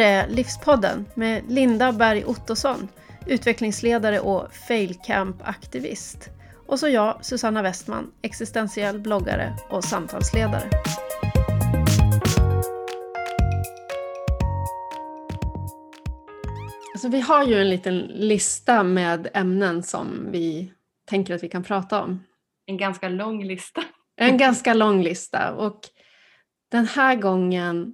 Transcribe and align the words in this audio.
är 0.00 0.28
Livspodden 0.28 1.06
med 1.14 1.42
Linda 1.48 1.92
Berg 1.92 2.24
Ottosson, 2.24 2.88
utvecklingsledare 3.26 4.20
och 4.20 4.52
failcamp-aktivist. 4.68 6.28
Och 6.66 6.78
så 6.78 6.88
jag, 6.88 7.24
Susanna 7.24 7.62
Westman, 7.62 8.12
existentiell 8.22 9.00
bloggare 9.00 9.56
och 9.70 9.84
samtalsledare. 9.84 10.70
Alltså, 16.94 17.08
vi 17.08 17.20
har 17.20 17.44
ju 17.44 17.60
en 17.60 17.70
liten 17.70 17.98
lista 17.98 18.82
med 18.82 19.28
ämnen 19.34 19.82
som 19.82 20.28
vi 20.30 20.72
tänker 21.06 21.34
att 21.34 21.42
vi 21.42 21.48
kan 21.48 21.64
prata 21.64 22.02
om. 22.02 22.24
En 22.66 22.76
ganska 22.76 23.08
lång 23.08 23.44
lista. 23.44 23.82
En 24.16 24.36
ganska 24.36 24.74
lång 24.74 25.02
lista. 25.02 25.52
Och 25.52 25.80
den 26.70 26.86
här 26.86 27.14
gången, 27.14 27.92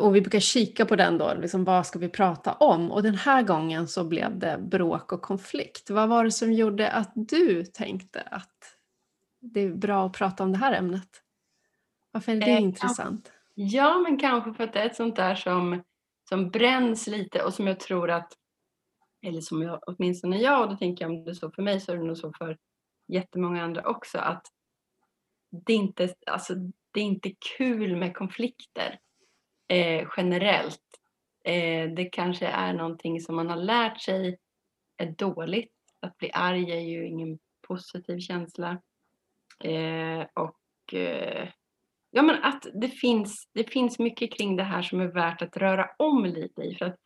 och 0.00 0.16
vi 0.16 0.20
brukar 0.20 0.40
kika 0.40 0.86
på 0.86 0.96
den 0.96 1.18
då, 1.18 1.34
liksom, 1.34 1.64
vad 1.64 1.86
ska 1.86 1.98
vi 1.98 2.08
prata 2.08 2.52
om? 2.52 2.92
Och 2.92 3.02
den 3.02 3.14
här 3.14 3.42
gången 3.42 3.88
så 3.88 4.04
blev 4.04 4.38
det 4.38 4.58
bråk 4.58 5.12
och 5.12 5.22
konflikt. 5.22 5.90
Vad 5.90 6.08
var 6.08 6.24
det 6.24 6.30
som 6.30 6.52
gjorde 6.52 6.90
att 6.90 7.12
du 7.14 7.64
tänkte 7.64 8.20
att 8.20 8.76
det 9.40 9.60
är 9.60 9.70
bra 9.70 10.06
att 10.06 10.12
prata 10.12 10.44
om 10.44 10.52
det 10.52 10.58
här 10.58 10.72
ämnet? 10.72 11.08
Varför 12.12 12.32
är 12.32 12.36
det 12.36 12.50
eh, 12.50 12.62
intressant? 12.62 13.32
Ja, 13.54 13.98
men 13.98 14.18
kanske 14.18 14.54
för 14.54 14.64
att 14.64 14.72
det 14.72 14.80
är 14.80 14.86
ett 14.86 14.96
sånt 14.96 15.16
där 15.16 15.34
som, 15.34 15.82
som 16.28 16.50
bränns 16.50 17.06
lite 17.06 17.42
och 17.42 17.54
som 17.54 17.66
jag 17.66 17.80
tror 17.80 18.10
att, 18.10 18.32
eller 19.26 19.40
som 19.40 19.62
jag, 19.62 19.80
åtminstone 19.86 20.38
jag, 20.38 20.62
och 20.62 20.70
då 20.70 20.76
tänker 20.76 21.04
jag 21.04 21.10
om 21.10 21.24
det 21.24 21.30
är 21.30 21.34
så 21.34 21.50
för 21.50 21.62
mig 21.62 21.80
så 21.80 21.92
är 21.92 21.96
det 21.96 22.04
nog 22.04 22.18
så 22.18 22.32
för 22.38 22.58
jättemånga 23.08 23.64
andra 23.64 23.82
också, 23.82 24.18
att 24.18 24.46
det 25.66 25.72
inte, 25.72 26.14
alltså, 26.26 26.54
det 26.92 27.00
är 27.00 27.04
inte 27.04 27.32
kul 27.56 27.96
med 27.96 28.16
konflikter 28.16 28.98
eh, 29.70 30.08
generellt. 30.16 30.82
Eh, 31.44 31.90
det 31.90 32.04
kanske 32.04 32.46
är 32.46 32.72
någonting 32.72 33.20
som 33.20 33.36
man 33.36 33.48
har 33.48 33.56
lärt 33.56 34.00
sig 34.00 34.38
är 34.96 35.06
dåligt. 35.06 35.72
Att 36.00 36.16
bli 36.18 36.30
arg 36.32 36.72
är 36.72 36.80
ju 36.80 37.06
ingen 37.06 37.38
positiv 37.68 38.18
känsla. 38.18 38.82
Eh, 39.64 40.26
och 40.34 40.94
eh, 40.94 41.48
ja, 42.10 42.22
men 42.22 42.42
att 42.42 42.66
det 42.74 42.88
finns, 42.88 43.48
det 43.52 43.64
finns 43.64 43.98
mycket 43.98 44.32
kring 44.32 44.56
det 44.56 44.62
här 44.62 44.82
som 44.82 45.00
är 45.00 45.06
värt 45.06 45.42
att 45.42 45.56
röra 45.56 45.90
om 45.98 46.24
lite 46.24 46.62
i. 46.62 46.74
För 46.74 46.86
att 46.86 46.96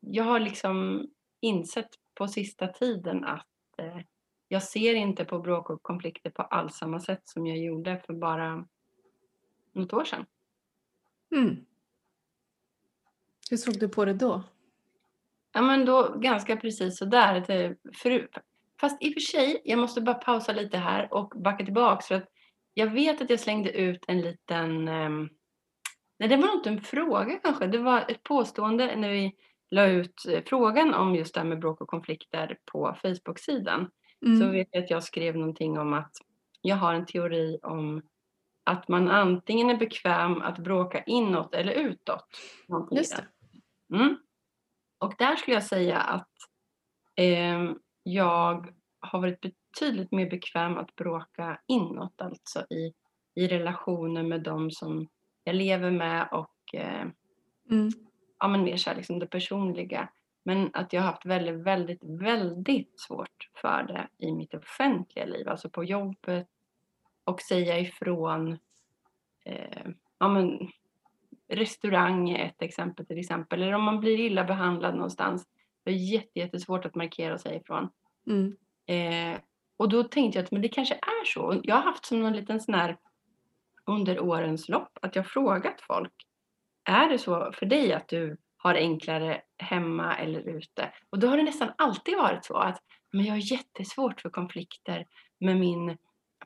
jag 0.00 0.24
har 0.24 0.40
liksom 0.40 1.06
insett 1.40 1.90
på 2.14 2.28
sista 2.28 2.68
tiden 2.68 3.24
att 3.24 3.46
eh, 3.78 3.98
jag 4.48 4.62
ser 4.62 4.94
inte 4.94 5.24
på 5.24 5.38
bråk 5.38 5.70
och 5.70 5.82
konflikter 5.82 6.30
på 6.30 6.42
alls 6.42 6.74
samma 6.74 7.00
sätt 7.00 7.22
som 7.24 7.46
jag 7.46 7.58
gjorde 7.58 8.02
för 8.06 8.12
bara 8.12 8.66
något 9.72 9.92
år 9.92 10.04
sedan. 10.04 10.26
Mm. 11.32 11.56
Hur 13.50 13.56
såg 13.56 13.78
du 13.80 13.88
på 13.88 14.04
det 14.04 14.14
då? 14.14 14.42
Ja 15.52 15.62
men 15.62 15.84
då 15.84 16.14
ganska 16.18 16.56
precis 16.56 16.98
sådär. 16.98 17.44
För, 17.94 18.28
fast 18.80 19.02
i 19.02 19.10
och 19.10 19.14
för 19.14 19.20
sig, 19.20 19.62
jag 19.64 19.78
måste 19.78 20.00
bara 20.00 20.14
pausa 20.14 20.52
lite 20.52 20.78
här 20.78 21.14
och 21.14 21.28
backa 21.36 21.64
tillbaks 21.64 22.06
för 22.06 22.14
att 22.14 22.28
jag 22.74 22.86
vet 22.86 23.20
att 23.20 23.30
jag 23.30 23.40
slängde 23.40 23.70
ut 23.70 24.04
en 24.08 24.20
liten 24.20 24.88
um, 24.88 25.30
Nej, 26.22 26.28
det 26.28 26.36
var 26.36 26.52
inte 26.52 26.70
en 26.70 26.80
fråga 26.80 27.38
kanske. 27.42 27.66
Det 27.66 27.78
var 27.78 28.04
ett 28.08 28.22
påstående 28.22 28.96
när 28.96 29.08
vi 29.08 29.34
la 29.70 29.86
ut 29.86 30.26
eh, 30.28 30.42
frågan 30.46 30.94
om 30.94 31.14
just 31.14 31.34
det 31.34 31.40
här 31.40 31.46
med 31.46 31.58
bråk 31.58 31.80
och 31.80 31.88
konflikter 31.88 32.58
på 32.72 32.96
Facebook-sidan. 33.02 33.90
Mm. 34.26 34.40
Så 34.40 34.48
vet 34.48 34.68
jag 34.70 34.84
att 34.84 34.90
jag 34.90 35.04
skrev 35.04 35.36
någonting 35.36 35.78
om 35.78 35.92
att 35.92 36.12
jag 36.60 36.76
har 36.76 36.94
en 36.94 37.06
teori 37.06 37.58
om 37.62 38.02
att 38.64 38.88
man 38.88 39.08
antingen 39.08 39.70
är 39.70 39.76
bekväm 39.76 40.42
att 40.42 40.58
bråka 40.58 41.02
inåt 41.02 41.54
eller 41.54 41.72
utåt. 41.72 42.26
Just 42.90 43.16
det. 43.16 43.26
Mm. 43.96 44.16
Och 44.98 45.14
där 45.18 45.36
skulle 45.36 45.56
jag 45.56 45.64
säga 45.64 45.98
att 45.98 46.28
eh, 47.16 47.72
jag 48.02 48.74
har 49.00 49.20
varit 49.20 49.40
betydligt 49.40 50.12
mer 50.12 50.30
bekväm 50.30 50.76
att 50.76 50.94
bråka 50.96 51.60
inåt, 51.66 52.20
alltså 52.20 52.66
i, 52.70 52.92
i 53.34 53.48
relationer 53.48 54.22
med 54.22 54.42
dem 54.42 54.70
som 54.70 55.08
jag 55.44 55.54
lever 55.54 55.90
med 55.90 56.28
och 56.32 56.74
eh, 56.74 57.06
mm. 57.70 57.90
ja, 58.38 58.48
men 58.48 58.64
mer 58.64 58.76
så 58.76 58.90
här, 58.90 58.96
liksom 58.96 59.18
det 59.18 59.26
personliga. 59.26 60.08
Men 60.44 60.70
att 60.72 60.92
jag 60.92 61.02
har 61.02 61.06
haft 61.06 61.26
väldigt, 61.26 61.66
väldigt, 61.66 62.04
väldigt 62.04 63.00
svårt 63.00 63.50
för 63.60 63.82
det 63.82 64.26
i 64.26 64.32
mitt 64.32 64.54
offentliga 64.54 65.24
liv, 65.24 65.48
alltså 65.48 65.70
på 65.70 65.84
jobbet 65.84 66.48
och 67.24 67.40
säga 67.40 67.78
ifrån. 67.78 68.58
Eh, 69.44 69.86
ja, 70.18 70.28
men, 70.28 70.68
restaurang 71.48 72.30
är 72.30 72.46
ett 72.46 72.62
exempel 72.62 73.06
till 73.06 73.18
exempel, 73.18 73.62
eller 73.62 73.72
om 73.72 73.82
man 73.82 74.00
blir 74.00 74.20
illa 74.20 74.44
behandlad 74.44 74.94
någonstans. 74.94 75.46
Det 75.84 75.90
är 75.90 76.36
jättesvårt 76.36 76.84
att 76.84 76.94
markera 76.94 77.34
och 77.34 77.40
säga 77.40 77.60
ifrån. 77.60 77.88
Mm. 78.26 78.56
Eh, 78.86 79.40
och 79.76 79.88
då 79.88 80.04
tänkte 80.04 80.38
jag 80.38 80.44
att 80.44 80.50
men 80.50 80.62
det 80.62 80.68
kanske 80.68 80.94
är 80.94 81.24
så. 81.24 81.60
Jag 81.62 81.74
har 81.74 81.82
haft 81.82 82.06
som 82.06 82.20
någon 82.20 82.32
liten 82.32 82.60
sån 82.60 82.74
här 82.74 82.96
under 83.86 84.20
årens 84.20 84.68
lopp 84.68 84.98
att 85.02 85.16
jag 85.16 85.26
frågat 85.26 85.80
folk. 85.80 86.12
Är 86.84 87.08
det 87.08 87.18
så 87.18 87.52
för 87.52 87.66
dig 87.66 87.92
att 87.92 88.08
du 88.08 88.36
har 88.56 88.74
enklare 88.74 89.42
hemma 89.58 90.16
eller 90.16 90.40
ute? 90.40 90.92
Och 91.10 91.18
då 91.18 91.26
har 91.28 91.36
det 91.36 91.42
nästan 91.42 91.72
alltid 91.78 92.16
varit 92.16 92.44
så 92.44 92.56
att 92.56 92.82
men 93.12 93.24
jag 93.24 93.32
har 93.32 93.52
jättesvårt 93.52 94.20
för 94.20 94.30
konflikter 94.30 95.06
med 95.40 95.56
min 95.56 95.96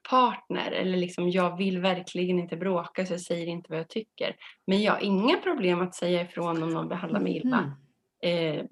partner 0.09 0.73
eller 0.73 0.99
liksom 0.99 1.31
jag 1.31 1.57
vill 1.57 1.81
verkligen 1.81 2.39
inte 2.39 2.57
bråka 2.57 3.07
så 3.07 3.13
jag 3.13 3.21
säger 3.21 3.47
inte 3.47 3.71
vad 3.71 3.79
jag 3.79 3.89
tycker. 3.89 4.37
Men 4.67 4.83
jag 4.83 4.93
har 4.93 5.01
inga 5.01 5.37
problem 5.37 5.81
att 5.81 5.95
säga 5.95 6.23
ifrån 6.23 6.63
om 6.63 6.71
någon 6.71 6.89
behandlar 6.89 7.21
mig 7.21 7.37
illa 7.37 7.73
mm. 8.23 8.59
eh, 8.59 8.65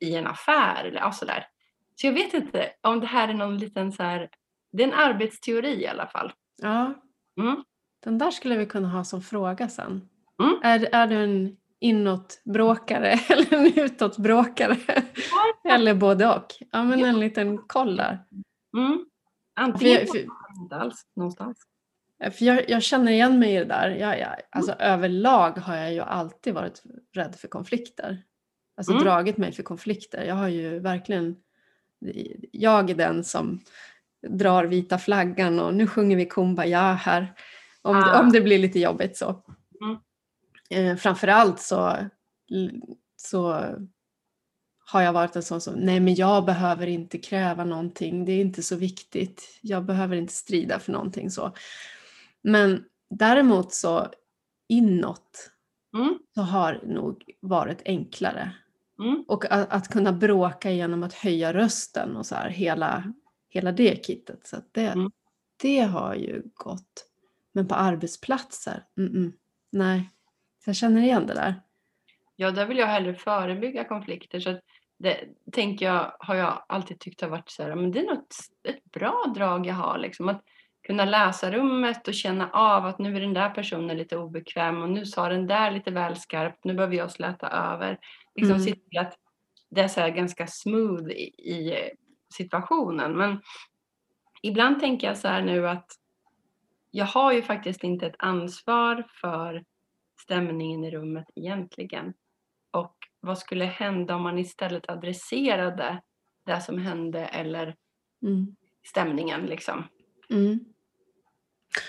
i 0.00 0.16
en 0.16 0.26
affär 0.26 0.84
eller 0.84 1.00
alltså 1.00 1.26
där. 1.26 1.46
Så 1.94 2.06
jag 2.06 2.12
vet 2.12 2.34
inte 2.34 2.70
om 2.80 3.00
det 3.00 3.06
här 3.06 3.28
är 3.28 3.34
någon 3.34 3.58
liten 3.58 3.92
så 3.92 4.02
här, 4.02 4.30
det 4.72 4.82
är 4.82 4.88
en 4.88 4.94
arbetsteori 4.94 5.82
i 5.82 5.86
alla 5.86 6.06
fall. 6.06 6.32
Ja, 6.62 6.94
mm. 7.40 7.64
den 8.04 8.18
där 8.18 8.30
skulle 8.30 8.56
vi 8.56 8.66
kunna 8.66 8.88
ha 8.88 9.04
som 9.04 9.22
fråga 9.22 9.68
sen. 9.68 10.08
Mm. 10.42 10.56
Är, 10.62 10.88
är 10.92 11.06
du 11.06 11.24
en 11.24 11.56
inåtbråkare 11.80 13.10
eller 13.28 13.54
en 13.54 13.78
utåtbråkare? 13.78 14.76
eller 15.68 15.94
både 15.94 16.26
och. 16.26 16.46
Ja, 16.72 16.84
men 16.84 16.98
ja. 16.98 17.06
en 17.06 17.20
liten 17.20 17.58
koll 17.58 17.96
där. 17.96 18.24
Mm. 18.76 19.04
Antingen 19.56 19.98
för, 19.98 20.06
för, 20.06 20.26
inte 20.62 20.76
alls 20.76 21.06
någonstans. 21.16 21.58
För 22.32 22.44
jag, 22.44 22.70
jag, 22.70 22.82
känner 22.82 23.12
igen 23.12 23.38
mig 23.38 23.54
i 23.54 23.58
det 23.58 23.64
där. 23.64 23.90
Jag, 23.90 24.20
jag, 24.20 24.36
alltså, 24.50 24.72
mm. 24.72 24.92
Överlag 24.92 25.50
har 25.50 25.76
jag 25.76 25.92
ju 25.92 26.00
alltid 26.00 26.54
varit 26.54 26.82
rädd 27.12 27.34
för 27.34 27.48
konflikter. 27.48 28.22
Alltså 28.76 28.92
mm. 28.92 29.04
dragit 29.04 29.36
mig 29.36 29.52
för 29.52 29.62
konflikter. 29.62 30.24
Jag 30.24 30.34
har 30.34 30.48
ju 30.48 30.78
verkligen... 30.78 31.36
Jag 32.52 32.90
är 32.90 32.94
den 32.94 33.24
som 33.24 33.60
drar 34.28 34.64
vita 34.64 34.98
flaggan 34.98 35.60
och 35.60 35.74
nu 35.74 35.86
sjunger 35.86 36.16
vi 36.16 36.26
Kumbaya 36.26 36.92
här. 36.92 37.34
Om, 37.82 37.96
ah. 37.96 38.20
om 38.20 38.32
det 38.32 38.40
blir 38.40 38.58
lite 38.58 38.78
jobbigt 38.78 39.16
så. 39.16 39.44
Mm. 39.80 39.98
Eh, 40.70 40.96
framförallt 40.96 41.60
så, 41.60 41.96
så 43.16 43.64
har 44.94 45.02
jag 45.02 45.12
varit 45.12 45.36
en 45.36 45.42
sån 45.42 45.60
som, 45.60 45.74
nej 45.74 46.00
men 46.00 46.14
jag 46.14 46.44
behöver 46.44 46.86
inte 46.86 47.18
kräva 47.18 47.64
någonting, 47.64 48.24
det 48.24 48.32
är 48.32 48.40
inte 48.40 48.62
så 48.62 48.76
viktigt, 48.76 49.58
jag 49.60 49.84
behöver 49.84 50.16
inte 50.16 50.32
strida 50.32 50.78
för 50.78 50.92
någonting 50.92 51.30
så. 51.30 51.52
Men 52.42 52.84
däremot 53.10 53.72
så 53.72 54.06
inåt 54.68 55.50
mm. 55.94 56.18
så 56.34 56.40
har 56.40 56.80
nog 56.84 57.30
varit 57.40 57.82
enklare. 57.84 58.50
Mm. 58.98 59.24
Och 59.28 59.52
att, 59.52 59.72
att, 59.72 59.88
kunna 59.88 60.12
bråka 60.12 60.70
genom 60.70 61.02
att 61.02 61.14
höja 61.14 61.52
rösten 61.52 62.16
och 62.16 62.26
så 62.26 62.34
här, 62.34 62.48
hela, 62.48 63.12
hela 63.48 63.72
det 63.72 64.06
kittet. 64.06 64.46
Så 64.46 64.56
det, 64.72 64.86
mm. 64.86 65.10
det 65.62 65.80
har 65.80 66.14
ju 66.14 66.42
gått. 66.54 67.06
Men 67.52 67.68
på 67.68 67.74
arbetsplatser, 67.74 68.82
nej. 69.72 70.10
Så 70.64 70.70
jag 70.70 70.76
känner 70.76 71.02
igen 71.02 71.26
det 71.26 71.34
där. 71.34 71.54
Ja, 72.36 72.50
där 72.50 72.66
vill 72.66 72.78
jag 72.78 72.86
hellre 72.86 73.14
förebygga 73.14 73.84
konflikter. 73.84 74.40
Så 74.40 74.60
det 74.98 75.24
tänker 75.52 75.86
jag, 75.86 76.12
har 76.18 76.34
jag 76.34 76.64
alltid 76.68 77.00
tyckt 77.00 77.20
har 77.20 77.28
varit 77.28 77.50
så 77.50 77.62
här, 77.62 77.74
men 77.74 77.92
det 77.92 77.98
är 77.98 78.14
något, 78.14 78.36
ett 78.68 78.84
bra 78.84 79.32
drag 79.34 79.66
jag 79.66 79.74
har. 79.74 79.98
Liksom, 79.98 80.28
att 80.28 80.42
kunna 80.86 81.04
läsa 81.04 81.50
rummet 81.50 82.08
och 82.08 82.14
känna 82.14 82.50
av 82.50 82.86
att 82.86 82.98
nu 82.98 83.16
är 83.16 83.20
den 83.20 83.34
där 83.34 83.50
personen 83.50 83.96
lite 83.96 84.16
obekväm 84.16 84.82
och 84.82 84.90
nu 84.90 85.06
sa 85.06 85.28
den 85.28 85.46
där 85.46 85.70
lite 85.70 85.90
väl 85.90 86.16
skarpt, 86.16 86.64
nu 86.64 86.74
behöver 86.74 86.96
jag 86.96 87.10
släta 87.10 87.48
över. 87.48 87.98
Liksom 88.34 88.56
mm. 88.56 88.64
se 88.64 88.72
till 88.74 88.98
att 88.98 89.18
det 89.70 89.80
är 89.80 89.88
så 89.88 90.00
ganska 90.00 90.46
smooth 90.46 91.10
i, 91.10 91.22
i, 91.52 91.90
situationen. 92.34 93.16
Men 93.16 93.40
ibland 94.42 94.80
tänker 94.80 95.06
jag 95.06 95.18
så 95.18 95.28
här 95.28 95.42
nu 95.42 95.68
att 95.68 95.86
jag 96.90 97.06
har 97.06 97.32
ju 97.32 97.42
faktiskt 97.42 97.84
inte 97.84 98.06
ett 98.06 98.16
ansvar 98.18 99.06
för 99.20 99.64
stämningen 100.20 100.84
i 100.84 100.90
rummet 100.90 101.26
egentligen. 101.34 102.14
Och 102.74 102.96
vad 103.20 103.38
skulle 103.38 103.64
hända 103.64 104.14
om 104.14 104.22
man 104.22 104.38
istället 104.38 104.90
adresserade 104.90 106.02
det 106.46 106.60
som 106.60 106.78
hände 106.78 107.26
eller 107.26 107.76
mm. 108.22 108.56
stämningen 108.86 109.46
liksom. 109.46 109.84
Mm. 110.30 110.64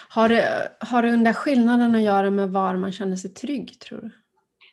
Har, 0.10 0.30
det, 0.30 0.72
har 0.80 1.02
det 1.02 1.12
den 1.12 1.24
där 1.24 1.34
skillnaden 1.34 1.96
att 1.96 2.02
göra 2.02 2.32
med 2.32 2.50
var 2.50 2.76
man 2.76 2.92
känner 2.92 3.16
sig 3.16 3.34
trygg 3.34 3.80
tror 3.80 4.02
du? 4.02 4.12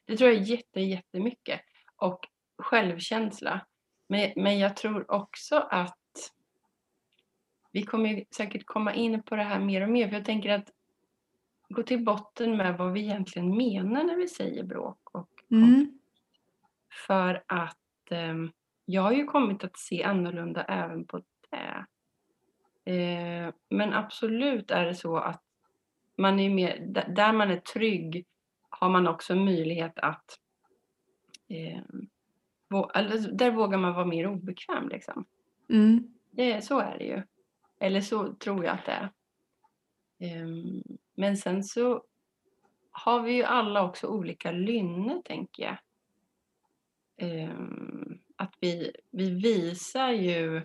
Det 0.05 0.17
tror 0.17 0.31
jag 0.31 0.43
jätte, 0.43 0.81
jättemycket. 0.81 1.61
Och 1.97 2.29
självkänsla. 2.59 3.67
Men, 4.09 4.33
men 4.37 4.59
jag 4.59 4.77
tror 4.77 5.11
också 5.11 5.57
att 5.57 5.99
vi 7.73 7.83
kommer 7.83 8.25
säkert 8.37 8.67
komma 8.67 8.95
in 8.95 9.23
på 9.23 9.37
det 9.37 9.43
här 9.43 9.61
mer 9.61 9.83
och 9.83 9.89
mer. 9.89 10.09
För 10.09 10.15
jag 10.15 10.25
tänker 10.25 10.51
att 10.51 10.71
gå 11.69 11.83
till 11.83 12.05
botten 12.05 12.57
med 12.57 12.79
vad 12.79 12.93
vi 12.93 13.01
egentligen 13.01 13.57
menar 13.57 14.05
när 14.05 14.17
vi 14.17 14.29
säger 14.29 14.63
bråk 14.63 14.99
och 15.13 15.29
Mm. 15.53 15.99
För 17.07 17.45
att 17.47 18.11
eh, 18.11 18.35
jag 18.85 19.03
har 19.03 19.13
ju 19.13 19.25
kommit 19.25 19.65
att 19.65 19.79
se 19.79 20.03
annorlunda 20.03 20.65
även 20.65 21.05
på 21.05 21.23
det. 21.51 21.87
Eh, 22.93 23.55
men 23.69 23.93
absolut 23.93 24.71
är 24.71 24.85
det 24.85 24.95
så 24.95 25.17
att 25.17 25.43
man 26.17 26.41
är 26.41 26.51
mer, 26.51 26.87
där 27.09 27.33
man 27.33 27.51
är 27.51 27.57
trygg 27.57 28.27
har 28.71 28.89
man 28.89 29.09
också 29.09 29.35
möjlighet 29.35 29.99
att 29.99 30.39
eh, 31.49 31.83
eller 32.95 33.33
där 33.33 33.51
vågar 33.51 33.79
man 33.79 33.95
vara 33.95 34.05
mer 34.05 34.27
obekväm 34.27 34.89
liksom. 34.89 35.25
Mm. 35.69 36.15
Det, 36.31 36.65
så 36.65 36.79
är 36.79 36.99
det 36.99 37.05
ju. 37.05 37.23
Eller 37.81 38.01
så 38.01 38.35
tror 38.35 38.65
jag 38.65 38.75
att 38.75 38.87
det 38.87 38.93
är. 38.93 39.11
Um, 40.43 40.83
men 41.15 41.37
sen 41.37 41.65
så 41.65 42.05
har 42.91 43.21
vi 43.21 43.33
ju 43.33 43.43
alla 43.43 43.85
också 43.85 44.07
olika 44.07 44.53
lynne 44.53 45.23
tänker 45.25 45.63
jag. 45.63 45.79
Ehm, 47.17 48.19
att 48.37 48.55
vi, 48.61 48.93
vi 49.11 49.31
visar 49.31 50.11
ju 50.11 50.63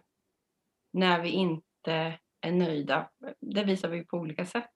när 0.94 1.22
vi 1.22 1.30
inte 1.30 2.20
är 2.42 2.52
nöjda. 2.52 3.10
Det 3.40 3.64
visar 3.64 3.90
vi 3.90 4.06
på 4.06 4.18
olika 4.18 4.46
sätt. 4.46 4.70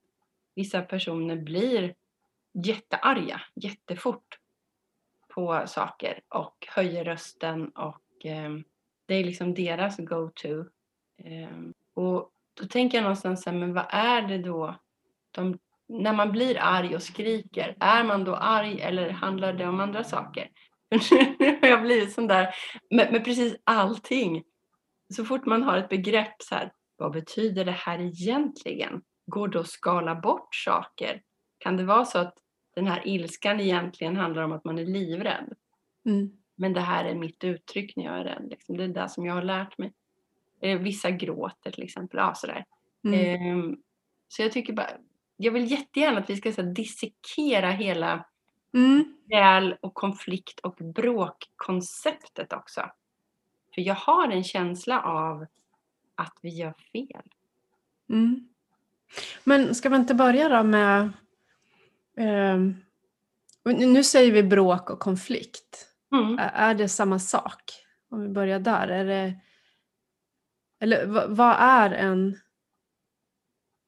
Vissa 0.56 0.82
personer 0.82 1.36
blir 1.36 1.96
jättearga 2.54 3.42
jättefort 3.56 4.40
på 5.28 5.64
saker 5.68 6.20
och 6.28 6.68
höjer 6.70 7.06
rösten 7.06 7.70
och 7.70 8.26
eh, 8.26 8.52
det 9.06 9.16
är 9.16 9.24
liksom 9.24 9.54
deras 9.54 9.98
go-to. 9.98 10.66
Eh, 11.18 11.50
och 11.94 12.32
då 12.54 12.68
tänker 12.70 12.98
jag 12.98 13.04
någonstans 13.04 13.46
här, 13.46 13.54
men 13.54 13.74
vad 13.74 13.86
är 13.90 14.22
det 14.22 14.38
då? 14.38 14.76
De, 15.32 15.60
när 15.88 16.14
man 16.14 16.32
blir 16.32 16.58
arg 16.60 16.96
och 16.96 17.04
skriker, 17.04 17.76
är 17.80 18.04
man 18.04 18.24
då 18.24 18.36
arg 18.36 18.82
eller 18.82 19.10
handlar 19.10 19.54
det 19.54 19.68
om 19.68 19.80
andra 19.80 20.04
saker? 20.04 20.50
Nu 20.92 21.58
har 21.62 21.68
jag 21.68 21.82
blivit 21.82 22.14
sån 22.14 22.28
där 22.28 22.56
med, 22.90 23.12
med, 23.12 23.26
precis 23.26 23.56
allting. 23.64 24.44
Så 25.14 25.26
fort 25.26 25.46
man 25.46 25.64
har 25.64 25.78
ett 25.78 25.90
begrepp 25.90 26.42
så 26.42 26.56
här, 26.56 26.72
vad 26.98 27.12
betyder 27.12 27.66
det 27.66 27.72
här 27.72 28.00
egentligen? 28.00 29.02
Går 29.26 29.48
det 29.48 29.60
att 29.60 29.70
skala 29.70 30.16
bort 30.16 30.56
saker? 30.56 31.22
Kan 31.58 31.78
det 31.78 31.84
vara 31.84 32.06
så 32.06 32.20
att 32.20 32.38
den 32.76 32.88
här 32.88 33.08
ilskan 33.08 33.60
egentligen 33.60 34.16
handlar 34.16 34.44
om 34.44 34.52
att 34.52 34.66
man 34.66 34.80
är 34.80 34.86
livrädd. 34.86 35.54
Mm. 36.06 36.32
Men 36.56 36.74
det 36.74 36.82
här 36.82 37.06
är 37.06 37.16
mitt 37.16 37.44
uttryck 37.44 37.96
när 37.96 38.06
jag 38.06 38.20
är 38.20 38.24
rädd. 38.24 38.48
Liksom. 38.50 38.78
Det 38.78 38.84
är 38.84 38.88
det 38.88 39.10
som 39.10 39.26
jag 39.26 39.34
har 39.34 39.42
lärt 39.42 39.78
mig. 39.78 39.94
Eh, 40.62 40.80
vissa 40.80 41.12
gråter 41.12 41.72
till 41.72 41.84
exempel. 41.84 42.18
Ja, 42.18 42.34
sådär. 42.36 42.66
Mm. 43.04 43.20
Eh, 43.20 43.78
så 44.28 44.42
jag 44.42 44.52
tycker 44.52 44.74
bara, 44.74 44.90
jag 45.38 45.52
vill 45.52 45.72
jättegärna 45.72 46.20
att 46.20 46.30
vi 46.30 46.36
ska 46.36 46.52
så, 46.52 46.62
dissekera 46.62 47.72
hela 47.72 48.26
mm. 48.74 49.18
väl 49.30 49.76
och 49.82 49.94
konflikt 49.94 50.60
och 50.60 50.76
bråkkonceptet 50.76 52.54
också. 52.54 52.82
För 53.76 53.82
jag 53.82 53.96
har 53.96 54.30
en 54.30 54.44
känsla 54.44 55.02
av 55.02 55.46
att 56.16 56.38
vi 56.42 56.50
gör 56.50 56.74
fel. 56.92 57.34
Mm. 58.10 58.48
Men 59.44 59.76
ska 59.76 59.90
man 59.90 60.02
inte 60.02 60.16
börja 60.16 60.50
då 60.50 60.64
med 60.64 61.12
Um, 62.18 62.76
nu 63.64 64.04
säger 64.04 64.32
vi 64.32 64.44
bråk 64.44 64.90
och 64.90 65.00
konflikt. 65.00 65.88
Mm. 66.12 66.40
Är 66.40 66.74
det 66.74 66.90
samma 66.90 67.20
sak? 67.20 67.62
Om 68.10 68.22
vi 68.22 68.28
börjar 68.28 68.60
där. 68.60 68.88
Är 68.88 69.06
det, 69.06 69.34
eller 70.80 71.06
vad 71.28 71.56
är 71.60 71.92
en 71.92 72.38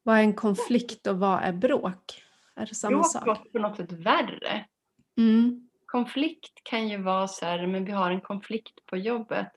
vad 0.04 0.18
är 0.18 0.22
en 0.22 0.34
konflikt 0.34 1.08
och 1.08 1.20
vad 1.20 1.44
är 1.44 1.54
bråk? 1.54 2.24
Är 2.56 2.66
det 2.66 2.76
samma 2.76 2.98
bråk 2.98 3.12
sak? 3.12 3.24
Bråk 3.24 3.52
på 3.52 3.60
något 3.60 3.78
sätt 3.78 3.92
värre. 3.92 4.66
Mm. 5.18 5.70
Konflikt 5.86 6.64
kan 6.64 6.88
ju 6.88 6.98
vara 6.98 7.28
så 7.28 7.46
här, 7.46 7.68
men 7.68 7.86
vi 7.86 7.92
har 7.92 8.12
en 8.12 8.22
konflikt 8.22 8.86
på 8.86 8.98
jobbet. 8.98 9.48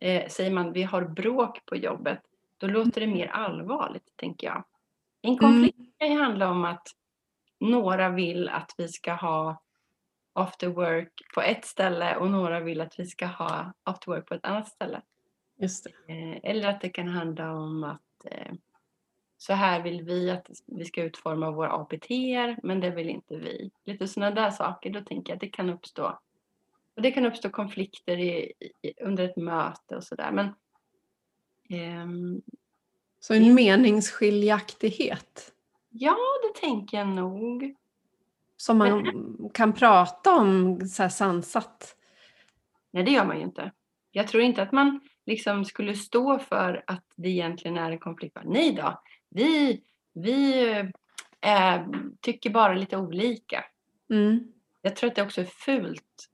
Eh, 0.00 0.28
säger 0.28 0.50
man 0.50 0.72
vi 0.72 0.82
har 0.82 1.02
bråk 1.02 1.66
på 1.66 1.76
jobbet, 1.76 2.20
då 2.58 2.66
låter 2.66 3.00
det 3.00 3.06
mer 3.06 3.26
allvarligt, 3.26 4.16
tänker 4.16 4.46
jag. 4.46 4.64
En 5.22 5.38
konflikt 5.38 5.78
mm. 5.78 5.92
kan 5.98 6.12
ju 6.12 6.18
handla 6.18 6.50
om 6.50 6.64
att 6.64 6.86
några 7.60 8.08
vill 8.08 8.48
att 8.48 8.74
vi 8.76 8.88
ska 8.88 9.12
ha 9.12 9.62
after 10.32 10.68
work 10.68 11.12
på 11.34 11.40
ett 11.40 11.64
ställe 11.64 12.16
och 12.16 12.30
några 12.30 12.60
vill 12.60 12.80
att 12.80 12.98
vi 12.98 13.06
ska 13.06 13.26
ha 13.26 13.72
after 13.84 14.06
work 14.06 14.28
på 14.28 14.34
ett 14.34 14.44
annat 14.44 14.68
ställe. 14.68 15.02
Just 15.56 15.84
det. 15.84 16.12
Eh, 16.12 16.50
eller 16.50 16.68
att 16.68 16.80
det 16.80 16.88
kan 16.88 17.08
handla 17.08 17.52
om 17.52 17.84
att 17.84 18.24
eh, 18.24 18.52
så 19.42 19.52
här 19.52 19.82
vill 19.82 20.02
vi 20.02 20.30
att 20.30 20.50
vi 20.66 20.84
ska 20.84 21.02
utforma 21.02 21.50
våra 21.50 21.72
APT 21.72 22.10
men 22.62 22.80
det 22.80 22.90
vill 22.90 23.08
inte 23.08 23.36
vi. 23.36 23.70
Lite 23.84 24.08
sådana 24.08 24.34
där 24.34 24.50
saker, 24.50 24.90
då 24.90 25.00
tänker 25.00 25.32
jag 25.32 25.36
att 25.36 25.40
det 25.40 25.48
kan 25.48 25.70
uppstå. 25.70 26.18
Och 26.96 27.02
det 27.02 27.10
kan 27.10 27.26
uppstå 27.26 27.50
konflikter 27.50 28.18
i, 28.18 28.52
i, 28.82 28.92
under 29.02 29.24
ett 29.24 29.36
möte 29.36 29.96
och 29.96 30.04
sådär. 30.04 30.32
Men, 30.32 30.54
ehm, 31.68 32.42
så 33.20 33.34
en 33.34 33.54
meningsskiljaktighet? 33.54 35.52
Ja, 35.88 36.16
det 36.42 36.60
tänker 36.60 36.98
jag 36.98 37.08
nog. 37.08 37.76
Som 38.56 38.78
man 38.78 39.50
kan 39.54 39.72
prata 39.72 40.34
om 40.34 40.80
så 40.80 41.02
här 41.02 41.10
sansat? 41.10 41.96
Nej, 42.90 43.02
det 43.02 43.10
gör 43.10 43.24
man 43.24 43.36
ju 43.36 43.42
inte. 43.42 43.72
Jag 44.10 44.28
tror 44.28 44.42
inte 44.42 44.62
att 44.62 44.72
man 44.72 45.00
liksom 45.26 45.64
skulle 45.64 45.94
stå 45.94 46.38
för 46.38 46.84
att 46.86 47.04
det 47.16 47.28
egentligen 47.28 47.76
är 47.76 47.90
en 47.90 47.98
konflikt. 47.98 48.36
Nej 48.44 48.72
då, 48.72 49.02
vi, 49.34 49.82
vi 50.12 50.64
äh, 51.40 51.86
tycker 52.20 52.50
bara 52.50 52.74
lite 52.74 52.96
olika. 52.96 53.64
Mm. 54.10 54.52
Jag 54.82 54.96
tror 54.96 55.10
att 55.10 55.16
det 55.16 55.22
också 55.22 55.40
är 55.40 55.44
fult 55.44 56.30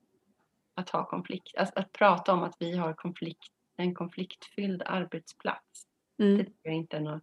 att 0.74 0.90
ha 0.90 1.04
konflikt. 1.04 1.56
Att, 1.56 1.76
att 1.76 1.92
prata 1.92 2.32
om 2.32 2.42
att 2.42 2.56
vi 2.58 2.76
har 2.76 2.92
konflikt, 2.92 3.52
en 3.76 3.94
konfliktfylld 3.94 4.82
arbetsplats. 4.86 5.86
Mm. 6.18 6.38
Det 6.38 6.44
tycker 6.44 6.60
jag 6.62 6.74
inte 6.74 6.96
är 6.96 7.00
något 7.00 7.22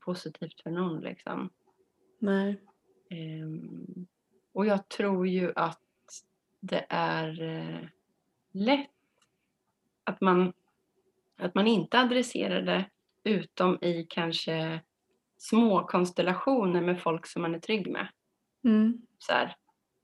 positivt 0.00 0.60
för 0.60 0.70
någon. 0.70 1.00
Liksom. 1.00 1.50
Nej. 2.18 2.60
Um, 3.10 4.06
och 4.52 4.66
jag 4.66 4.88
tror 4.88 5.28
ju 5.28 5.52
att 5.56 5.80
det 6.60 6.86
är 6.88 7.42
uh, 7.42 7.88
lätt 8.52 8.90
att 10.04 10.20
man, 10.20 10.52
att 11.36 11.54
man 11.54 11.66
inte 11.66 12.00
adresserar 12.00 12.62
det 12.62 12.84
utom 13.24 13.78
i 13.82 14.06
kanske 14.08 14.80
små 15.38 15.84
konstellationer 15.84 16.80
med 16.80 17.02
folk 17.02 17.26
som 17.26 17.42
man 17.42 17.54
är 17.54 17.58
trygg 17.58 17.90
med. 17.90 18.08
Mm. 18.64 19.02
Så 19.18 19.32
här, 19.32 19.56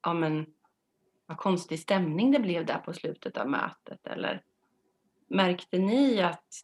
ja 0.03 0.15
men 0.15 0.47
vad 1.27 1.37
konstig 1.37 1.79
stämning 1.79 2.31
det 2.31 2.39
blev 2.39 2.67
där 2.67 2.79
på 2.79 2.93
slutet 2.93 3.37
av 3.37 3.49
mötet 3.49 4.07
eller 4.07 4.43
märkte 5.29 5.79
ni 5.79 6.23
att 6.23 6.63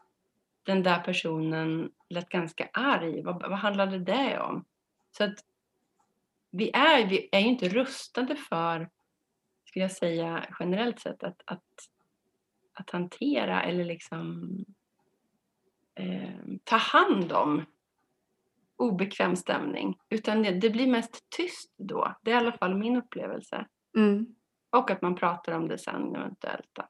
den 0.62 0.82
där 0.82 1.00
personen 1.00 1.92
lät 2.08 2.28
ganska 2.28 2.68
arg? 2.72 3.22
Vad, 3.22 3.42
vad 3.42 3.58
handlade 3.58 3.98
det 3.98 4.40
om? 4.40 4.64
Så 5.10 5.24
att 5.24 5.44
vi 6.50 6.70
är, 6.70 7.06
vi 7.06 7.28
är 7.32 7.40
ju 7.40 7.46
inte 7.46 7.68
rustade 7.68 8.36
för, 8.36 8.90
skulle 9.64 9.84
jag 9.84 9.92
säga 9.92 10.46
generellt 10.60 11.00
sett, 11.00 11.22
att, 11.22 11.42
att, 11.44 11.88
att 12.72 12.90
hantera 12.90 13.62
eller 13.62 13.84
liksom 13.84 14.48
eh, 15.94 16.34
ta 16.64 16.76
hand 16.76 17.32
om 17.32 17.64
obekväm 18.78 19.36
stämning. 19.36 19.98
Utan 20.10 20.42
det, 20.42 20.50
det, 20.50 20.70
blir 20.70 20.86
mest 20.86 21.30
tyst 21.36 21.74
då. 21.78 22.16
Det 22.22 22.30
är 22.30 22.34
i 22.34 22.38
alla 22.38 22.52
fall 22.52 22.74
min 22.74 22.96
upplevelse. 22.96 23.66
Mm. 23.96 24.26
Och 24.76 24.90
att 24.90 25.02
man 25.02 25.16
pratar 25.16 25.52
om 25.52 25.68
det 25.68 25.78
sen 25.78 26.16
eventuellt. 26.16 26.68
Då. 26.72 26.82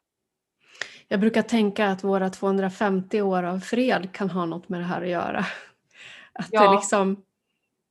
Jag 1.08 1.20
brukar 1.20 1.42
tänka 1.42 1.88
att 1.88 2.04
våra 2.04 2.30
250 2.30 3.22
år 3.22 3.42
av 3.42 3.60
fred 3.60 4.12
kan 4.12 4.30
ha 4.30 4.46
något 4.46 4.68
med 4.68 4.80
det 4.80 4.84
här 4.84 5.02
att 5.02 5.08
göra. 5.08 5.44
Att 6.32 6.48
ja. 6.50 6.62
det 6.62 6.76
liksom 6.76 7.22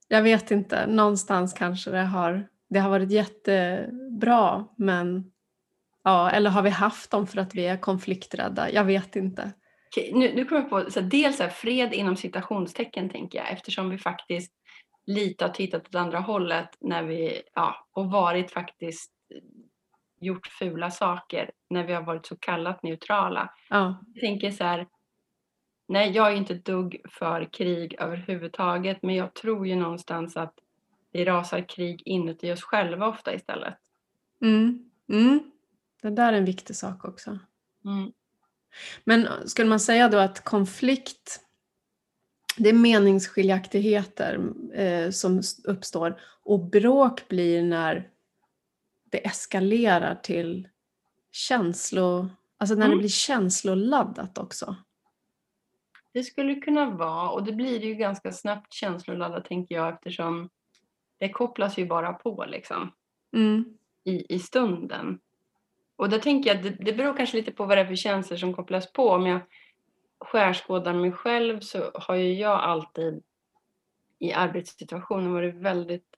jag 0.08 0.22
vet 0.22 0.52
inte, 0.52 0.88
någonstans 0.88 1.54
kanske 1.54 1.92
det 1.92 2.04
har, 2.04 2.48
det 2.70 2.80
har 2.80 2.90
varit 2.90 3.12
jättebra 3.12 4.66
men 4.76 5.32
ja, 6.04 6.30
eller 6.32 6.50
har 6.50 6.62
vi 6.62 6.70
haft 6.70 7.12
dem 7.12 7.28
för 7.28 7.38
att 7.38 7.56
vi 7.56 7.68
är 7.68 7.78
konflikträdda? 7.78 8.72
Jag 8.72 8.84
vet 8.84 9.16
inte. 9.16 9.52
Okej, 9.88 10.12
nu, 10.14 10.34
nu 10.34 10.46
kommer 10.46 10.62
jag 10.62 10.70
på, 10.70 10.92
så 10.92 11.02
dels 11.02 11.40
här, 11.40 11.50
fred 11.50 11.94
inom 11.94 12.16
citationstecken 12.16 13.10
tänker 13.10 13.38
jag 13.40 13.52
eftersom 13.52 13.90
vi 13.90 13.98
faktiskt 13.98 14.54
lite 15.06 15.46
har 15.46 15.50
tittat 15.50 15.88
åt 15.88 15.96
andra 15.96 16.20
hållet 16.20 16.70
när 16.80 17.04
vi, 17.04 17.42
ja, 17.54 17.88
och 17.92 18.12
varit 18.12 18.52
faktiskt 18.52 19.12
gjort 20.20 20.48
fula 20.48 20.92
saker 20.92 21.52
när 21.70 21.84
vi 21.84 21.94
har 21.94 22.02
varit 22.02 22.26
så 22.26 22.36
kallat 22.36 22.84
neutrala. 22.84 23.54
Ja. 23.70 24.04
Jag 24.14 24.22
tänker 24.22 24.52
så 24.52 24.64
här, 24.64 24.88
Nej, 25.88 26.12
jag 26.12 26.32
är 26.32 26.36
inte 26.36 26.54
dugg 26.54 27.02
för 27.10 27.54
krig 27.54 27.96
överhuvudtaget, 28.00 28.98
men 29.02 29.16
jag 29.16 29.34
tror 29.34 29.68
ju 29.68 29.76
någonstans 29.76 30.38
att 30.38 30.54
det 31.12 31.26
rasar 31.26 31.70
krig 31.70 32.02
inuti 32.06 32.52
oss 32.52 32.64
själva 32.64 33.08
ofta 33.08 33.34
istället. 33.34 33.78
Mm. 34.42 34.90
Mm. 35.10 35.52
Det 36.02 36.10
där 36.10 36.34
är 36.34 36.38
en 36.38 36.46
viktig 36.46 36.76
sak 36.76 37.06
också. 37.06 37.40
Mm. 37.86 38.12
Men 39.04 39.50
skulle 39.50 39.70
man 39.70 39.80
säga 39.80 40.10
då 40.10 40.18
att 40.18 40.44
konflikt, 40.44 41.40
det 42.58 42.70
är 42.70 42.74
meningsskiljaktigheter 42.74 44.40
eh, 44.74 45.10
som 45.12 45.42
uppstår 45.64 46.20
och 46.44 46.60
bråk 46.60 47.28
blir 47.28 47.64
när 47.64 48.10
det 49.12 49.26
eskalerar 49.28 50.16
till 50.16 50.68
känslo, 51.32 52.28
alltså 52.58 52.76
när 52.76 52.86
Mm. 52.86 52.98
det 52.98 53.02
blir 53.02 53.10
känsloladdat 53.10 54.38
också. 54.38 54.76
Det 56.14 56.24
skulle 56.24 56.56
kunna 56.56 56.90
vara, 56.90 57.30
och 57.30 57.44
det 57.44 57.54
blir 57.54 57.80
ju 57.86 57.96
ganska 57.96 58.32
snabbt 58.32 58.74
känsloladdat 58.74 59.46
tänker 59.46 59.76
jag 59.76 59.94
eftersom 59.94 60.50
det 61.20 61.30
kopplas 61.30 61.78
ju 61.78 61.86
bara 61.86 62.14
på 62.14 62.46
liksom 62.48 62.92
Mm. 63.34 63.78
i, 64.04 64.36
i 64.36 64.40
stunden. 64.40 65.20
Och 65.98 66.10
då 66.10 66.18
tänker 66.18 66.56
jag 66.56 66.64
det, 66.64 66.70
det 66.70 66.94
beror 66.94 67.18
kanske 67.18 67.38
lite 67.38 67.52
på 67.52 67.66
vad 67.66 67.78
det 67.78 67.82
är 67.82 67.86
för 67.86 67.96
känslor 67.96 68.38
som 68.38 68.54
kopplas 68.54 68.94
på. 68.94 69.10
Om 69.10 69.28
jag 69.28 69.40
skärskådar 70.20 70.94
mig 70.94 71.12
själv 71.12 71.60
så 71.60 71.92
har 71.94 72.16
ju 72.16 72.34
jag 72.34 72.60
alltid 72.60 73.24
i 74.20 74.34
arbetssituationer 74.34 75.30
varit 75.30 75.56
väldigt, 75.56 76.16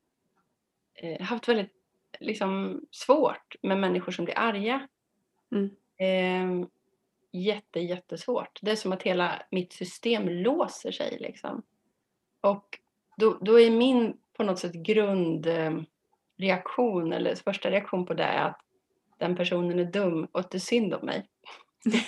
eh, 0.93 1.21
haft 1.21 1.48
väldigt 1.48 1.74
liksom, 2.19 2.81
svårt 2.91 3.55
med 3.62 3.79
människor 3.79 4.12
som 4.12 4.25
blir 4.25 4.38
arga. 4.38 4.88
Mm. 5.51 5.69
Eh, 5.98 6.67
jätte, 7.31 7.79
jättesvårt. 7.79 8.59
Det 8.62 8.71
är 8.71 8.75
som 8.75 8.91
att 8.91 9.03
hela 9.03 9.41
mitt 9.51 9.74
system 9.74 10.29
låser 10.29 10.91
sig 10.91 11.17
liksom. 11.19 11.63
Och 12.41 12.79
då, 13.17 13.38
då 13.41 13.59
är 13.59 13.71
min 13.71 14.17
på 14.33 14.43
något 14.43 14.59
sätt 14.59 14.74
grundreaktion 14.74 17.13
eller 17.13 17.36
första 17.36 17.71
reaktion 17.71 18.05
på 18.05 18.13
det 18.13 18.39
att 18.39 18.62
den 19.20 19.36
personen 19.36 19.80
är 19.80 19.86
dum 19.86 20.28
och 20.32 20.40
att 20.40 20.52
det 20.52 20.58
är 20.58 20.60
synd 20.60 20.94
om 20.94 21.06
mig. 21.06 21.26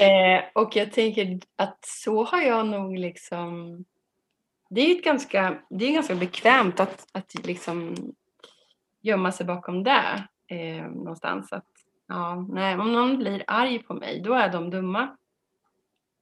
Eh, 0.00 0.44
och 0.54 0.76
jag 0.76 0.92
tänker 0.92 1.40
att 1.56 1.78
så 1.82 2.24
har 2.24 2.40
jag 2.40 2.66
nog 2.66 2.98
liksom... 2.98 3.76
Det 4.70 4.80
är 4.80 4.94
ju 4.94 5.00
ganska, 5.00 5.62
det 5.70 5.84
är 5.84 5.92
ganska 5.92 6.14
bekvämt 6.14 6.80
att, 6.80 7.06
att 7.12 7.46
liksom 7.46 7.94
gömma 9.00 9.32
sig 9.32 9.46
bakom 9.46 9.84
det 9.84 10.28
eh, 10.46 10.86
någonstans. 10.86 11.52
Att, 11.52 11.68
ja, 12.06 12.46
nej, 12.48 12.74
om 12.74 12.92
någon 12.92 13.18
blir 13.18 13.44
arg 13.46 13.78
på 13.78 13.94
mig, 13.94 14.20
då 14.24 14.34
är 14.34 14.48
de 14.48 14.70
dumma. 14.70 15.16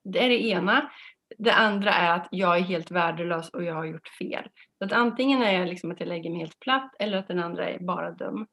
Det 0.05 0.25
är 0.25 0.29
det 0.29 0.47
ena. 0.47 0.91
Det 1.39 1.53
andra 1.53 1.91
är 1.95 2.13
att 2.13 2.29
jag 2.31 2.57
är 2.57 2.63
helt 2.63 2.91
värdelös 2.91 3.51
och 3.51 3.65
jag 3.65 3.75
har 3.75 3.85
gjort 3.85 4.09
fel. 4.09 4.49
Så 4.79 4.85
att 4.85 4.93
antingen 4.93 5.43
är 5.43 5.59
jag 5.59 5.69
liksom 5.69 5.91
att 5.91 6.01
jag 6.01 6.09
lägger 6.09 6.31
mig 6.31 6.39
helt 6.39 6.61
platt 6.61 6.95
eller 6.99 7.19
att 7.19 7.29
den 7.29 7.39
andra 7.39 7.71
är 7.71 7.79
bara 7.79 8.11
dum. 8.11 8.47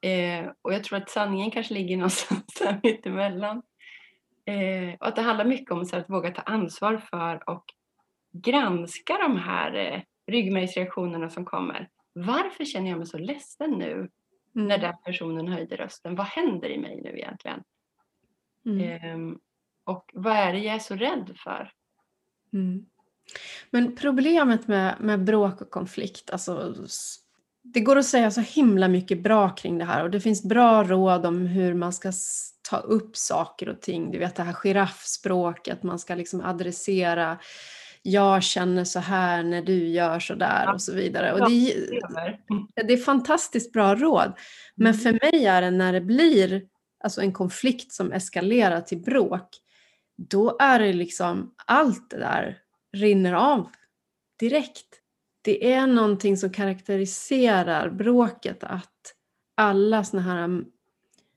Eh, 0.00 0.50
och 0.62 0.74
jag 0.74 0.84
tror 0.84 0.98
att 0.98 1.10
sanningen 1.10 1.50
kanske 1.50 1.74
ligger 1.74 1.96
någonstans 1.96 2.44
där 2.60 2.80
mittemellan. 2.82 3.62
Eh, 4.46 4.94
och 5.00 5.06
att 5.06 5.16
det 5.16 5.22
handlar 5.22 5.44
mycket 5.44 5.70
om 5.70 5.84
så 5.84 5.96
att 5.96 6.10
våga 6.10 6.30
ta 6.30 6.42
ansvar 6.42 6.96
för 6.96 7.50
och 7.50 7.64
granska 8.32 9.18
de 9.18 9.36
här 9.36 9.74
eh, 9.74 10.00
ryggmärgsreaktionerna 10.26 11.30
som 11.30 11.44
kommer. 11.44 11.88
Varför 12.12 12.64
känner 12.64 12.90
jag 12.90 12.98
mig 12.98 13.06
så 13.06 13.18
ledsen 13.18 13.70
nu 13.70 14.10
när 14.52 14.78
Mm. 14.78 14.80
den 14.80 14.94
personen 15.04 15.48
höjde 15.48 15.76
rösten? 15.76 16.16
Vad 16.16 16.26
händer 16.26 16.68
i 16.68 16.78
mig 16.78 17.00
nu 17.02 17.18
egentligen? 17.18 17.62
Mm. 18.66 18.80
Ehm, 18.80 19.38
och 19.84 20.10
vad 20.14 20.36
är 20.36 20.52
det 20.52 20.58
jag 20.58 20.74
är 20.74 20.78
så 20.78 20.94
rädd 20.94 21.36
för? 21.44 21.72
Mm. 22.56 22.84
Men 23.70 23.96
problemet 23.96 24.68
med, 24.68 24.96
med 25.00 25.24
bråk 25.24 25.60
och 25.60 25.70
konflikt, 25.70 26.30
alltså, 26.30 26.74
det 27.62 27.80
går 27.80 27.96
att 27.96 28.06
säga 28.06 28.30
så 28.30 28.40
himla 28.40 28.88
mycket 28.88 29.22
bra 29.22 29.50
kring 29.50 29.78
det 29.78 29.84
här 29.84 30.02
och 30.02 30.10
det 30.10 30.20
finns 30.20 30.42
bra 30.42 30.84
råd 30.84 31.26
om 31.26 31.46
hur 31.46 31.74
man 31.74 31.92
ska 31.92 32.12
ta 32.70 32.76
upp 32.76 33.16
saker 33.16 33.68
och 33.68 33.80
ting. 33.80 34.10
Du 34.10 34.18
vet 34.18 34.36
det 34.36 34.42
här 34.42 34.52
giraffspråket, 34.52 35.82
man 35.82 35.98
ska 35.98 36.14
liksom 36.14 36.40
adressera 36.40 37.38
jag 38.02 38.42
känner 38.42 38.84
så 38.84 39.00
här 39.00 39.42
när 39.42 39.62
du 39.62 39.88
gör 39.88 40.20
så 40.20 40.34
där 40.34 40.74
och 40.74 40.82
så 40.82 40.94
vidare. 40.94 41.32
Och 41.32 41.50
det, 41.50 41.74
det 42.86 42.92
är 42.92 43.04
fantastiskt 43.04 43.72
bra 43.72 43.94
råd. 43.94 44.32
Men 44.74 44.94
Mm. 44.94 45.00
för 45.00 45.12
mig 45.12 45.46
är 45.46 45.62
det 45.62 45.70
när 45.70 45.92
det 45.92 46.00
blir 46.00 46.62
alltså 47.04 47.20
en 47.20 47.32
konflikt 47.32 47.92
som 47.92 48.12
eskalerar 48.12 48.80
till 48.80 48.98
bråk, 48.98 49.48
då 50.16 50.56
är 50.60 50.78
det 50.78 50.92
liksom 50.92 51.54
allt 51.66 52.10
det 52.10 52.18
där 52.18 52.58
rinner 52.92 53.32
av 53.32 53.68
direkt. 54.38 54.86
Det 55.42 55.72
är 55.72 55.86
någonting 55.86 56.36
som 56.36 56.52
karaktäriserar 56.52 57.90
bråket 57.90 58.64
att 58.64 59.14
alla 59.54 60.04
såna 60.04 60.22
här 60.22 60.38
mm, 60.44 60.64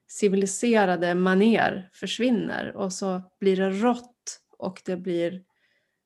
civiliserade 0.08 1.16
maner 1.16 1.90
försvinner 1.94 2.76
och 2.76 2.94
så 2.94 3.22
blir 3.40 3.56
det 3.58 3.70
rått 3.70 4.40
och 4.58 4.82
det 4.86 4.98
blir 4.98 5.44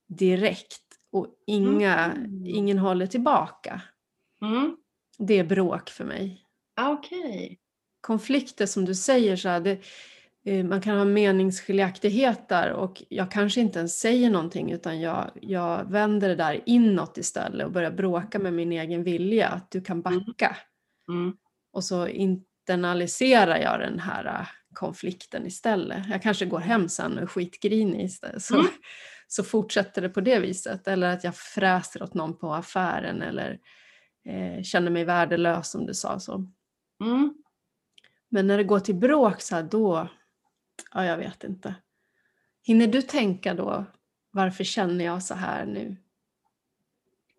direkt 0.07 0.81
och 1.11 1.27
inga, 1.47 2.05
Mm. 2.05 2.45
ingen 2.45 2.77
håller 2.77 3.07
tillbaka. 3.07 3.81
Mm. 4.41 4.77
Det 5.17 5.39
är 5.39 5.43
bråk 5.43 5.89
för 5.89 6.03
mig. 6.05 6.45
Ah, 6.75 6.91
Okej. 6.91 7.59
konflikter 8.01 8.65
som 8.65 8.85
du 8.85 8.95
säger, 8.95 9.35
så 9.35 9.49
här, 9.49 9.59
det, 9.59 9.79
man 10.45 10.81
kan 10.81 10.97
ha 10.97 11.05
meningsskiljaktigheter 11.05 12.71
och 12.71 13.03
jag 13.09 13.31
kanske 13.31 13.61
inte 13.61 13.79
ens 13.79 13.99
säger 13.99 14.29
någonting 14.29 14.71
utan 14.71 15.01
jag, 15.01 15.31
jag 15.41 15.91
vänder 15.91 16.29
det 16.29 16.35
där 16.35 16.61
inåt 16.65 17.17
istället 17.17 17.65
och 17.65 17.71
börjar 17.71 17.91
bråka 17.91 18.39
med 18.39 18.53
min 18.53 18.71
egen 18.71 19.03
vilja, 19.03 19.47
att 19.47 19.71
du 19.71 19.81
kan 19.81 20.01
backa. 20.01 20.57
Mm. 21.09 21.33
Och 21.73 21.83
så 21.83 22.07
internaliserar 22.07 23.57
jag 23.57 23.79
den 23.79 23.99
här 23.99 24.25
äh, 24.25 24.47
konflikten 24.73 25.47
istället. 25.47 26.09
Jag 26.09 26.21
kanske 26.21 26.45
går 26.45 26.59
hem 26.59 26.89
sen 26.89 27.17
och 27.17 27.21
är 27.23 27.27
skitgrinig 27.27 28.05
istället. 28.05 28.41
Så, 28.41 28.55
Mm. 28.55 28.67
så 29.27 29.43
fortsätter 29.43 30.01
det 30.01 30.09
på 30.09 30.21
det 30.21 30.39
viset. 30.39 30.87
Eller 30.87 31.13
att 31.13 31.23
jag 31.23 31.35
fräser 31.35 32.03
åt 32.03 32.13
någon 32.13 32.37
på 32.37 32.53
affären 32.53 33.21
eller 33.21 33.59
eh, 34.25 34.63
känner 34.63 34.91
mig 34.91 35.03
värdelös 35.05 35.71
som 35.71 35.85
du 35.85 35.93
sa. 35.93 36.19
Så. 36.19 36.47
Mm. 37.03 37.33
Men 38.29 38.47
när 38.47 38.57
det 38.57 38.63
går 38.63 38.79
till 38.79 38.95
bråk 38.95 39.41
så 39.41 39.55
här, 39.55 39.63
då, 39.63 40.07
ja 40.91 41.05
jag 41.05 41.17
vet 41.17 41.43
inte. 41.43 41.75
Hinner 42.63 42.87
du 42.87 43.01
tänka 43.01 43.53
då, 43.53 43.85
varför 44.31 44.63
känner 44.63 45.05
jag 45.05 45.23
så 45.23 45.33
här 45.33 45.65
nu? 45.65 45.97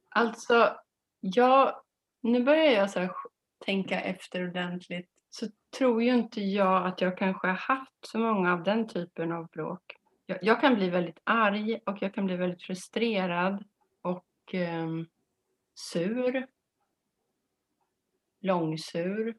Alltså, 0.09 0.77
jag, 1.21 1.83
nu 2.21 2.43
börjar 2.43 2.73
jag 2.73 2.91
så 2.91 3.01
här 3.01 3.11
tänka 3.65 4.01
efter 4.01 4.49
ordentligt. 4.49 5.11
Så 5.31 5.47
tror 5.79 6.03
ju 6.03 6.15
inte 6.15 6.41
jag 6.41 6.87
att 6.87 7.01
jag 7.01 7.19
kanske 7.19 7.47
har 7.47 7.55
haft 7.55 8.07
så 8.07 8.19
många 8.19 8.53
av 8.53 8.63
den 8.63 8.89
typen 8.89 9.33
av 9.33 9.47
bråk. 9.47 9.97
Jag, 10.27 10.39
jag 10.43 10.61
kan 10.61 10.75
bli 10.75 10.91
väldigt 10.91 11.21
arg 11.25 11.81
och 11.87 11.97
jag 12.01 12.15
kan 12.15 12.27
bli 12.27 12.37
väldigt 12.37 12.63
frustrerad 12.63 13.65
och 14.03 14.55
eh, 14.55 14.89
sur. 15.75 16.47
Långsur. 18.41 19.37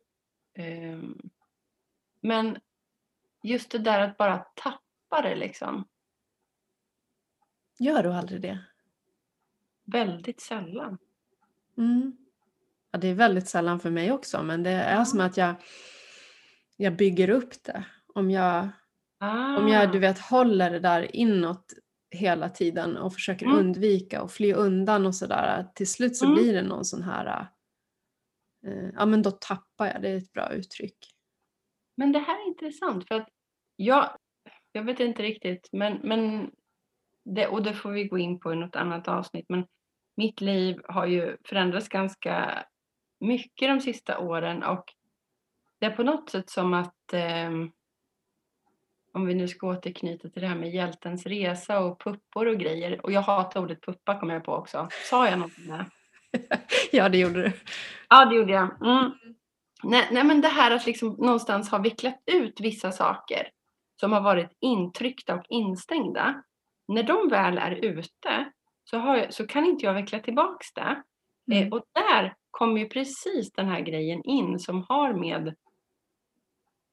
Eh, 0.53 0.99
men 2.21 2.57
just 3.47 3.71
det 3.71 3.77
där 3.77 3.99
att 4.01 4.17
bara 4.17 4.37
tappa 4.37 5.21
det 5.23 5.35
liksom. 5.35 5.87
Gör 7.79 8.03
du 8.03 8.13
aldrig 8.13 8.41
det? 8.41 8.59
Väldigt 9.85 10.41
sällan. 10.41 10.97
Mm. 11.77 12.17
Ja, 12.91 12.99
det 12.99 13.07
är 13.07 13.13
väldigt 13.13 13.47
sällan 13.47 13.79
för 13.79 13.89
mig 13.89 14.11
också, 14.11 14.43
men 14.43 14.63
det 14.63 14.69
är 14.71 15.05
som 15.05 15.19
att 15.19 15.37
jag, 15.37 15.55
jag 16.77 16.95
bygger 16.95 17.29
upp 17.29 17.63
det. 17.63 17.85
Om 18.13 18.31
jag, 18.31 18.69
Ah. 19.19 19.57
om 19.57 19.67
jag 19.67 19.91
du 19.91 19.99
vet, 19.99 20.19
håller 20.19 20.71
det 20.71 20.79
där 20.79 21.15
inåt 21.15 21.73
hela 22.11 22.49
tiden 22.49 22.97
och 22.97 23.13
försöker 23.13 23.45
Mm. 23.45 23.57
undvika 23.57 24.21
och 24.21 24.31
fly 24.31 24.53
undan 24.53 25.05
och 25.05 25.15
sådär. 25.15 25.67
Till 25.75 25.87
slut 25.91 26.15
så 26.17 26.25
Mm. 26.25 26.35
blir 26.37 26.53
det 26.53 26.61
någon 26.61 26.85
sån 26.85 27.03
här, 27.03 27.47
eh, 28.67 28.89
ja 28.93 29.05
men 29.05 29.21
då 29.21 29.31
tappar 29.31 29.85
jag, 29.87 30.01
det 30.01 30.09
är 30.09 30.17
ett 30.17 30.33
bra 30.33 30.49
uttryck. 30.51 30.97
Men 31.97 32.11
det 32.11 32.19
här 32.19 32.41
är 32.43 32.47
intressant 32.47 33.07
för 33.07 33.15
att 33.15 33.29
jag, 33.75 34.09
jag 34.71 34.83
vet 34.83 34.99
inte 34.99 35.23
riktigt, 35.23 35.69
men, 35.71 35.99
men 36.03 36.51
det, 37.23 37.47
och 37.47 37.63
det 37.63 37.73
får 37.73 37.91
vi 37.91 38.07
gå 38.07 38.17
in 38.17 38.39
på 38.39 38.53
i 38.53 38.55
något 38.55 38.75
annat 38.75 39.07
avsnitt, 39.07 39.45
men 39.49 39.65
mitt 40.17 40.41
liv 40.41 40.81
har 40.87 41.05
ju 41.05 41.37
förändrats 41.45 41.89
ganska 41.89 42.65
mycket 43.19 43.69
de 43.69 43.81
sista 43.81 44.19
åren 44.19 44.63
och 44.63 44.83
det 45.79 45.85
är 45.85 45.95
på 45.95 46.03
något 46.03 46.29
sätt 46.29 46.49
som 46.49 46.73
att 46.73 47.13
ehm, 47.13 47.71
om 49.13 49.25
vi 49.25 49.33
nu 49.33 49.47
ska 49.47 49.67
återknyta 49.67 50.29
till 50.29 50.41
det 50.41 50.47
här 50.47 50.55
med 50.55 50.73
hjältens 50.73 51.25
resa 51.25 51.79
och 51.79 51.99
puppor 51.99 52.47
och 52.47 52.57
grejer, 52.57 53.05
och 53.05 53.11
jag 53.11 53.21
hatar 53.21 53.61
ordet 53.61 53.81
puppa 53.81 54.19
kom 54.19 54.29
jag 54.29 54.43
på 54.43 54.53
också. 54.53 54.87
Sa 55.09 55.29
jag 55.29 55.39
något 55.39 55.57
om 55.57 55.67
det? 55.67 55.85
ja, 56.91 57.09
det 57.09 57.17
gjorde 57.17 57.41
du. 57.41 57.51
Ja, 58.09 58.25
det 58.25 58.35
gjorde 58.35 58.53
jag. 58.53 58.81
Mm. 58.81 59.11
Nej, 59.83 60.07
nej, 60.11 60.23
men 60.23 60.41
det 60.41 60.47
här 60.47 60.71
att 60.71 60.85
liksom 60.85 61.09
någonstans 61.09 61.69
ha 61.69 61.77
vicklat 61.77 62.23
ut 62.25 62.61
vissa 62.61 62.91
saker 62.91 63.49
som 63.99 64.11
har 64.13 64.21
varit 64.21 64.51
intryckta 64.59 65.35
och 65.35 65.45
instängda. 65.49 66.43
När 66.87 67.03
de 67.03 67.29
väl 67.29 67.57
är 67.57 67.71
ute 67.71 68.51
så, 68.83 68.95
jag, 68.95 69.33
så 69.33 69.47
kan 69.47 69.65
inte 69.65 69.85
jag 69.85 69.93
veckla 69.93 70.19
tillbaks 70.19 70.73
det. 70.73 70.81
Eh, 70.81 71.57
Mm. 71.57 71.73
och 71.73 71.85
där 71.93 72.35
kommer 72.51 72.79
ju 72.81 72.89
precis 72.89 73.51
den 73.51 73.67
här 73.67 73.81
grejen 73.81 74.23
in 74.23 74.59
som 74.59 74.85
har 74.89 75.13
med 75.13 75.55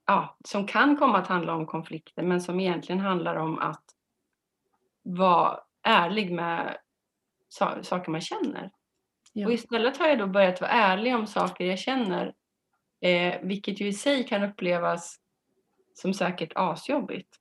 ja, 0.07 0.37
som 0.45 0.67
kan 0.67 0.97
komma 0.97 1.19
att 1.19 1.27
handla 1.27 1.55
om 1.55 1.67
konflikter 1.67 2.23
men 2.23 2.41
som 2.41 2.61
egentligen 2.61 3.01
handlar 3.01 3.37
om 3.37 3.59
att 3.59 3.85
vara 5.03 5.61
ärlig 5.83 6.33
med 6.33 6.77
saker 7.83 8.11
man 8.11 8.21
känner. 8.21 8.71
Ja. 9.33 9.47
Och 9.47 9.53
istället 9.53 9.97
har 9.97 10.07
jag 10.07 10.19
då 10.19 10.27
börjat 10.27 10.61
vara 10.61 10.71
ärlig 10.71 11.15
om 11.15 11.27
saker 11.27 11.65
jag 11.65 11.79
känner, 11.79 12.35
eh, 13.01 13.41
vilket 13.43 13.81
ju 13.81 13.87
i 13.87 13.93
sig 13.93 14.27
kan 14.27 14.43
upplevas 14.43 15.17
som 15.95 16.15
säkert 16.15 16.53
asjobbigt. 16.55 17.37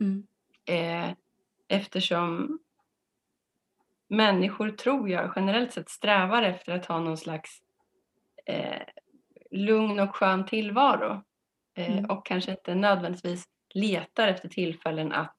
Mm. 0.00 0.26
Eh, 0.66 1.10
eftersom 1.68 2.58
människor, 4.08 4.70
tror 4.70 5.10
jag, 5.10 5.32
generellt 5.36 5.72
sett 5.72 5.88
strävar 5.88 6.42
efter 6.42 6.72
att 6.72 6.86
ha 6.86 7.00
någon 7.00 7.16
slags 7.16 7.58
eh, 8.46 8.82
lugn 9.50 10.00
och 10.00 10.16
skön 10.16 10.46
tillvaro. 10.46 11.22
Eh, 11.76 11.98
mm. 11.98 12.10
Och 12.10 12.26
kanske 12.26 12.50
inte 12.50 12.74
nödvändigtvis 12.74 13.44
letar 13.74 14.28
efter 14.28 14.48
tillfällen 14.48 15.12
att 15.12 15.36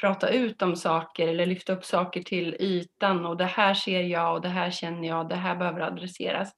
prata 0.00 0.30
ut 0.30 0.62
om 0.62 0.76
saker 0.76 1.28
eller 1.28 1.46
lyfta 1.46 1.72
upp 1.72 1.84
saker 1.84 2.22
till 2.22 2.56
ytan 2.60 3.26
och 3.26 3.36
det 3.36 3.44
här 3.44 3.74
ser 3.74 4.02
jag 4.02 4.34
och 4.34 4.40
det 4.40 4.48
här 4.48 4.70
känner 4.70 5.08
jag, 5.08 5.28
det 5.28 5.34
här 5.34 5.56
behöver 5.56 5.80
adresseras. 5.80 6.52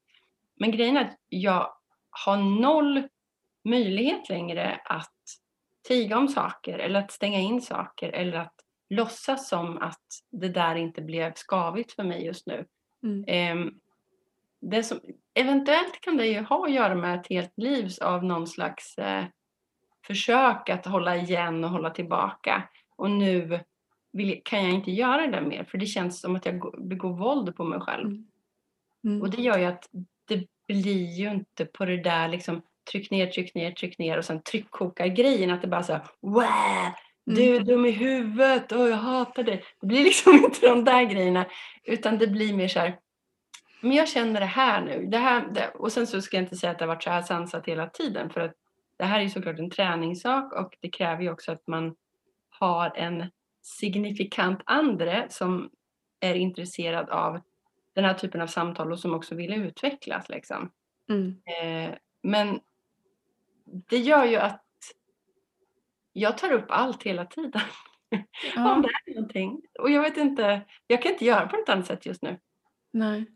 Men 0.56 0.70
grejen 0.70 0.96
är 0.96 1.00
att 1.00 1.16
jag 1.28 1.72
har 2.10 2.36
noll 2.36 3.08
möjlighet 3.64 4.28
längre 4.28 4.80
att 4.84 5.14
tiga 5.88 6.18
om 6.18 6.28
saker 6.28 6.78
eller 6.78 7.00
att 7.00 7.10
stänga 7.10 7.38
in 7.38 7.62
saker 7.62 8.08
eller 8.08 8.38
att 8.38 8.54
låtsas 8.90 9.48
som 9.48 9.78
att 9.78 10.04
det 10.30 10.48
där 10.48 10.74
inte 10.74 11.02
blev 11.02 11.32
skavigt 11.34 11.92
för 11.92 12.02
mig 12.02 12.24
just 12.24 12.46
nu. 12.46 12.66
Mm. 13.02 13.24
Ehm, 13.26 13.80
det 14.60 14.82
som, 14.82 15.00
eventuellt 15.34 16.00
kan 16.00 16.16
det 16.16 16.26
ju 16.26 16.40
ha 16.40 16.66
att 16.66 16.72
göra 16.72 16.94
med 16.94 17.20
ett 17.20 17.28
helt 17.28 17.58
liv 17.58 17.90
av 18.00 18.24
någon 18.24 18.46
slags 18.46 18.98
eh, 18.98 19.24
försök 20.06 20.68
att 20.68 20.86
hålla 20.86 21.16
igen 21.16 21.64
och 21.64 21.70
hålla 21.70 21.90
tillbaka. 21.90 22.68
Och 22.96 23.10
nu 23.10 23.60
vill, 24.12 24.40
kan 24.44 24.64
jag 24.64 24.74
inte 24.74 24.90
göra 24.90 25.26
det 25.26 25.40
mer 25.40 25.64
för 25.64 25.78
det 25.78 25.86
känns 25.86 26.20
som 26.20 26.36
att 26.36 26.46
jag 26.46 26.74
begår 26.78 27.12
våld 27.12 27.56
på 27.56 27.64
mig 27.64 27.80
själv. 27.80 28.06
Mm. 28.06 28.26
Mm. 29.04 29.22
Och 29.22 29.30
det 29.30 29.42
gör 29.42 29.58
ju 29.58 29.64
att 29.64 29.88
det 30.24 30.46
blir 30.66 31.06
ju 31.06 31.30
inte 31.30 31.64
på 31.64 31.84
det 31.84 32.02
där 32.02 32.28
liksom 32.28 32.62
tryck 32.92 33.10
ner, 33.10 33.26
tryck 33.26 33.54
ner, 33.54 33.70
tryck 33.70 33.98
ner 33.98 34.18
och 34.18 34.24
sen 34.24 34.42
tryckkokar 34.42 35.06
grejen 35.06 35.50
att 35.50 35.62
det 35.62 35.68
bara 35.68 35.82
så 35.82 35.92
här, 35.92 36.02
wow, 36.20 36.92
du 37.24 37.42
är 37.42 37.50
mm. 37.50 37.64
dum 37.64 37.86
i 37.86 37.90
huvudet 37.90 38.72
och 38.72 38.88
jag 38.88 38.96
hatar 38.96 39.42
dig. 39.42 39.64
Det 39.80 39.86
blir 39.86 40.04
liksom 40.04 40.34
inte 40.44 40.66
de 40.66 40.84
där 40.84 41.04
grejerna 41.04 41.46
utan 41.84 42.18
det 42.18 42.26
blir 42.26 42.54
mer 42.54 42.68
så 42.68 42.78
här, 42.78 42.98
men 43.80 43.92
jag 43.92 44.08
känner 44.08 44.40
det 44.40 44.46
här 44.46 44.80
nu. 44.80 45.06
Det 45.06 45.18
här, 45.18 45.48
det, 45.54 45.68
och 45.68 45.92
sen 45.92 46.06
så 46.06 46.22
ska 46.22 46.36
jag 46.36 46.44
inte 46.44 46.56
säga 46.56 46.70
att 46.70 46.78
det 46.78 46.84
har 46.84 46.94
varit 46.94 47.02
så 47.02 47.10
här 47.10 47.22
sansat 47.22 47.66
hela 47.66 47.86
tiden 47.86 48.30
för 48.30 48.40
att 48.40 48.54
det 48.96 49.04
här 49.04 49.18
är 49.18 49.22
ju 49.22 49.30
såklart 49.30 49.58
en 49.58 49.70
träningssak 49.70 50.52
och 50.52 50.76
det 50.80 50.88
kräver 50.88 51.22
ju 51.22 51.30
också 51.30 51.52
att 51.52 51.66
man 51.66 51.94
har 52.50 52.96
en 52.96 53.30
signifikant 53.62 54.60
andre 54.66 55.26
som 55.28 55.70
är 56.20 56.34
intresserad 56.34 57.10
av 57.10 57.40
den 57.94 58.04
här 58.04 58.14
typen 58.14 58.40
av 58.40 58.46
samtal 58.46 58.92
och 58.92 59.00
som 59.00 59.14
också 59.14 59.34
vill 59.34 59.52
utvecklas. 59.52 60.28
Liksom. 60.28 60.70
Mm. 61.08 61.36
Eh, 61.46 61.94
men 62.22 62.60
det 63.88 63.98
gör 63.98 64.24
ju 64.24 64.36
att 64.36 64.64
jag 66.12 66.38
tar 66.38 66.52
upp 66.52 66.66
allt 66.68 67.02
hela 67.02 67.24
tiden. 67.24 67.60
Ja. 68.54 68.74
Om 68.74 68.82
det 68.82 68.88
är 68.88 69.14
någonting. 69.14 69.62
Och 69.78 69.90
jag 69.90 70.02
vet 70.02 70.16
inte, 70.16 70.62
jag 70.86 71.02
kan 71.02 71.12
inte 71.12 71.24
göra 71.24 71.46
på 71.46 71.56
något 71.56 71.68
annat 71.68 71.86
sätt 71.86 72.06
just 72.06 72.22
nu. 72.22 72.38
Nej. 72.92 73.26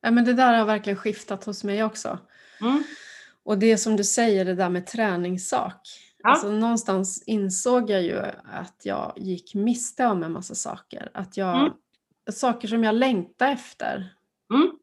Ja, 0.00 0.10
men 0.10 0.24
det 0.24 0.32
där 0.32 0.58
har 0.58 0.64
verkligen 0.64 0.98
skiftat 0.98 1.44
hos 1.44 1.64
mig 1.64 1.84
också. 1.84 2.18
Mm. 2.60 2.82
Och 3.42 3.58
det 3.58 3.76
som 3.76 3.96
du 3.96 4.04
säger, 4.04 4.44
det 4.44 4.54
där 4.54 4.68
med 4.68 4.86
träningssak. 4.86 5.80
Ja. 6.18 6.30
Alltså, 6.30 6.50
någonstans 6.50 7.24
insåg 7.26 7.90
jag 7.90 8.02
ju 8.02 8.18
att 8.44 8.80
jag 8.84 9.12
gick 9.16 9.54
miste 9.54 10.06
om 10.06 10.22
en 10.22 10.32
massa 10.32 10.54
saker. 10.54 11.10
Att 11.14 11.36
jag, 11.36 11.60
mm. 11.60 11.72
Saker 12.30 12.68
som 12.68 12.84
jag 12.84 12.94
längtade 12.94 13.50
efter. 13.50 14.14
Mm. 14.54 14.78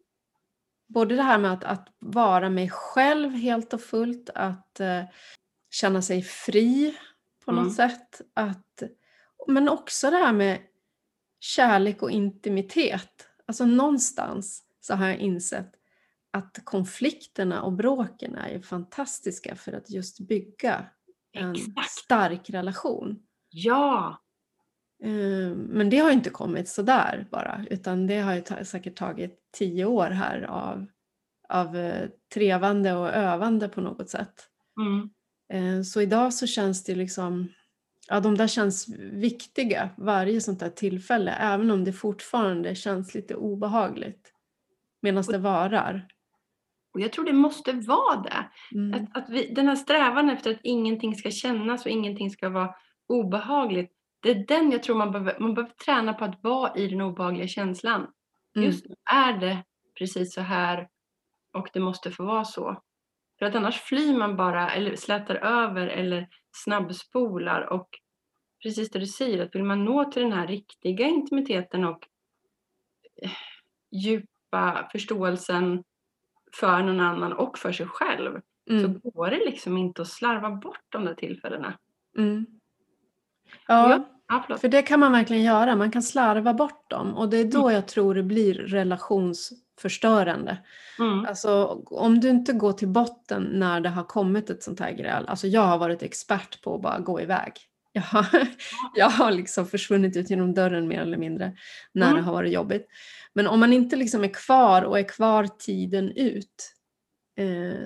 Både 0.90 1.16
det 1.16 1.24
här 1.24 1.38
med 1.38 1.54
att, 1.54 1.64
att, 1.64 1.88
vara 2.00 2.50
mig 2.50 2.70
själv 2.70 3.32
helt 3.32 3.74
och 3.74 3.82
fullt, 3.82 4.30
att 4.36 4.78
uh, 4.82 5.04
känna 5.72 6.02
sig 6.02 6.22
fri 6.22 6.98
på 7.46 7.52
något 7.52 7.62
mm. 7.62 7.74
sätt. 7.74 8.22
Att, 8.34 8.84
men 9.48 9.70
också 9.70 10.10
det 10.10 10.18
här 10.18 10.34
med 10.34 10.60
kärlek 11.40 12.02
och 12.02 12.12
intimitet. 12.12 13.28
Alltså 13.46 13.66
någonstans 13.66 14.64
så 14.80 14.96
har 14.96 15.08
jag 15.08 15.18
insett 15.18 15.72
att 16.32 16.62
konflikterna 16.64 17.62
och 17.62 17.74
bråken 17.74 18.36
är 18.36 18.60
fantastiska 18.60 19.56
för 19.56 19.74
att 19.74 19.90
just 19.90 20.20
bygga 20.20 20.86
en 21.32 21.52
Exakt. 21.52 21.92
stark 21.92 22.50
relation. 22.50 23.24
Ja! 23.50 24.22
Ehm, 25.04 25.54
men 25.54 25.90
det 25.90 25.98
har 25.98 26.12
inte 26.12 26.30
kommit 26.30 26.70
sådär 26.70 27.28
bara 27.32 27.66
utan 27.70 28.08
det 28.08 28.20
har 28.20 28.64
säkert 28.64 28.96
tagit 28.96 29.40
tio 29.52 29.86
år 29.86 30.10
här 30.10 30.42
av, 30.42 30.86
av 31.50 31.78
eh, 31.78 32.10
trevande 32.34 32.94
och 32.94 33.10
övande 33.10 33.70
på 33.70 33.82
något 33.82 34.10
sätt. 34.10 34.48
Mm. 34.82 35.10
Ehm, 35.54 35.84
så 35.84 36.02
idag 36.02 36.34
så 36.34 36.48
känns 36.48 36.84
det 36.84 36.96
liksom, 36.96 37.48
ja 38.08 38.20
de 38.20 38.38
där 38.38 38.48
känns 38.48 38.90
viktiga 39.12 39.90
varje 39.98 40.42
sånt 40.42 40.62
här 40.62 40.70
tillfälle 40.70 41.32
även 41.32 41.72
om 41.72 41.84
det 41.84 41.94
fortfarande 41.94 42.76
känns 42.76 43.14
lite 43.14 43.36
obehagligt 43.36 44.34
medan 45.02 45.24
det 45.24 45.38
varar. 45.38 46.08
Och 46.94 47.00
jag 47.00 47.14
tror 47.14 47.26
det 47.26 47.34
måste 47.34 47.72
vara 47.72 48.22
det. 48.22 48.50
Mm. 48.78 48.94
Att, 48.94 49.18
att 49.18 49.30
vi, 49.30 49.54
den 49.54 49.68
här 49.68 49.76
strävan 49.76 50.30
efter 50.30 50.52
att 50.52 50.60
ingenting 50.64 51.16
ska 51.16 51.32
kännas 51.32 51.86
och 51.86 51.92
ingenting 51.92 52.30
ska 52.30 52.50
vara 52.50 52.76
obehagligt. 53.08 53.99
Det 54.20 54.30
är 54.30 54.46
den 54.48 54.72
jag 54.72 54.84
tror 54.84 54.96
man 54.96 55.12
behöver, 55.12 55.40
man 55.40 55.54
behöver 55.54 55.74
träna 55.74 56.14
på 56.14 56.26
att 56.26 56.44
vara 56.44 56.76
i 56.76 56.88
den 56.88 57.02
obehagliga 57.02 57.48
känslan. 57.48 58.08
Mm. 58.56 58.68
Just 58.68 58.86
nu 58.86 58.96
är 59.12 59.34
det 59.34 59.64
precis 59.98 60.34
så 60.34 60.42
här 60.42 60.90
och 61.54 61.70
det 61.74 61.80
måste 61.80 62.12
få 62.12 62.24
vara 62.24 62.46
så. 62.46 62.82
För 63.40 63.46
att 63.46 63.56
annars 63.56 63.82
flyr 63.82 64.18
man 64.18 64.36
bara 64.36 64.72
eller 64.72 64.96
slätar 64.96 65.36
över 65.36 65.88
eller 65.88 66.28
snabbspolar 66.52 67.62
och 67.62 67.90
precis 68.64 68.90
det 68.90 69.00
du 69.00 69.06
säger 69.06 69.44
att 69.44 69.56
vill 69.56 69.64
man 69.64 69.86
nå 69.86 70.12
till 70.12 70.22
den 70.22 70.34
här 70.34 70.48
riktiga 70.48 71.08
intimiteten 71.08 71.86
och 71.86 72.08
eh, 73.22 73.32
djupa 73.92 74.90
förståelsen 74.92 75.84
för 76.56 76.84
någon 76.84 77.00
annan 77.00 77.34
och 77.34 77.58
för 77.58 77.72
sig 77.72 77.88
själv 77.88 78.42
mm. 78.70 78.82
så 78.82 79.10
går 79.10 79.30
det 79.30 79.46
liksom 79.46 79.78
inte 79.78 80.02
att 80.02 80.08
slarva 80.08 80.52
bort 80.52 80.86
de 80.90 81.06
där 81.06 81.14
tillfällena. 81.14 81.78
Mm. 82.18 82.59
Ja, 83.68 84.06
ja 84.28 84.58
för 84.58 84.68
det 84.68 84.82
kan 84.82 85.00
man 85.00 85.12
verkligen 85.12 85.44
göra. 85.44 85.76
Man 85.76 85.92
kan 85.92 86.04
slarva 86.04 86.54
bort 86.54 86.90
dem 86.90 87.18
och 87.18 87.30
det 87.30 87.38
är 87.38 87.46
då 87.46 87.62
mm. 87.62 87.74
jag 87.74 87.88
tror 87.88 88.16
det 88.16 88.24
blir 88.24 88.54
relationsförstörande. 88.54 90.58
Mm. 91.00 91.26
Alltså 91.26 91.66
om 91.86 92.20
du 92.20 92.30
inte 92.30 92.54
går 92.54 92.74
till 92.74 92.88
botten 92.88 93.50
när 93.54 93.82
det 93.82 93.90
har 93.90 94.04
kommit 94.04 94.50
ett 94.50 94.64
sånt 94.64 94.80
här 94.80 94.92
gräl. 94.92 95.26
Alltså 95.28 95.48
jag 95.48 95.62
har 95.62 95.78
varit 95.78 96.04
expert 96.04 96.64
på 96.64 96.76
att 96.76 96.82
bara 96.82 97.00
gå 97.00 97.22
iväg. 97.22 97.54
Jag 97.92 98.02
har, 98.02 98.48
jag 98.96 99.10
har 99.10 99.32
liksom 99.32 99.66
försvunnit 99.66 100.18
ut 100.18 100.30
genom 100.30 100.54
dörren 100.54 100.88
mer 100.88 101.02
eller 101.02 101.18
mindre 101.18 101.54
när 101.94 102.08
mm. 102.08 102.18
det 102.18 102.24
har 102.24 102.34
varit 102.34 102.54
jobbigt. 102.54 102.88
Men 103.34 103.48
om 103.48 103.60
man 103.60 103.74
inte 103.74 103.96
liksom 103.96 104.24
är 104.24 104.34
kvar 104.34 104.82
och 104.82 105.00
är 105.00 105.10
kvar 105.10 105.48
tiden 105.60 106.12
ut 106.12 106.76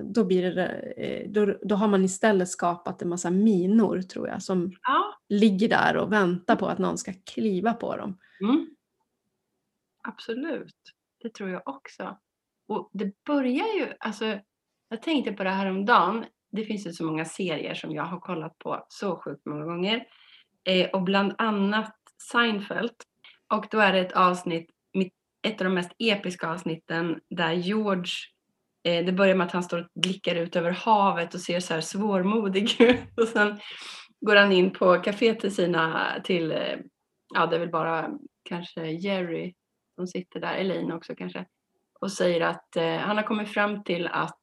då, 0.03 0.23
blir 0.23 0.51
det, 0.51 0.67
eh, 0.97 1.29
då, 1.29 1.57
då, 1.61 1.75
har 1.75 1.87
man 1.87 2.05
istället 2.05 2.49
skapat 2.49 3.01
en 3.01 3.09
massa 3.09 3.31
minor 3.31 4.01
tror 4.01 4.27
jag 4.27 4.43
som 4.43 4.71
ja. 4.81 5.19
ligger 5.29 5.69
där 5.69 5.97
och 5.97 6.11
väntar 6.11 6.55
på 6.55 6.67
att 6.67 6.77
någon 6.77 6.97
ska 6.97 7.13
kliva 7.25 7.73
på 7.73 7.97
dem. 7.97 8.17
Mm. 8.41 8.67
Absolut, 10.07 10.75
det 11.23 11.33
tror 11.33 11.49
jag 11.49 11.61
också. 11.65 12.17
Och 12.67 12.89
det 12.93 13.23
börjar 13.25 13.67
ju, 13.79 13.87
alltså 13.99 14.39
jag 14.89 15.01
tänkte 15.01 15.33
på 15.33 15.43
det 15.43 15.49
här 15.49 15.69
om 15.69 15.85
dagen. 15.85 16.25
Det 16.51 16.65
finns 16.65 16.87
ju 16.87 16.93
så 16.93 17.05
många 17.05 17.25
serier 17.25 17.73
som 17.73 17.91
jag 17.91 18.03
har 18.03 18.19
kollat 18.19 18.59
på 18.59 18.85
så 18.89 19.15
sjukt 19.15 19.45
många 19.45 19.65
gånger. 19.65 20.05
Eh, 20.63 20.89
och 20.89 21.03
bland 21.03 21.33
annat 21.37 21.95
Seinfeld. 22.31 22.93
Och 23.53 23.65
då 23.71 23.79
är 23.79 23.93
det 23.93 23.99
ett 23.99 24.11
avsnitt 24.11 24.69
ett 25.43 25.61
av 25.61 25.65
de 25.65 25.73
mest 25.73 25.91
episka 25.99 26.49
avsnitten 26.49 27.19
där 27.29 27.51
George 27.51 28.11
eh, 28.23 28.32
Eh, 28.83 29.05
det 29.05 29.11
börjar 29.11 29.35
med 29.35 29.47
att 29.47 29.53
han 29.53 29.63
står 29.63 29.79
och 29.79 29.87
blickar 30.01 30.35
ut 30.35 30.55
över 30.55 30.71
havet 30.71 31.33
och 31.33 31.39
ser 31.39 31.59
så 31.59 31.73
här 31.73 31.81
svårmodig 31.81 32.75
ut 32.81 33.19
och 33.21 33.27
sen 33.27 33.59
går 34.21 34.35
han 34.35 34.51
in 34.51 34.71
på 34.71 35.01
kaféet 35.01 35.39
till 35.39 35.55
sina, 35.55 36.11
till, 36.23 36.51
eh, 36.51 36.77
ja 37.33 37.45
det 37.45 37.55
är 37.55 37.59
väl 37.59 37.71
bara 37.71 38.09
kanske 38.43 38.85
Jerry 38.91 39.53
som 39.95 40.07
sitter 40.07 40.39
där, 40.39 40.55
Elaine 40.55 40.91
också 40.91 41.15
kanske, 41.15 41.45
och 41.99 42.11
säger 42.11 42.41
att 42.41 42.75
eh, 42.75 42.97
han 42.97 43.17
har 43.17 43.23
kommit 43.23 43.49
fram 43.49 43.83
till 43.83 44.07
att 44.07 44.39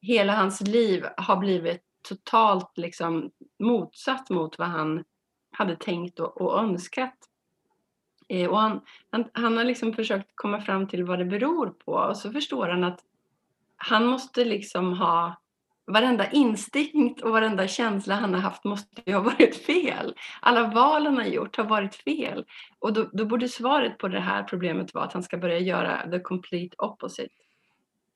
hela 0.00 0.32
hans 0.32 0.60
liv 0.60 1.04
har 1.16 1.36
blivit 1.36 1.82
totalt 2.08 2.78
liksom 2.78 3.30
motsatt 3.58 4.30
mot 4.30 4.58
vad 4.58 4.68
han 4.68 5.04
hade 5.50 5.76
tänkt 5.76 6.20
och, 6.20 6.40
och 6.40 6.58
önskat. 6.58 7.14
Eh, 8.28 8.50
och 8.50 8.58
han, 8.58 8.80
han, 9.10 9.24
han 9.32 9.56
har 9.56 9.64
liksom 9.64 9.92
försökt 9.92 10.30
komma 10.34 10.60
fram 10.60 10.88
till 10.88 11.04
vad 11.04 11.18
det 11.18 11.24
beror 11.24 11.66
på 11.66 11.92
och 11.92 12.16
så 12.16 12.32
förstår 12.32 12.68
han 12.68 12.84
att 12.84 13.00
han 13.76 14.06
måste 14.06 14.44
liksom 14.44 14.92
ha 14.92 15.40
varenda 15.86 16.30
instinkt 16.30 17.20
och 17.20 17.30
varenda 17.30 17.68
känsla 17.68 18.14
han 18.14 18.34
har 18.34 18.40
haft 18.40 18.64
måste 18.64 19.02
ju 19.06 19.14
ha 19.14 19.22
varit 19.22 19.56
fel. 19.56 20.14
Alla 20.40 20.70
val 20.70 21.06
han 21.06 21.16
har 21.16 21.24
gjort 21.24 21.56
har 21.56 21.64
varit 21.64 21.94
fel. 21.94 22.44
Och 22.78 22.92
då, 22.92 23.10
då 23.12 23.24
borde 23.24 23.48
svaret 23.48 23.98
på 23.98 24.08
det 24.08 24.20
här 24.20 24.42
problemet 24.42 24.94
vara 24.94 25.04
att 25.04 25.12
han 25.12 25.22
ska 25.22 25.36
börja 25.36 25.58
göra 25.58 26.10
the 26.10 26.20
complete 26.20 26.76
opposite. 26.78 27.34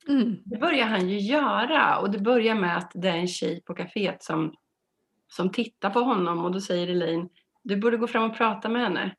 Mm. 0.07 0.37
Det 0.45 0.57
börjar 0.57 0.85
han 0.85 1.09
ju 1.09 1.19
göra 1.19 1.97
och 1.97 2.11
det 2.11 2.19
börjar 2.19 2.55
med 2.55 2.77
att 2.77 2.91
det 2.95 3.09
är 3.09 3.17
en 3.17 3.27
tjej 3.27 3.61
på 3.65 3.73
kaféet 3.73 4.23
som, 4.23 4.53
som 5.27 5.51
tittar 5.51 5.89
på 5.89 5.99
honom 5.99 6.45
och 6.45 6.51
då 6.51 6.61
säger 6.61 6.87
Elaine, 6.87 7.29
du 7.63 7.75
borde 7.75 7.97
gå 7.97 8.07
fram 8.07 8.31
och 8.31 8.37
prata 8.37 8.69
med 8.69 8.81
henne. 8.81 9.15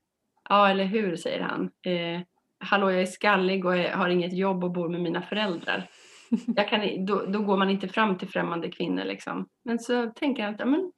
Ja, 0.48 0.68
eller 0.68 0.84
hur, 0.84 1.16
säger 1.16 1.40
han. 1.40 1.70
Eh, 1.82 2.20
Hallå, 2.62 2.90
jag 2.90 3.02
är 3.02 3.06
skallig 3.06 3.66
och 3.66 3.76
jag 3.76 3.96
har 3.96 4.08
inget 4.08 4.32
jobb 4.32 4.64
och 4.64 4.70
bor 4.70 4.88
med 4.88 5.00
mina 5.00 5.22
föräldrar. 5.22 5.88
Jag 6.56 6.68
kan, 6.68 7.06
då, 7.06 7.26
då 7.26 7.42
går 7.42 7.56
man 7.56 7.70
inte 7.70 7.88
fram 7.88 8.18
till 8.18 8.28
främmande 8.28 8.70
kvinnor. 8.70 9.04
Liksom. 9.04 9.48
Men 9.64 9.78
så 9.78 10.06
tänker 10.06 10.42
han 10.42 10.54
att 10.54 10.60
ja, 10.60 10.66
men, 10.66 10.92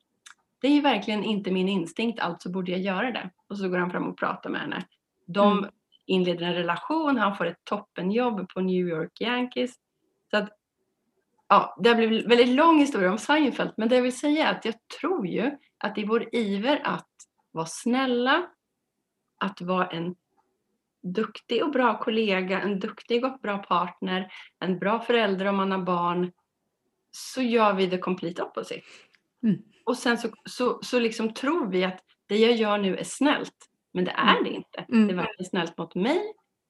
det 0.60 0.68
är 0.68 0.72
ju 0.72 0.80
verkligen 0.80 1.24
inte 1.24 1.50
min 1.50 1.68
instinkt, 1.68 2.20
alltså 2.20 2.50
borde 2.50 2.70
jag 2.72 2.80
göra 2.80 3.10
det. 3.10 3.30
Och 3.48 3.58
så 3.58 3.68
går 3.68 3.78
han 3.78 3.90
fram 3.90 4.08
och 4.08 4.18
pratar 4.18 4.50
med 4.50 4.60
henne. 4.60 4.86
De 5.26 5.58
Mm. 5.58 5.70
inleder 6.06 6.46
en 6.46 6.54
relation, 6.54 7.16
han 7.16 7.36
får 7.36 7.46
ett 7.46 7.64
toppenjobb 7.64 8.48
på 8.48 8.60
New 8.60 8.88
York 8.88 9.20
Yankees. 9.20 9.74
Så 10.30 10.36
att, 10.36 10.48
ja, 11.48 11.76
det 11.82 11.88
har 11.88 11.96
blivit 11.96 12.22
en 12.24 12.28
väldigt 12.28 12.56
lång 12.56 12.78
historia 12.78 13.10
om 13.10 13.18
Seinfeld, 13.18 13.72
men 13.76 13.88
det 13.88 13.94
jag 13.94 14.02
vill 14.02 14.18
säga 14.18 14.48
är 14.48 14.54
att 14.54 14.64
jag 14.64 14.74
tror 15.00 15.26
ju 15.26 15.50
att 15.78 15.98
i 15.98 16.04
vår 16.04 16.34
iver 16.34 16.80
att 16.84 17.08
vara 17.50 17.66
snälla, 17.66 18.46
att 19.38 19.60
vara 19.60 19.86
en 19.86 20.14
duktig 21.02 21.64
och 21.64 21.70
bra 21.70 21.98
kollega, 21.98 22.60
en 22.60 22.80
duktig 22.80 23.24
och 23.24 23.38
bra 23.42 23.58
partner, 23.58 24.32
en 24.58 24.78
bra 24.78 25.00
förälder 25.00 25.46
om 25.46 25.56
man 25.56 25.70
har 25.72 25.78
barn, 25.78 26.32
så 27.10 27.42
gör 27.42 27.72
vi 27.74 27.90
the 27.90 27.98
complete 27.98 28.42
opposite. 28.42 28.80
Mm. 29.42 29.62
Och 29.86 29.98
sen 29.98 30.18
så, 30.18 30.28
så, 30.44 30.78
så 30.82 30.98
liksom 31.00 31.34
tror 31.34 31.66
vi 31.70 31.84
att 31.84 32.00
det 32.26 32.36
jag 32.36 32.52
gör 32.56 32.78
nu 32.78 32.96
är 32.96 33.04
snällt, 33.04 33.56
men 33.92 34.04
det 34.04 34.10
är 34.10 34.30
Mm. 34.32 34.44
det 34.44 34.50
inte. 34.50 34.84
Mm. 34.88 35.06
Det 35.06 35.12
är 35.14 35.16
varken 35.16 35.44
snällt 35.44 35.78
mot 35.78 35.94
mig 35.94 36.20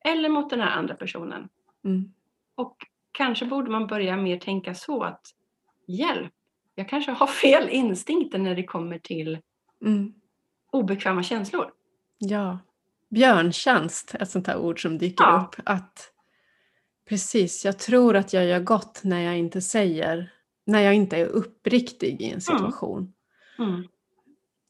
eller 0.05 0.29
mot 0.29 0.51
den 0.51 0.61
här 0.61 0.71
andra 0.71 0.95
personen. 0.95 1.49
Mm. 1.85 2.13
Och 2.55 2.77
kanske 3.13 3.47
borde 3.47 3.71
man 3.71 3.87
börja 3.87 4.17
mer 4.17 4.39
tänka 4.39 4.75
så 4.75 5.03
att 5.03 5.21
hjälp, 5.87 6.33
jag 6.75 6.89
kanske 6.89 7.13
har 7.13 7.27
fel 7.43 7.69
instinkter 7.69 8.39
när 8.39 8.55
det 8.55 8.65
kommer 8.65 8.99
till 8.99 9.39
Mm. 9.85 10.13
obekväma 10.73 11.23
känslor. 11.23 11.73
Ja. 12.19 12.59
Björntjänst, 13.13 14.15
ett 14.21 14.31
sånt 14.31 14.47
här 14.47 14.57
ord 14.57 14.83
som 14.83 14.99
dyker 14.99 15.25
Ja. 15.25 15.49
upp. 15.49 15.61
Att 15.67 16.09
Precis, 17.09 17.65
jag 17.65 17.79
tror 17.79 18.17
att 18.17 18.33
jag 18.33 18.45
gör 18.45 18.61
gott 18.61 19.01
när 19.05 19.21
jag 19.21 19.39
inte 19.39 19.61
säger, 19.61 20.33
när 20.67 20.81
jag 20.81 20.95
inte 20.95 21.17
är 21.17 21.27
uppriktig 21.27 22.21
i 22.23 22.31
en 22.31 22.41
situation. 22.41 23.13
Mm. 23.59 23.85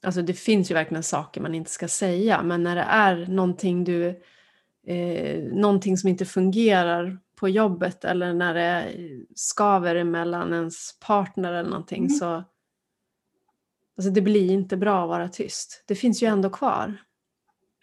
Alltså 0.05 0.23
det 0.23 0.35
finns 0.35 0.71
ju 0.71 0.75
verkligen 0.75 1.03
saker 1.03 1.41
man 1.41 1.55
inte 1.55 1.71
ska 1.71 1.89
säga, 1.89 2.43
men 2.43 2.63
när 2.63 2.77
det 2.77 2.83
är 2.83 3.27
någonting 3.27 3.85
du 3.85 4.23
eh, 4.87 5.43
någonting 5.43 5.97
som 5.99 6.09
inte 6.09 6.25
fungerar 6.25 7.19
på 7.37 7.49
jobbet 7.49 8.05
eller 8.05 8.33
när 8.33 8.55
det 8.55 8.93
skaver 9.35 10.05
mellan 10.05 10.53
ens 10.53 10.99
partner 11.01 11.53
eller 11.53 11.71
någonting 11.71 12.05
Mm. 12.05 12.11
så 12.11 12.45
alltså 13.97 14.11
det 14.11 14.21
blir 14.21 14.51
inte 14.51 14.77
bra 14.77 15.03
att 15.03 15.09
vara 15.09 15.29
tyst. 15.29 15.85
Det 15.87 15.95
finns 15.95 16.23
ju 16.23 16.27
ändå 16.27 16.51
kvar. 16.51 16.97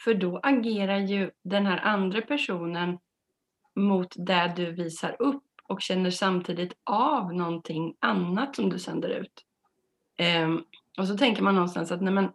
För 0.03 0.13
då 0.13 0.39
agerar 0.43 0.97
ju 0.99 1.31
den 1.43 1.65
här 1.65 1.77
andra 1.77 2.21
personen 2.21 2.97
mot 3.75 4.13
det 4.17 4.53
du 4.55 4.71
visar 4.71 5.15
upp 5.19 5.43
och 5.63 5.81
känner 5.81 6.09
samtidigt 6.09 6.73
av 6.83 7.33
någonting 7.33 7.95
annat 7.99 8.55
som 8.55 8.69
du 8.69 8.79
sänder 8.79 9.09
ut. 9.09 9.45
Ehm, 10.17 10.63
och 10.97 11.07
så 11.07 11.17
tänker 11.17 11.43
man 11.43 11.55
någonstans 11.55 11.91
att 11.91 12.01
nej 12.01 12.13
men, 12.13 12.29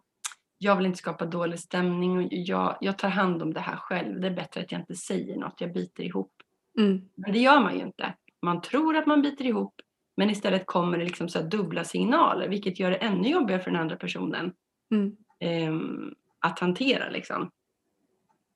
jag 0.58 0.76
vill 0.76 0.86
inte 0.86 0.98
skapa 0.98 1.26
dålig 1.26 1.58
stämning 1.58 2.16
och 2.16 2.28
jag, 2.30 2.76
jag 2.80 2.98
tar 2.98 3.08
hand 3.08 3.42
om 3.42 3.54
det 3.54 3.60
här 3.60 3.76
själv. 3.76 4.20
Det 4.20 4.26
är 4.26 4.34
bättre 4.34 4.60
att 4.60 4.72
jag 4.72 4.80
inte 4.80 4.94
säger 4.94 5.36
något, 5.36 5.60
jag 5.60 5.72
biter 5.72 6.02
ihop. 6.02 6.32
Mm. 6.78 7.08
Men 7.14 7.32
det 7.32 7.38
gör 7.38 7.60
man 7.60 7.74
ju 7.74 7.80
inte. 7.80 8.14
Man 8.42 8.60
tror 8.60 8.96
att 8.96 9.06
man 9.06 9.22
biter 9.22 9.44
ihop 9.46 9.74
men 10.16 10.30
istället 10.30 10.66
kommer 10.66 10.98
det 10.98 11.04
liksom 11.04 11.28
så 11.28 11.42
dubbla 11.42 11.84
signaler 11.84 12.48
vilket 12.48 12.80
gör 12.80 12.90
det 12.90 12.96
ännu 12.96 13.28
jobbigare 13.28 13.62
för 13.62 13.70
den 13.70 13.80
andra 13.80 13.96
personen 13.96 14.52
Mm. 14.90 15.16
ehm, 15.40 16.14
att 16.44 16.58
hantera. 16.58 17.10
Liksom. 17.10 17.50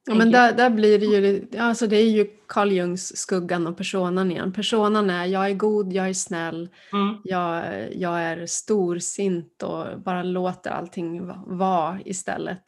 Ja, 0.07 0.15
men 0.15 0.31
där, 0.31 0.53
där 0.53 0.71
blir 0.71 0.99
det 0.99 1.07
ju, 1.07 1.49
alltså 1.59 1.87
det 1.87 1.97
är 1.97 2.11
ju 2.11 2.27
Carl 2.49 2.73
Jungs 2.73 3.17
skuggan 3.17 3.67
och 3.67 3.77
personan 3.77 4.31
igen. 4.31 4.53
Personan 4.53 5.11
är 5.11 5.25
jag 5.27 5.51
är 5.51 5.55
god, 5.55 5.93
jag 5.93 6.09
är 6.09 6.13
snäll, 6.15 6.69
Mm. 6.93 7.17
jag, 7.25 7.65
jag 7.97 8.21
är 8.23 8.47
storsint 8.47 9.63
och 9.63 10.01
bara 10.01 10.23
låter 10.23 10.71
allting 10.71 11.27
va- 11.27 11.45
vara 11.47 11.99
istället. 12.05 12.63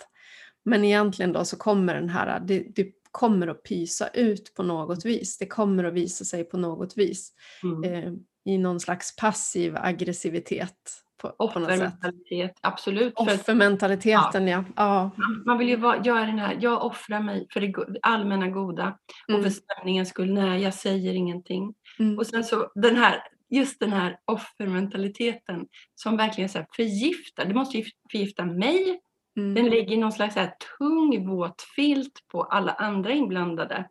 Men 0.64 0.84
egentligen 0.84 1.32
då 1.32 1.44
så 1.44 1.56
kommer 1.56 1.94
den 1.94 2.08
här, 2.08 2.40
det, 2.40 2.58
det 2.74 2.88
kommer 3.10 3.46
att 3.48 3.62
pysa 3.62 4.08
ut 4.08 4.54
på 4.54 4.62
något 4.62 5.04
vis. 5.04 5.38
Det 5.38 5.46
kommer 5.46 5.84
att 5.84 5.94
visa 5.94 6.24
sig 6.24 6.44
på 6.44 6.58
något 6.58 6.98
vis 6.98 7.32
Mm. 7.62 7.84
eh, 7.94 8.12
i 8.44 8.58
någon 8.58 8.80
slags 8.80 9.16
passiv 9.16 9.76
aggressivitet 9.76 11.02
på. 11.20 11.34
Offermentalitet, 11.38 12.58
absolut. 12.60 13.12
Offermentaliteten, 13.16 14.48
ja. 14.48 14.64
ja. 14.76 15.10
man 15.46 15.58
vill 15.58 15.68
ju 15.68 15.76
vara, 15.76 15.96
är 15.96 16.26
den 16.26 16.38
här, 16.38 16.58
jag 16.60 16.84
offrar 16.84 17.20
mig 17.20 17.46
för 17.52 17.60
det 17.60 17.74
allmänna 18.02 18.48
goda 18.48 18.98
och 19.28 19.34
Mm, 19.34 19.42
för 19.42 19.50
stämningens 19.50 20.08
skull. 20.08 20.32
Nej, 20.34 20.62
jag 20.62 20.74
säger 20.74 21.14
ingenting. 21.14 21.74
mm, 21.98 22.18
Och 22.18 22.26
sen 22.26 22.44
så 22.44 22.70
den 22.74 22.96
här, 22.96 23.22
just 23.50 23.80
den 23.80 23.92
här 23.92 24.18
offermentaliteten 24.24 25.66
som 25.94 26.16
verkligen 26.16 26.48
så 26.50 26.58
här 26.58 26.66
förgiftar. 26.76 27.44
Det 27.44 27.54
måste 27.54 27.84
förgifta 28.10 28.44
mig. 28.44 29.00
mm, 29.36 29.54
Den 29.54 29.64
lägger 29.66 29.96
någon 29.96 30.12
slags 30.12 30.34
så 30.34 30.40
här 30.40 30.54
tung 30.78 31.28
våt 31.28 31.62
filt 31.62 32.24
på 32.32 32.42
alla 32.42 32.72
andra 32.72 33.12
inblandade. 33.12 33.88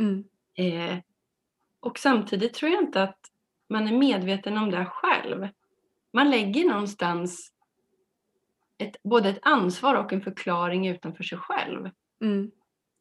mm, 0.00 0.24
Eh, 0.58 0.96
och 1.80 1.98
samtidigt 1.98 2.54
tror 2.54 2.70
jag 2.72 2.82
inte 2.82 3.02
att 3.02 3.18
man 3.68 3.88
är 3.88 3.92
medveten 3.98 4.58
om 4.58 4.70
det 4.70 4.84
själv. 4.84 5.48
Man 6.16 6.30
lägger 6.30 6.64
någonstans 6.64 7.52
ett, 8.78 8.96
både 9.02 9.28
ett 9.28 9.38
ansvar 9.42 9.94
och 9.94 10.12
en 10.12 10.20
förklaring 10.20 10.88
utanför 10.88 11.24
sig 11.24 11.38
själv. 11.38 11.90
mm. 12.22 12.50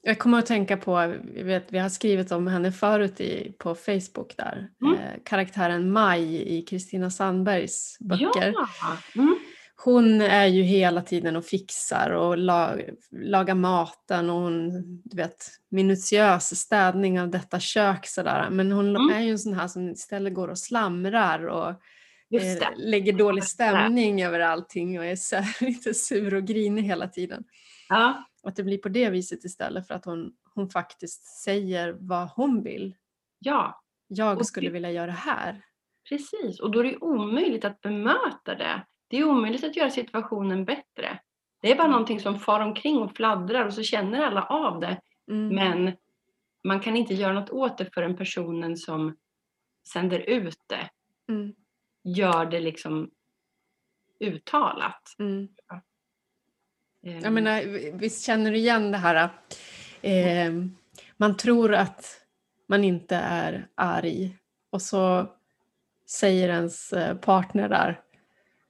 Jag 0.08 0.20
kommer 0.20 0.40
att 0.40 0.46
tänka 0.46 0.78
på, 0.78 1.16
vet, 1.44 1.74
vi 1.74 1.78
har 1.80 1.90
skrivit 1.90 2.32
om 2.32 2.48
henne 2.48 2.72
förut 2.72 3.22
i, 3.22 3.56
på 3.60 3.76
Facebook 3.76 4.38
där, 4.38 4.70
Mm. 4.82 4.94
eh, 4.94 5.14
karaktären 5.26 5.92
Maj 5.92 6.58
i 6.58 6.62
Kristina 6.62 7.10
Sandbergs 7.12 7.98
böcker. 8.00 8.54
Ja! 8.56 8.98
Mm. 9.16 9.36
Hon 9.76 10.22
är 10.22 10.46
ju 10.46 10.62
hela 10.62 11.02
tiden 11.02 11.36
och 11.36 11.46
fixar 11.46 12.10
och 12.10 12.38
la, 12.38 12.76
lagar 13.12 13.56
maten 13.56 14.30
och 14.30 14.42
hon, 14.42 14.72
du 15.04 15.18
vet, 15.18 15.48
minutiös 15.70 16.56
städning 16.60 17.22
av 17.22 17.30
detta 17.30 17.60
kök 17.60 18.06
sådär. 18.08 18.50
Men 18.52 18.72
hon 18.72 18.96
Mm. 18.96 19.10
är 19.10 19.22
ju 19.22 19.32
en 19.32 19.40
sån 19.40 19.54
här 19.54 19.68
som 19.68 19.90
istället 19.90 20.34
går 20.34 20.48
och 20.48 20.60
slamrar 20.60 21.48
och. 21.48 21.74
Lägger 22.78 23.14
dålig 23.14 23.44
stämning 23.44 24.24
över 24.24 24.40
allting 24.40 25.00
och 25.00 25.06
är 25.06 25.16
så 25.16 25.36
här, 25.36 25.56
lite 25.66 25.94
sur 25.94 26.34
och 26.34 26.44
grinig 26.48 26.84
hela 26.84 27.08
tiden. 27.08 27.44
Ja, 27.90 28.24
att 28.44 28.56
det 28.56 28.64
blir 28.64 28.78
på 28.78 28.90
det 28.90 29.10
viset 29.10 29.44
istället 29.46 29.88
för 29.88 29.94
att 29.96 30.06
hon, 30.06 30.34
hon 30.56 30.70
faktiskt 30.70 31.26
säger 31.44 31.96
vad 32.00 32.30
hon 32.30 32.64
vill. 32.64 32.96
ja, 33.40 33.82
Jag 34.08 34.38
Och 34.38 34.46
skulle 34.48 34.68
det- 34.70 34.74
vilja 34.74 34.92
göra 34.92 35.06
det 35.06 35.12
här. 35.12 35.62
precis. 36.10 36.60
Och 36.60 36.72
då 36.72 36.80
är 36.80 36.84
det 36.84 36.98
omöjligt 36.98 37.66
att 37.66 37.82
bemöta 37.82 38.56
det. 38.56 38.86
Det 39.08 39.18
är 39.18 39.24
omöjligt 39.24 39.64
att 39.64 39.76
göra 39.76 39.90
situationen 39.90 40.66
bättre. 40.66 41.20
Det 41.62 41.72
är 41.72 41.76
bara 41.76 41.84
Mm. 41.84 41.92
någonting 41.92 42.20
som 42.20 42.40
far 42.40 42.60
omkring 42.60 42.98
och 42.98 43.16
fladdrar 43.16 43.66
och 43.66 43.74
så 43.74 43.84
känner 43.84 44.22
alla 44.22 44.44
av 44.44 44.80
det. 44.80 45.02
Mm. 45.32 45.48
Men 45.56 45.96
man 46.64 46.80
kan 46.80 46.98
inte 46.98 47.14
göra 47.14 47.34
något 47.34 47.50
åt 47.50 47.78
det 47.78 47.94
förrän 47.94 48.18
personen 48.18 48.78
som 48.78 49.18
sänder 49.94 50.20
ut 50.20 50.60
det 50.68 50.90
Mm. 51.34 51.54
Gör 52.06 52.46
det 52.46 52.60
liksom 52.60 53.10
uttalat. 54.20 55.02
Mm. 55.20 55.48
Ehm, 57.06 57.20
Jag 57.24 57.34
menar, 57.34 57.62
visst 57.98 58.26
känner 58.26 58.52
du 58.52 58.58
igen 58.58 58.92
det 58.92 58.98
här? 58.98 59.30
Eh, 60.02 60.52
man 61.18 61.38
tror 61.38 61.74
att 61.74 62.22
man 62.68 62.84
inte 62.84 63.16
är 63.16 63.68
arg 63.76 64.38
och 64.70 64.82
så 64.82 65.28
säger 66.10 66.50
ens 66.50 66.94
eh, 66.94 67.18
partner 67.18 67.70
där, 67.70 68.02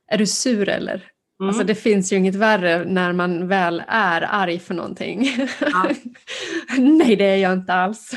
är 0.08 0.18
du 0.18 0.26
sur 0.28 0.70
eller? 0.70 1.12
mm, 1.40 1.50
Alltså 1.50 1.64
det 1.64 1.76
finns 1.76 2.14
ju 2.14 2.18
inget 2.18 2.36
värre 2.36 2.86
när 2.86 3.14
man 3.14 3.48
väl 3.48 3.84
är 3.88 4.22
arg 4.30 4.60
för 4.60 4.74
någonting. 4.74 5.26
Ja. 5.62 5.90
Nej, 6.78 7.16
det 7.16 7.26
är 7.26 7.38
jag 7.38 7.54
inte 7.54 7.74
alls. 7.74 8.12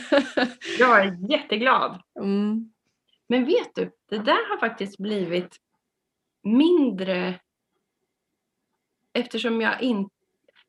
Jag 0.78 1.00
är 1.00 1.31
jätteglad. 1.31 2.02
mm. 2.20 2.72
Men 3.28 3.44
vet 3.44 3.74
du, 3.74 3.90
det 4.08 4.18
där 4.18 4.50
har 4.50 4.58
faktiskt 4.58 4.98
blivit 4.98 5.56
mindre 6.42 7.40
eftersom 9.12 9.60
jag 9.60 9.82
inte... 9.82 10.14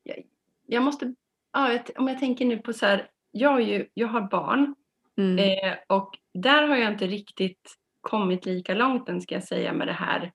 Jag, 0.03 0.23
jag 0.67 0.83
måste 0.83 1.15
ja, 1.51 1.73
jag 1.73 1.81
om 1.95 2.07
jag 2.07 2.19
tänker 2.19 2.45
nu 2.45 2.57
på 2.57 2.73
så 2.73 2.85
här, 2.85 3.09
jag, 3.31 3.49
har 3.49 3.59
ju, 3.59 3.87
jag 3.93 4.07
har 4.07 4.21
barn 4.21 4.75
Mm. 5.19 5.39
eh, 5.39 5.77
och 5.87 6.17
där 6.33 6.67
har 6.67 6.75
jag 6.75 6.91
inte 6.91 7.07
riktigt 7.07 7.75
kommit 8.01 8.45
lika 8.45 8.73
långt 8.73 9.09
än 9.09 9.21
ska 9.21 9.35
jag 9.35 9.43
säga 9.43 9.73
med 9.73 9.87
det 9.87 9.93
här 9.93 10.31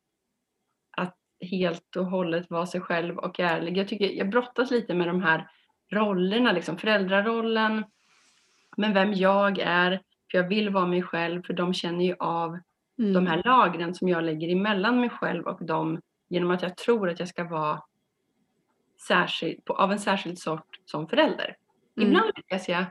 att 0.96 1.16
helt 1.50 1.96
och 1.96 2.06
hållet 2.06 2.50
vara 2.50 2.66
sig 2.66 2.80
själv 2.80 3.18
och 3.18 3.40
ärlig. 3.40 3.76
Jag 3.76 3.88
tycker 3.88 4.10
jag 4.10 4.30
brottas 4.30 4.70
lite 4.70 4.94
med 4.94 5.06
de 5.06 5.22
här 5.22 5.50
rollerna, 5.92 6.52
liksom 6.52 6.78
föräldrarollen, 6.78 7.84
men 8.76 8.94
vem 8.94 9.12
jag 9.12 9.58
är, 9.58 10.02
för 10.34 10.38
jag 10.38 10.48
vill 10.48 10.70
vara 10.70 10.86
mig 10.86 11.02
själv, 11.02 11.42
för 11.42 11.54
de 11.54 11.74
känner 11.74 12.04
ju 12.04 12.14
av 12.18 12.58
Mm. 12.98 13.12
de 13.12 13.26
här 13.26 13.42
lagren 13.44 13.94
som 13.94 14.08
jag 14.08 14.24
lägger 14.24 14.48
emellan 14.48 15.00
mig 15.00 15.10
själv 15.10 15.46
och 15.46 15.64
dem 15.64 16.00
genom 16.28 16.50
att 16.50 16.62
jag 16.62 16.76
tror 16.76 17.10
att 17.10 17.18
jag 17.18 17.28
ska 17.28 17.44
vara 17.44 17.82
särskild, 19.08 19.64
på, 19.64 19.74
av 19.74 19.92
en 19.92 19.98
särskild 19.98 20.38
sort 20.38 20.80
som 20.84 21.08
förälder. 21.08 21.56
Mm. 21.96 22.08
Ibland 22.08 22.32
lyckas 22.36 22.68
jag 22.68 22.84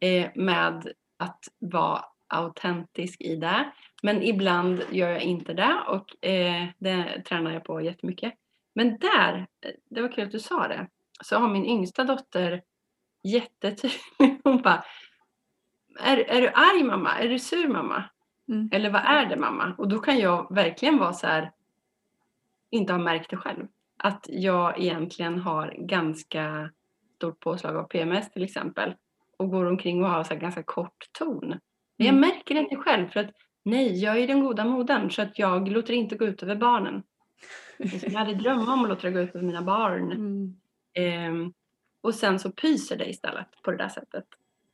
eh, 0.00 0.30
med 0.34 0.92
att 1.16 1.44
vara 1.58 2.04
autentisk 2.26 3.20
i 3.20 3.36
det, 3.36 3.72
men 4.02 4.22
ibland 4.22 4.82
gör 4.90 5.08
jag 5.10 5.22
inte 5.22 5.54
det 5.54 5.76
och 5.88 6.26
eh, 6.26 6.66
det 6.78 7.22
tränar 7.28 7.52
jag 7.52 7.64
på 7.64 7.80
jättemycket. 7.80 8.34
Men 8.74 8.98
där, 8.98 9.46
eh, 9.60 9.70
det 9.90 10.02
var 10.02 10.12
kul 10.12 10.24
att 10.24 10.32
du 10.32 10.40
sa 10.40 10.68
det, 10.68 10.86
så 11.20 11.38
har 11.38 11.48
min 11.48 11.66
yngsta 11.66 12.04
dotter 12.04 12.62
jättetydlig, 13.22 14.00
hon 14.44 14.62
bara 14.62 14.84
är, 15.98 16.16
är 16.16 16.40
du 16.40 16.48
arg 16.48 16.82
mamma? 16.84 17.18
Är 17.18 17.28
du 17.28 17.38
sur 17.38 17.68
mamma? 17.68 18.04
Mm. 18.48 18.68
Eller 18.72 18.90
vad 18.90 19.02
är 19.04 19.26
det 19.26 19.36
mamma? 19.36 19.74
Och 19.78 19.88
då 19.88 19.98
kan 19.98 20.18
jag 20.18 20.54
verkligen 20.54 20.98
vara 20.98 21.12
så 21.12 21.26
här, 21.26 21.52
inte 22.70 22.92
ha 22.92 23.00
märkt 23.00 23.30
det 23.30 23.36
själv. 23.36 23.66
Att 23.96 24.26
jag 24.28 24.80
egentligen 24.80 25.38
har 25.38 25.74
ganska 25.78 26.70
stort 27.16 27.40
påslag 27.40 27.76
av 27.76 27.84
PMS 27.84 28.30
till 28.32 28.44
exempel. 28.44 28.94
Och 29.36 29.50
går 29.50 29.64
omkring 29.64 30.04
och 30.04 30.10
har 30.10 30.24
så 30.24 30.34
ganska 30.36 30.62
kort 30.62 31.06
ton. 31.12 31.48
Men 31.98 32.06
jag 32.06 32.08
Mm. 32.16 32.20
märker 32.20 32.54
det 32.54 32.60
inte 32.60 32.76
själv 32.76 33.08
för 33.08 33.20
att 33.20 33.30
nej, 33.62 34.02
jag 34.02 34.18
är 34.18 34.26
den 34.26 34.40
goda 34.40 34.64
modern 34.64 35.10
så 35.10 35.22
att 35.22 35.38
jag 35.38 35.68
låter 35.68 35.94
inte 35.94 36.16
gå 36.16 36.24
ut 36.24 36.42
över 36.42 36.56
barnen. 36.56 37.02
Jag 37.78 38.10
hade 38.10 38.34
drömmar 38.34 38.72
om 38.72 38.82
att 38.82 38.88
låta 38.88 39.06
det 39.06 39.12
gå 39.12 39.20
ut 39.20 39.34
över 39.34 39.46
mina 39.46 39.62
barn. 39.62 40.12
Mm. 40.12 40.56
Ehm, 40.94 41.52
och 42.00 42.14
sen 42.14 42.38
så 42.38 42.50
pyser 42.50 42.96
det 42.96 43.08
istället 43.10 43.62
på 43.62 43.70
det 43.70 43.76
där 43.76 43.88
sättet. 43.88 44.24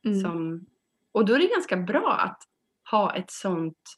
Mm. 0.05 0.19
Som, 0.19 0.65
och 1.13 1.25
då 1.25 1.33
är 1.33 1.39
det 1.39 1.47
ganska 1.47 1.77
bra 1.77 2.11
att 2.11 2.43
ha 2.91 3.15
ett 3.15 3.31
sånt 3.31 3.97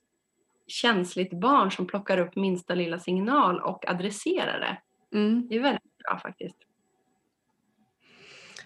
känsligt 0.67 1.39
barn 1.39 1.71
som 1.71 1.87
plockar 1.87 2.17
upp 2.17 2.35
minsta 2.35 2.75
lilla 2.75 2.99
signal 2.99 3.59
och 3.59 3.89
adresserar 3.89 4.59
det. 4.59 4.77
Mm. 5.17 5.47
Det 5.47 5.55
är 5.55 5.59
väldigt 5.59 5.97
bra 5.97 6.19
faktiskt. 6.19 6.57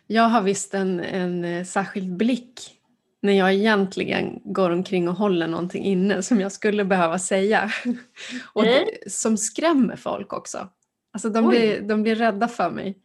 Jag 0.08 0.24
har 0.24 0.42
visst 0.42 0.74
en, 0.74 1.00
en 1.00 1.46
eh, 1.46 1.64
särskild 1.64 2.18
blick 2.18 2.80
när 3.22 3.34
jag 3.34 3.54
egentligen 3.54 4.42
går 4.44 4.70
omkring 4.70 5.10
och 5.10 5.16
håller 5.16 5.48
någonting 5.48 5.84
inne 5.84 6.22
som 6.24 6.40
jag 6.40 6.52
skulle 6.52 6.86
behöva 6.86 7.20
säga. 7.20 7.72
Och 8.54 8.64
det, 8.64 9.12
som 9.12 9.38
skrämmer 9.38 9.96
folk 9.96 10.34
också. 10.34 10.70
Alltså 11.12 11.30
de 11.30 11.46
Oj. 11.46 11.50
blir, 11.50 11.82
de 11.82 12.04
blir 12.04 12.16
rädda 12.16 12.48
för 12.48 12.72
mig. 12.72 12.98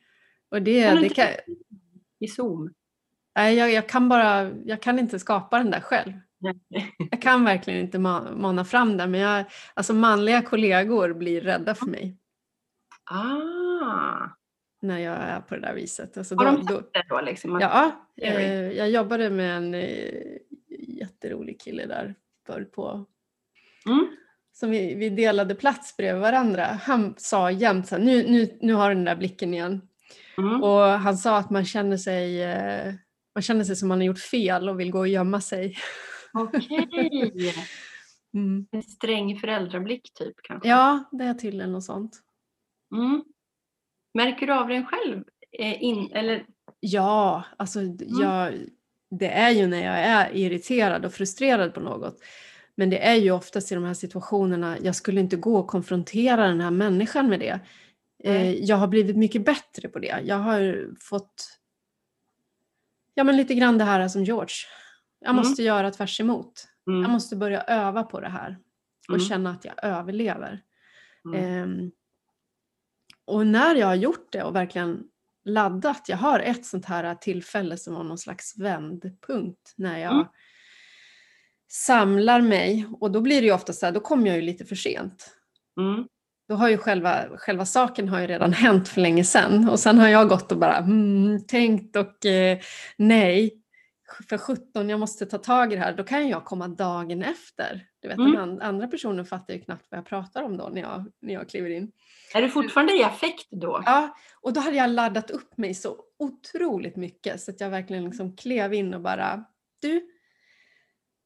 Och 0.50 0.62
det, 0.62 0.90
det 0.90 1.08
kan, 1.08 1.26
I 2.18 2.28
Zoom. 2.28 2.70
Nej, 3.36 3.54
jag, 3.56 3.72
jag, 3.72 3.88
kan 3.88 4.08
bara, 4.08 4.50
jag 4.64 4.82
kan 4.82 4.98
inte 4.98 5.18
skapa 5.18 5.58
den 5.58 5.70
där 5.70 5.80
själv. 5.80 6.12
Jag 7.10 7.22
kan 7.22 7.44
verkligen 7.44 7.80
inte 7.80 7.98
ma- 7.98 8.36
mana 8.36 8.64
fram 8.64 8.96
det 8.96 9.06
men 9.06 9.20
jag, 9.20 9.44
alltså 9.74 9.94
manliga 9.94 10.42
kollegor 10.42 11.12
blir 11.14 11.40
rädda 11.40 11.74
för 11.74 11.86
mig 11.86 12.16
Ah, 13.10 14.28
när 14.82 14.98
jag 14.98 15.16
är 15.16 15.40
på 15.40 15.54
det 15.54 15.60
där 15.60 15.74
viset. 15.74 16.16
Alltså 16.18 16.34
har 16.36 16.44
då, 16.44 16.56
de 16.56 16.66
sagt 16.66 16.88
det 16.92 17.04
då 17.08 17.20
liksom? 17.20 17.58
Ja, 17.60 17.90
Scary. 18.18 18.44
eh, 18.44 18.72
jag 18.72 18.90
jobbade 18.90 19.30
med 19.30 19.56
en 19.56 19.74
eh, 19.74 20.38
jätterolig 20.78 21.60
kille 21.60 21.86
där 21.86 22.14
förr 22.46 22.64
på 22.64 23.06
Mm. 23.86 24.06
som 24.52 24.70
vi, 24.70 24.94
vi 24.94 25.10
delade 25.10 25.54
plats 25.54 25.96
bredvid 25.96 26.22
varandra. 26.22 26.64
Han 26.82 27.14
sa 27.16 27.50
jämt 27.50 27.88
så 27.88 27.96
här, 27.96 28.02
nu, 28.02 28.22
nu, 28.30 28.58
nu 28.60 28.72
har 28.74 28.88
du 28.88 28.94
den 28.94 29.04
där 29.04 29.16
blicken 29.16 29.54
igen. 29.54 29.80
Mm. 30.38 30.62
Och 30.62 30.80
han 30.80 31.16
sa 31.16 31.38
att 31.38 31.50
man 31.50 31.64
känner 31.64 31.96
sig 31.96 32.42
eh, 32.42 32.94
man 33.34 33.42
känner 33.42 33.64
sig 33.64 33.76
som 33.76 33.88
man 33.88 33.98
har 33.98 34.04
gjort 34.06 34.18
fel 34.18 34.68
och 34.68 34.80
vill 34.80 34.90
gå 34.90 34.98
och 34.98 35.08
gömma 35.08 35.40
sig. 35.40 35.76
Okej. 36.32 37.54
Mm. 38.34 38.66
En 38.70 38.82
sträng 38.82 39.38
föräldrablick 39.38 40.12
typ 40.14 40.34
kanske? 40.42 40.68
Ja, 40.68 41.04
det 41.12 41.24
är 41.24 41.34
tydligen 41.34 41.72
något 41.72 41.84
sånt. 41.84 42.20
Mm. 42.94 43.24
Märker 44.14 44.46
du 44.46 44.52
av 44.52 44.68
den 44.68 44.86
själv? 44.86 45.24
Eh, 45.58 45.82
in, 45.82 46.10
eller, 46.12 46.46
Ja, 46.80 47.44
alltså 47.58 47.80
d- 47.80 48.04
jag, 48.08 48.54
det 49.10 49.28
är 49.28 49.50
ju 49.50 49.66
när 49.66 49.84
jag 49.84 49.98
är 49.98 50.36
irriterad 50.36 51.04
och 51.04 51.12
frustrerad 51.12 51.74
på 51.74 51.80
något. 51.80 52.16
Men 52.76 52.90
det 52.90 53.06
är 53.06 53.14
ju 53.14 53.30
oftast 53.30 53.72
i 53.72 53.74
de 53.74 53.84
här 53.84 53.94
situationerna, 53.94 54.76
jag 54.82 54.96
skulle 54.96 55.20
inte 55.20 55.36
gå 55.36 55.56
och 55.56 55.66
konfrontera 55.68 56.46
den 56.48 56.60
här 56.60 56.70
människan 56.70 57.28
med 57.28 57.40
det. 57.40 57.60
Eh, 58.24 58.52
jag 58.54 58.76
har 58.76 58.88
blivit 58.88 59.16
mycket 59.16 59.44
bättre 59.44 59.88
på 59.88 59.98
det. 59.98 60.20
Jag 60.24 60.36
har 60.38 60.88
fått, 61.00 61.58
ja 63.14 63.24
men 63.24 63.36
lite 63.36 63.54
grann 63.54 63.78
det 63.78 63.84
här 63.84 64.08
som 64.08 64.24
George. 64.24 64.54
Jag 65.20 65.30
Mm. 65.30 65.36
måste 65.36 65.62
göra 65.62 65.90
tvärs 65.90 66.20
emot. 66.20 66.68
Jag 66.84 66.94
mm. 66.98 67.10
måste 67.10 67.36
börja 67.36 67.62
öva 67.62 68.02
på 68.02 68.20
det 68.20 68.28
här 68.28 68.58
och 69.08 69.14
Mm. 69.14 69.26
känna 69.26 69.50
att 69.50 69.64
jag 69.64 69.74
överlever. 69.84 70.62
Mm. 71.24 71.44
Ehm, 71.44 71.90
och 73.24 73.46
när 73.46 73.74
jag 73.74 73.86
har 73.86 73.94
gjort 73.94 74.32
det 74.32 74.42
och 74.42 74.54
verkligen 74.56 75.02
laddat, 75.44 76.08
jag 76.08 76.16
har 76.16 76.40
ett 76.40 76.66
sånt 76.66 76.84
här 76.84 77.14
tillfälle 77.14 77.76
som 77.76 77.94
var 77.94 78.04
någon 78.04 78.18
slags 78.18 78.58
vändpunkt 78.58 79.74
när 79.76 79.98
jag 79.98 80.12
Mm. 80.14 80.26
samlar 81.72 82.40
mig 82.40 82.86
och 83.00 83.10
då 83.12 83.20
blir 83.20 83.40
det 83.40 83.46
ju 83.46 83.52
ofta 83.52 83.72
så 83.72 83.86
här, 83.86 83.92
då 83.92 84.00
kommer 84.00 84.26
jag 84.26 84.36
ju 84.36 84.42
lite 84.42 84.64
för 84.64 84.76
sent. 84.76 85.36
Mm. 85.80 86.08
Då 86.48 86.54
har 86.54 86.68
ju 86.68 86.78
själva, 86.78 87.24
själva 87.38 87.64
saken 87.66 88.08
har 88.08 88.20
ju 88.20 88.26
redan 88.26 88.52
hänt 88.64 88.88
för 88.88 89.00
länge 89.00 89.24
sedan 89.24 89.68
och 89.68 89.80
sen 89.80 89.98
har 89.98 90.08
jag 90.08 90.28
gått 90.28 90.52
och 90.52 90.58
bara 90.58 90.76
mm, 90.76 91.46
tänkt 91.46 91.96
och 91.96 92.26
eh, 92.26 92.58
nej, 92.96 93.60
för 94.28 94.38
17 94.38 94.88
jag 94.90 95.00
måste 95.00 95.26
ta 95.26 95.38
tag 95.38 95.72
i 95.72 95.76
det 95.76 95.82
här. 95.82 95.92
Då 95.92 96.04
kan 96.04 96.28
jag 96.28 96.44
komma 96.44 96.68
dagen 96.68 97.22
efter. 97.22 97.86
Du 98.02 98.08
vet, 98.08 98.18
Mm. 98.18 98.32
den 98.32 98.40
an- 98.42 98.60
andra 98.60 98.86
personen 98.88 99.24
fattar 99.26 99.54
ju 99.54 99.60
knappt 99.60 99.86
vad 99.90 99.98
jag 99.98 100.06
pratar 100.06 100.42
om 100.42 100.56
då 100.56 100.68
när 100.72 100.80
jag, 100.80 101.04
när 101.22 101.34
jag 101.34 101.48
kliver 101.48 101.70
in. 101.70 101.92
Är 102.34 102.42
du 102.42 102.50
fortfarande 102.50 102.92
i 102.96 103.04
affekt 103.04 103.46
då? 103.50 103.82
Ja, 103.86 104.16
och 104.40 104.52
då 104.52 104.60
hade 104.60 104.76
jag 104.76 104.90
laddat 104.90 105.30
upp 105.30 105.58
mig 105.58 105.74
så 105.74 105.96
otroligt 106.18 106.96
mycket 106.96 107.40
så 107.40 107.50
att 107.50 107.60
jag 107.60 107.70
verkligen 107.70 108.04
liksom 108.04 108.36
klev 108.36 108.74
in 108.74 108.94
och 108.94 109.00
bara 109.00 109.44
du, 109.82 110.00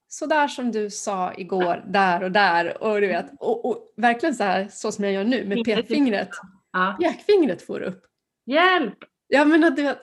så 0.08 0.26
där 0.26 0.48
som 0.48 0.72
du 0.72 0.90
sa 0.90 1.34
igår, 1.34 1.84
där 1.86 2.22
och 2.22 2.32
där 2.32 2.82
och 2.82 3.00
du 3.00 3.06
vet, 3.06 3.26
och, 3.40 3.64
och 3.64 3.92
verkligen 3.96 4.34
så 4.34 4.44
här 4.44 4.68
så 4.70 4.92
som 4.92 5.04
jag 5.04 5.12
gör 5.12 5.24
nu 5.24 5.44
med 5.44 5.64
pekfingret. 5.64 6.30
Ja. 6.72 6.96
Pekfingret 7.00 7.62
får 7.62 7.80
upp. 7.80 8.04
Hjälp! 8.46 8.98
Ja 9.28 9.44
men 9.44 9.64
att 9.64 9.76
du 9.76 9.82
vet, 9.82 9.98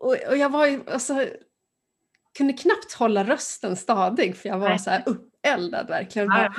och, 0.00 0.16
och 0.28 0.36
jag 0.36 0.50
var 0.50 0.66
ju, 0.66 0.80
alltså, 0.86 1.26
kunde 2.38 2.52
knappt 2.52 2.92
hålla 2.92 3.24
rösten 3.24 3.76
stadig 3.76 4.36
för 4.36 4.48
jag 4.48 4.58
var 4.58 4.68
Nej. 4.68 4.78
så 4.78 4.90
här 4.90 5.02
uppeldad 5.06 5.88
verkligen. 5.88 6.28
Ja, 6.28 6.54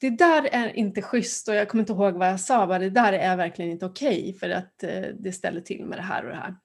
det 0.00 0.10
där 0.10 0.48
är 0.52 0.76
inte 0.76 1.02
schysst 1.02 1.48
och 1.48 1.54
jag 1.54 1.68
kommer 1.68 1.82
inte 1.82 1.92
ihåg 1.92 2.14
vad 2.14 2.28
jag 2.28 2.40
sa, 2.40 2.66
bara, 2.66 2.78
det 2.78 2.90
där 2.90 3.12
är 3.12 3.36
verkligen 3.36 3.70
inte 3.70 3.86
okej 3.86 4.36
för 4.40 4.50
att 4.50 4.82
eh, 4.82 5.02
det 5.18 5.32
ställer 5.32 5.60
till 5.60 5.84
med 5.84 5.98
det 5.98 6.02
här 6.02 6.24
och 6.24 6.30
det 6.30 6.36
här. 6.36 6.56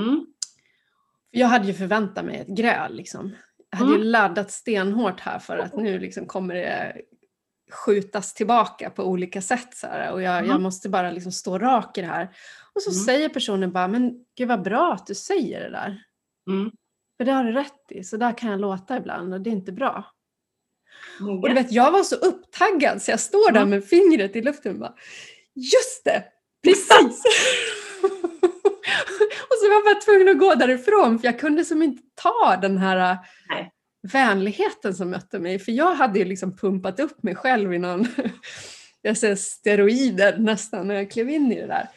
Mm. 0.00 0.26
Jag 1.30 1.46
hade 1.46 1.66
ju 1.66 1.74
förväntat 1.74 2.24
mig 2.24 2.38
ett 2.38 2.56
gräl 2.56 2.94
liksom. 2.94 3.32
Jag 3.72 3.78
hade 3.78 3.90
ju 3.90 3.96
Mm. 3.96 4.08
laddat 4.08 4.50
stenhårt 4.50 5.20
här 5.20 5.38
för 5.38 5.58
att 5.58 5.76
nu 5.76 5.98
liksom 5.98 6.26
kommer 6.26 6.54
det 6.54 6.96
skjutas 7.72 8.34
tillbaka 8.34 8.90
på 8.90 9.04
olika 9.04 9.42
sätt. 9.42 9.74
Så 9.76 9.86
här, 9.86 10.12
och 10.12 10.22
jag, 10.22 10.34
jag 10.34 10.44
Mm. 10.44 10.62
måste 10.62 10.88
bara 10.88 11.10
liksom 11.10 11.32
stå 11.32 11.58
rak 11.58 11.98
i 11.98 12.00
det 12.00 12.06
här. 12.06 12.28
Och 12.74 12.82
så 12.82 12.90
Mm. 12.90 13.04
säger 13.04 13.28
personen 13.28 13.72
bara, 13.72 13.88
men 13.88 14.24
gud 14.36 14.48
vad 14.48 14.62
bra 14.62 14.92
att 14.92 15.06
du 15.06 15.14
säger 15.14 15.60
det 15.60 15.70
där. 15.70 16.02
Mm. 16.50 16.70
För 17.16 17.24
det 17.24 17.32
har 17.32 17.44
du 17.44 17.52
rätt 17.52 17.86
i, 17.90 18.04
så 18.04 18.16
där 18.16 18.38
kan 18.38 18.50
jag 18.50 18.60
låta 18.60 18.96
ibland 18.96 19.34
och 19.34 19.40
det 19.40 19.50
är 19.50 19.52
inte 19.52 19.72
bra. 19.72 20.04
Och 21.42 21.48
du 21.48 21.54
vet, 21.54 21.72
jag 21.72 21.92
var 21.92 22.02
så 22.02 22.16
upptaggad 22.16 23.02
så 23.02 23.10
jag 23.10 23.20
står 23.20 23.52
där 23.52 23.60
Mm. 23.60 23.70
med 23.70 23.84
fingret 23.84 24.36
i 24.36 24.42
luften 24.42 24.72
och 24.72 24.78
bara 24.80 24.94
Just 25.54 26.04
det! 26.04 26.24
Precis! 26.64 27.22
så 29.62 29.68
var 29.68 29.74
jag 29.74 29.84
bara 29.84 30.00
tvungen 30.00 30.28
att 30.28 30.38
gå 30.38 30.54
därifrån 30.54 31.18
för 31.18 31.28
jag 31.28 31.38
kunde 31.38 31.64
som 31.64 31.82
inte 31.82 32.02
ta 32.14 32.56
den 32.56 32.78
här 32.78 33.18
Nej. 33.48 33.70
vänligheten 34.12 34.94
som 34.94 35.10
mötte 35.10 35.38
mig. 35.38 35.58
För 35.58 35.72
jag 35.72 35.94
hade 35.94 36.18
ju 36.18 36.24
liksom 36.24 36.56
pumpat 36.56 37.00
upp 37.00 37.22
mig 37.22 37.34
själv 37.34 37.74
i 37.74 37.78
någon 37.78 38.06
jag 39.02 39.16
säger 39.16 39.36
steroider 39.36 40.38
nästan 40.38 40.88
när 40.88 40.94
jag 40.94 41.10
klev 41.10 41.30
in 41.30 41.52
i 41.52 41.60
det 41.60 41.66
där. 41.66 41.88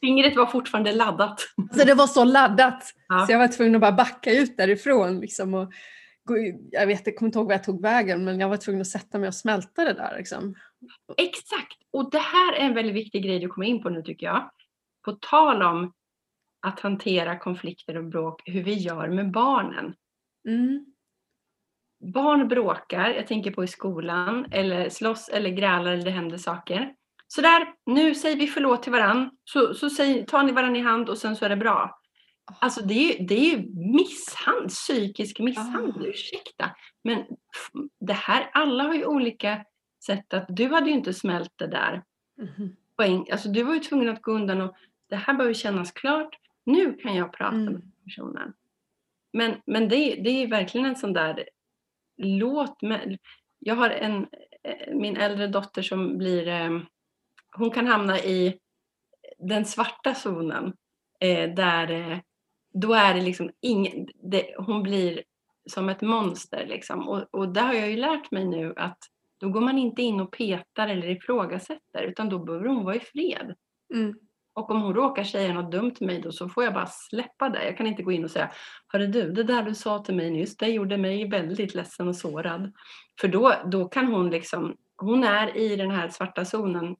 Fingret 0.00 0.36
var 0.36 0.46
fortfarande 0.46 0.92
laddat. 0.92 1.40
Så 1.72 1.84
det 1.84 1.94
var 1.94 2.06
så 2.06 2.24
laddat. 2.24 2.94
Ja. 3.08 3.26
Så 3.26 3.32
jag 3.32 3.38
var 3.38 3.48
tvungen 3.48 3.74
att 3.74 3.80
bara 3.80 3.92
backa 3.92 4.32
ut 4.32 4.56
därifrån. 4.56 5.20
Liksom, 5.20 5.54
och 5.54 5.72
gå, 6.24 6.36
jag 6.70 6.86
vet, 6.86 7.06
jag 7.06 7.16
kommer 7.16 7.28
inte 7.28 7.38
ihåg 7.38 7.46
var 7.46 7.54
jag 7.54 7.64
tog 7.64 7.82
vägen 7.82 8.24
men 8.24 8.40
jag 8.40 8.48
var 8.48 8.56
tvungen 8.56 8.80
att 8.80 8.86
sätta 8.86 9.18
mig 9.18 9.28
och 9.28 9.34
smälta 9.34 9.84
det 9.84 9.92
där. 9.92 10.14
Liksom. 10.18 10.54
Exakt! 11.16 11.78
Och 11.90 12.10
det 12.10 12.18
här 12.18 12.52
är 12.52 12.60
en 12.60 12.74
väldigt 12.74 12.94
viktig 12.94 13.24
grej 13.24 13.38
du 13.38 13.48
kommer 13.48 13.66
in 13.66 13.82
på 13.82 13.90
nu 13.90 14.02
tycker 14.02 14.26
jag. 14.26 14.50
På 15.04 15.12
tal 15.12 15.62
om 15.62 15.92
att 16.64 16.80
hantera 16.80 17.38
konflikter 17.38 17.96
och 17.96 18.04
bråk 18.04 18.42
hur 18.44 18.62
vi 18.62 18.74
gör 18.74 19.08
med 19.08 19.30
barnen. 19.30 19.94
Mm. 20.48 20.86
Barn 22.12 22.48
bråkar, 22.48 23.10
jag 23.10 23.26
tänker 23.26 23.50
på 23.50 23.64
i 23.64 23.66
skolan, 23.66 24.46
eller 24.50 24.88
slåss 24.88 25.28
eller 25.28 25.50
grälar 25.50 25.92
eller 25.92 26.04
det 26.04 26.10
händer 26.10 26.38
saker. 26.38 26.94
Så 27.28 27.40
där, 27.40 27.74
nu 27.86 28.14
säger 28.14 28.36
vi 28.36 28.46
förlåt 28.46 28.82
till 28.82 28.92
varann, 28.92 29.30
så, 29.44 29.74
så 29.74 29.90
säg, 29.90 30.26
tar 30.26 30.42
ni 30.42 30.52
varann 30.52 30.76
i 30.76 30.80
hand 30.80 31.08
och 31.08 31.18
sen 31.18 31.36
så 31.36 31.44
är 31.44 31.48
det 31.48 31.56
bra. 31.56 32.00
Alltså 32.60 32.82
det 32.84 32.94
är 32.94 33.18
ju, 33.18 33.26
det 33.26 33.34
är 33.34 33.50
ju 33.50 33.66
misshandel, 33.92 34.68
psykisk 34.68 35.38
misshandel, 35.38 36.02
Ah. 36.02 36.08
ursäkta. 36.08 36.70
Men 37.04 37.24
det 38.00 38.12
här, 38.12 38.50
alla 38.52 38.84
har 38.84 38.94
ju 38.94 39.04
olika 39.04 39.64
sätt 40.06 40.34
att, 40.34 40.46
du 40.48 40.68
hade 40.68 40.86
ju 40.86 40.96
inte 40.96 41.14
smält 41.14 41.52
det 41.56 41.66
där 41.66 42.02
en, 43.02 43.24
alltså 43.32 43.48
du 43.48 43.62
var 43.62 43.74
ju 43.74 43.80
tvungen 43.80 44.08
att 44.08 44.22
gå 44.22 44.32
undan 44.32 44.60
och 44.60 44.76
det 45.08 45.16
här 45.16 45.34
behöver 45.34 45.54
kännas 45.54 45.92
klart, 45.92 46.36
nu 46.64 46.94
kan 46.94 47.14
jag 47.14 47.32
prata 47.32 47.56
Mm. 47.56 47.72
med 47.72 47.82
personen. 48.04 48.52
Men, 49.32 49.54
men 49.66 49.88
det, 49.88 50.14
det 50.14 50.30
är 50.30 50.46
verkligen 50.48 50.86
en 50.86 50.96
sån 50.96 51.12
där, 51.12 51.48
låt 52.16 52.82
mig, 52.82 53.18
jag 53.58 53.74
har 53.74 53.90
en, 53.90 54.26
eh, 54.62 54.94
min 54.94 55.16
äldre 55.16 55.46
dotter 55.46 55.82
som 55.82 56.18
blir, 56.18 56.48
eh, 56.48 56.80
hon 57.56 57.70
kan 57.70 57.86
hamna 57.86 58.18
i 58.18 58.58
den 59.38 59.64
svarta 59.64 60.14
zonen 60.14 60.72
eh, 61.20 61.54
där 61.54 61.90
eh, 61.90 62.18
då 62.72 62.94
är 62.94 63.14
det 63.14 63.20
liksom 63.20 63.50
ingen, 63.60 64.08
det, 64.22 64.54
hon 64.58 64.82
blir 64.82 65.22
som 65.70 65.88
ett 65.88 66.00
monster 66.00 66.66
liksom. 66.66 67.08
Och, 67.08 67.34
och 67.34 67.48
där 67.48 67.62
har 67.62 67.74
jag 67.74 67.90
ju 67.90 67.96
lärt 67.96 68.30
mig 68.30 68.44
nu 68.44 68.72
att 68.76 68.98
då 69.38 69.48
går 69.48 69.60
man 69.60 69.78
inte 69.78 70.02
in 70.02 70.20
och 70.20 70.32
petar 70.32 70.88
eller 70.88 71.08
ifrågasätter 71.10 72.02
utan 72.02 72.28
då 72.28 72.38
behöver 72.38 72.66
hon 72.66 72.84
vara 72.84 72.94
i 72.94 73.00
fred. 73.00 73.54
Mm. 73.94 74.18
Och 74.54 74.70
om 74.70 74.82
hon 74.82 74.94
råkar 74.94 75.24
säga 75.24 75.52
något 75.54 75.72
dumt 75.72 75.90
till 75.90 76.06
mig 76.06 76.20
då 76.20 76.32
så 76.32 76.48
får 76.48 76.64
jag 76.64 76.74
bara 76.74 76.86
släppa 76.86 77.48
det. 77.48 77.64
Jag 77.64 77.76
kan 77.76 77.86
inte 77.86 78.02
gå 78.02 78.12
in 78.12 78.24
och 78.24 78.30
säga 78.30 78.50
Hörru 78.88 79.06
du, 79.06 79.32
det 79.32 79.42
där 79.44 79.62
du 79.62 79.74
sa 79.74 79.98
till 79.98 80.14
mig 80.14 80.30
nyss, 80.30 80.56
det 80.56 80.68
gjorde 80.68 80.96
mig 80.96 81.28
väldigt 81.28 81.74
ledsen 81.74 82.08
och 82.08 82.16
sårad. 82.16 82.72
För 83.20 83.28
då, 83.28 83.54
då 83.66 83.88
kan 83.88 84.06
hon 84.06 84.30
liksom, 84.30 84.76
hon 84.96 85.24
är 85.24 85.56
i 85.56 85.76
den 85.76 85.90
här 85.90 86.08
svarta 86.08 86.44
zonen, 86.44 86.96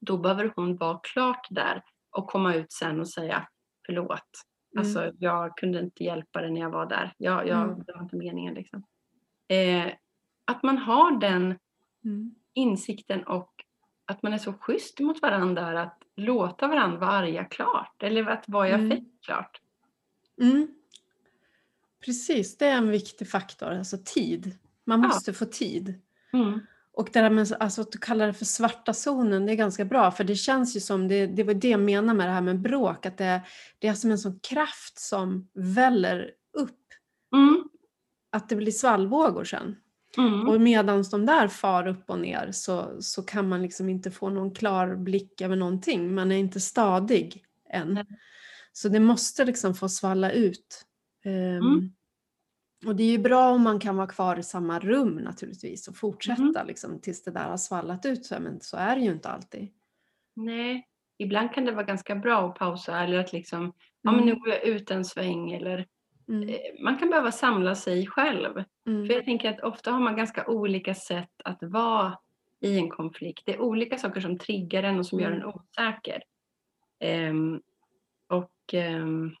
då 0.00 0.18
behöver 0.18 0.52
hon 0.56 0.76
vara 0.76 1.00
klart 1.02 1.46
där 1.50 1.82
och 2.10 2.26
komma 2.26 2.54
ut 2.54 2.72
sen 2.72 3.00
och 3.00 3.08
säga 3.08 3.48
förlåt. 3.86 4.08
Mm. 4.74 4.78
Alltså 4.78 5.12
jag 5.18 5.56
kunde 5.56 5.80
inte 5.80 6.04
hjälpa 6.04 6.40
dig 6.40 6.50
när 6.50 6.60
jag 6.60 6.70
var 6.70 6.86
där. 6.86 7.12
Jag, 7.18 7.48
jag, 7.48 7.64
Mm. 7.64 7.82
Det 7.86 7.92
var 7.92 8.02
inte 8.02 8.16
meningen 8.16 8.54
liksom. 8.54 8.84
Eh, 9.48 9.92
att 10.44 10.62
man 10.62 10.78
har 10.78 11.20
den 11.20 11.58
Mm. 12.04 12.34
insikten 12.54 13.22
och 13.26 13.57
att 14.08 14.22
man 14.22 14.32
är 14.32 14.38
så 14.38 14.52
schysst 14.52 15.00
mot 15.00 15.22
varandra 15.22 15.82
att 15.82 15.98
låta 16.16 16.68
varandra 16.68 16.98
vara 16.98 17.10
arga 17.10 17.44
klart 17.44 18.02
eller 18.02 18.26
att 18.26 18.44
vara 18.48 18.68
Mm. 18.68 18.86
affekt 18.86 19.24
klart. 19.24 19.60
Mm. 20.40 20.68
Precis, 22.04 22.56
det 22.58 22.66
är 22.66 22.76
en 22.76 22.90
viktig 22.90 23.30
faktor, 23.30 23.70
alltså 23.70 23.98
tid. 24.04 24.58
Man 24.84 25.00
Ja. 25.02 25.08
måste 25.08 25.32
få 25.32 25.44
tid. 25.44 26.00
Mm. 26.32 26.60
Och 26.92 27.08
det 27.12 27.20
där 27.20 27.30
med 27.30 27.52
alltså, 27.60 27.80
att 27.80 27.92
du 27.92 27.98
kallar 27.98 28.26
det 28.26 28.32
för 28.34 28.44
svarta 28.44 28.94
zonen, 28.94 29.46
det 29.46 29.52
är 29.52 29.56
ganska 29.56 29.84
bra 29.84 30.10
för 30.10 30.24
det 30.24 30.34
känns 30.34 30.76
ju 30.76 30.80
som, 30.80 31.08
det, 31.08 31.26
det 31.26 31.42
var 31.44 31.54
det 31.54 31.68
jag 31.68 31.80
menar 31.80 32.14
med 32.14 32.28
det 32.28 32.32
här 32.32 32.40
med 32.40 32.60
bråk, 32.60 33.06
att 33.06 33.18
det, 33.18 33.40
det 33.78 33.88
är 33.88 33.94
som 33.94 34.10
en 34.10 34.18
sån 34.18 34.40
kraft 34.40 34.98
som 34.98 35.48
väller 35.54 36.30
upp, 36.52 36.74
Mm. 37.34 37.68
att 38.32 38.48
det 38.48 38.56
blir 38.56 38.72
svallvågor 38.72 39.44
sen. 39.44 39.76
Mm. 40.18 40.48
Och 40.48 40.60
medan 40.60 41.04
de 41.10 41.26
där 41.26 41.48
far 41.48 41.86
upp 41.88 42.10
och 42.10 42.18
ner 42.18 42.52
så, 42.52 43.02
så 43.02 43.22
kan 43.22 43.48
man 43.48 43.62
liksom 43.62 43.88
inte 43.88 44.10
få 44.10 44.28
någon 44.30 44.54
klar 44.54 44.96
blick 44.96 45.40
över 45.40 45.56
någonting, 45.56 46.14
man 46.14 46.32
är 46.32 46.36
inte 46.36 46.60
stadig 46.60 47.44
än. 47.70 47.94
Nej. 47.94 48.04
Så 48.72 48.88
det 48.88 49.00
måste 49.00 49.44
liksom 49.44 49.74
få 49.74 49.88
svalla 49.88 50.30
ut. 50.32 50.84
Ehm, 51.24 51.56
Mm. 51.56 51.92
Och 52.86 52.96
det 52.96 53.02
är 53.02 53.10
ju 53.10 53.18
bra 53.18 53.50
om 53.50 53.62
man 53.62 53.80
kan 53.80 53.96
vara 53.96 54.06
kvar 54.06 54.38
i 54.38 54.42
samma 54.42 54.78
rum 54.78 55.14
naturligtvis 55.16 55.88
och 55.88 55.96
fortsätta 55.96 56.42
Mm. 56.42 56.66
liksom, 56.66 57.00
tills 57.00 57.22
det 57.24 57.30
där 57.30 57.48
har 57.48 57.56
svallat 57.56 58.06
ut. 58.06 58.26
Så, 58.26 58.40
men 58.40 58.60
så 58.60 58.76
är 58.76 58.96
det 58.96 59.02
ju 59.02 59.12
inte 59.12 59.28
alltid. 59.28 59.68
Nej, 60.36 60.86
ibland 61.18 61.52
kan 61.54 61.64
det 61.64 61.72
vara 61.72 61.84
ganska 61.84 62.14
bra 62.16 62.48
att 62.48 62.54
pausa 62.58 63.00
eller 63.00 63.18
att 63.18 63.32
liksom, 63.32 63.72
ja 64.02 64.12
men 64.12 64.20
nu 64.24 64.30
Mm. 64.30 64.40
går 64.42 64.48
jag 64.48 64.64
ut 64.64 64.90
en 64.90 65.04
sväng 65.04 65.52
eller 65.52 65.86
Mm. 66.28 66.48
eh, 66.48 66.54
man 66.82 66.98
kan 66.98 67.08
behöva 67.10 67.32
samla 67.32 67.74
sig 67.74 68.06
själv. 68.06 68.52
För 68.54 68.90
Mm. 68.90 69.06
jag 69.06 69.24
tänker 69.24 69.50
att 69.54 69.60
ofta 69.60 69.90
har 69.92 70.00
man 70.00 70.16
ganska 70.16 70.46
olika 70.46 70.94
sätt 70.94 71.30
att 71.44 71.58
vara 71.62 72.18
i 72.60 72.78
en 72.78 72.88
konflikt. 72.90 73.42
Det 73.46 73.54
är 73.54 73.60
olika 73.60 73.98
saker 73.98 74.20
som 74.20 74.38
triggar 74.38 74.82
en 74.82 74.98
och 74.98 75.06
som 75.06 75.20
gör 75.20 75.30
en 75.30 75.42
Mm. 75.42 75.48
osäker. 75.54 76.22
Ehm, 77.00 77.60
och 78.28 78.74
ehm, 78.74 79.34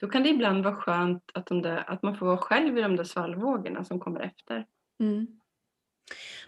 då 0.00 0.08
kan 0.08 0.22
det 0.22 0.28
ibland 0.28 0.64
vara 0.64 0.74
skönt 0.76 1.30
att, 1.34 1.46
där, 1.46 1.90
att 1.90 2.02
man 2.02 2.16
får 2.16 2.26
vara 2.26 2.36
själv 2.38 2.78
i 2.78 2.82
de 2.82 2.96
där 2.96 3.04
svallvågorna 3.04 3.84
som 3.84 4.00
kommer 4.00 4.20
efter. 4.20 4.66
Mm. 5.00 5.26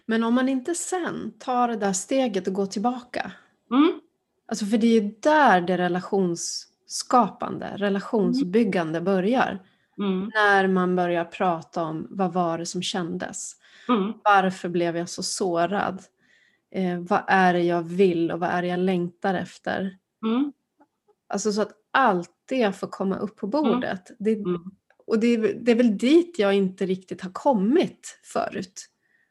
Men 0.05 0.23
om 0.23 0.33
man 0.33 0.49
inte 0.49 0.75
sen 0.75 1.33
tar 1.39 1.67
det 1.67 1.75
där 1.75 1.93
steget 1.93 2.47
och 2.47 2.53
går 2.53 2.65
tillbaka. 2.65 3.31
Mm, 3.71 4.01
Alltså 4.47 4.65
för 4.65 4.77
det 4.77 4.87
är 4.87 5.01
ju 5.01 5.11
där 5.19 5.61
det 5.61 5.77
relationsskapande, 6.89 7.73
relationsbyggande 7.77 9.01
börjar. 9.01 9.59
mm, 9.99 10.31
När 10.35 10.67
man 10.67 10.95
börjar 10.95 11.25
prata 11.25 11.83
om 11.83 12.07
vad 12.09 12.33
var 12.33 12.57
det 12.57 12.65
som 12.65 12.81
kändes. 12.81 13.53
mm, 13.89 14.13
Varför 14.23 14.69
blev 14.69 14.97
jag 14.97 15.09
så 15.09 15.23
sårad? 15.23 16.01
Eh, 16.71 16.99
vad 16.99 17.23
är 17.27 17.53
det 17.53 17.63
jag 17.63 17.81
vill 17.83 18.31
och 18.31 18.39
vad 18.39 18.49
är 18.49 18.61
det 18.61 18.67
jag 18.67 18.79
längtar 18.79 19.33
efter? 19.33 19.97
mm, 20.25 20.53
Alltså 21.27 21.51
så 21.51 21.61
att 21.61 21.71
allt 21.91 22.29
det 22.49 22.75
får 22.75 22.87
komma 22.87 23.15
upp 23.17 23.35
på 23.35 23.47
bordet. 23.47 24.11
Det, 24.19 24.31
mm. 24.33 24.61
och 25.07 25.19
det, 25.19 25.27
är- 25.27 25.53
det 25.61 25.71
är 25.71 25.75
väl 25.75 25.97
dit 25.97 26.39
jag 26.39 26.53
inte 26.53 26.85
riktigt 26.85 27.21
har 27.21 27.31
kommit 27.31 28.19
förut. 28.23 28.85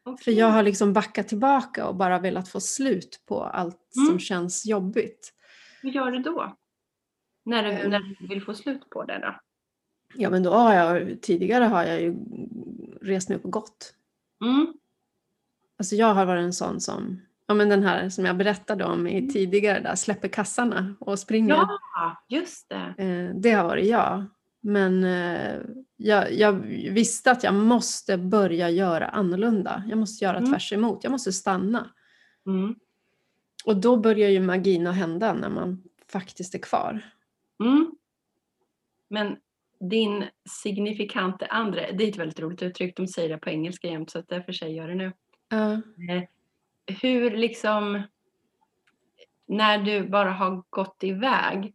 För 0.04 0.12
Okej. 0.12 0.34
jag 0.34 0.46
har 0.50 0.62
liksom 0.62 0.92
backat 0.92 1.28
tillbaka 1.28 1.86
och 1.86 1.96
bara 1.96 2.18
velat 2.18 2.48
få 2.48 2.60
slut 2.60 3.20
på 3.26 3.44
allt 3.44 3.80
som 3.90 4.06
Mm. 4.06 4.18
känns 4.18 4.66
jobbigt. 4.66 5.32
Hur 5.82 5.90
gör 5.90 6.10
du 6.10 6.18
då? 6.18 6.56
När 7.48 7.62
du, 7.62 7.70
Ehm. 7.70 7.90
när 7.90 8.00
du 8.20 8.26
vill 8.26 8.42
få 8.42 8.54
slut 8.54 8.90
på 8.90 9.04
det 9.04 9.18
då? 9.18 9.34
Ja 10.14 10.30
men 10.30 10.42
då 10.42 10.50
har 10.52 10.74
jag, 10.74 11.18
tidigare 11.22 11.64
har 11.64 11.84
jag 11.84 12.00
ju 12.02 12.14
rest 13.02 13.28
mig 13.28 13.38
upp 13.38 13.44
och 13.44 13.52
gått. 13.52 13.94
Mm, 14.44 14.72
Alltså 15.78 15.94
jag 15.96 16.14
har 16.14 16.26
varit 16.26 16.42
en 16.44 16.52
sån 16.52 16.80
som, 16.80 17.20
ja 17.46 17.54
men 17.54 17.68
den 17.68 17.82
här 17.82 18.08
som 18.08 18.24
jag 18.24 18.36
berättade 18.36 18.84
om 18.84 19.06
i 19.06 19.28
tidigare 19.32 19.80
där, 19.80 19.94
släpper 19.94 20.28
kassarna 20.28 20.94
och 21.00 21.18
springer. 21.18 21.54
ja, 21.54 22.24
just 22.28 22.68
det. 22.68 22.94
Eh, 23.04 23.34
det 23.34 23.50
har 23.52 23.64
varit 23.64 23.86
jag. 23.86 24.24
Men 24.60 25.04
eh, 25.04 25.60
jag, 25.96 26.32
jag 26.32 26.52
visste 26.92 27.30
att 27.30 27.44
jag 27.44 27.54
måste 27.54 28.18
börja 28.18 28.70
göra 28.70 29.06
annorlunda. 29.08 29.82
Jag 29.88 29.98
måste 29.98 30.24
göra 30.24 30.36
Mm. 30.38 30.52
tvärs 30.52 30.72
emot. 30.72 31.04
Jag 31.04 31.10
måste 31.10 31.32
stanna. 31.32 31.90
Mm, 32.46 32.74
Och 33.64 33.76
då 33.76 33.96
börjar 33.96 34.28
ju 34.30 34.40
magin 34.40 34.86
att 34.86 34.94
hända 34.96 35.32
när 35.32 35.48
man 35.48 35.82
faktiskt 36.12 36.54
är 36.54 36.58
kvar. 36.58 37.00
Mm. 37.60 37.92
Men 39.08 39.36
din 39.80 40.24
signifikante 40.62 41.46
andre, 41.46 41.92
det 41.92 42.04
är 42.04 42.08
ett 42.08 42.16
väldigt 42.16 42.40
roligt 42.40 42.62
uttryck, 42.62 42.96
de 42.96 43.06
säger 43.06 43.28
det 43.28 43.38
på 43.38 43.50
engelska 43.50 43.88
jämt 43.88 44.10
så 44.10 44.18
att 44.18 44.28
därför 44.28 44.52
säger 44.52 44.76
jag 44.76 44.88
det 44.88 44.94
nu. 44.94 45.12
Eh, 46.12 46.22
hur 47.02 47.30
liksom, 47.30 48.02
när 49.46 49.78
du 49.78 50.08
bara 50.08 50.30
har 50.30 50.62
gått 50.70 51.04
iväg, 51.04 51.74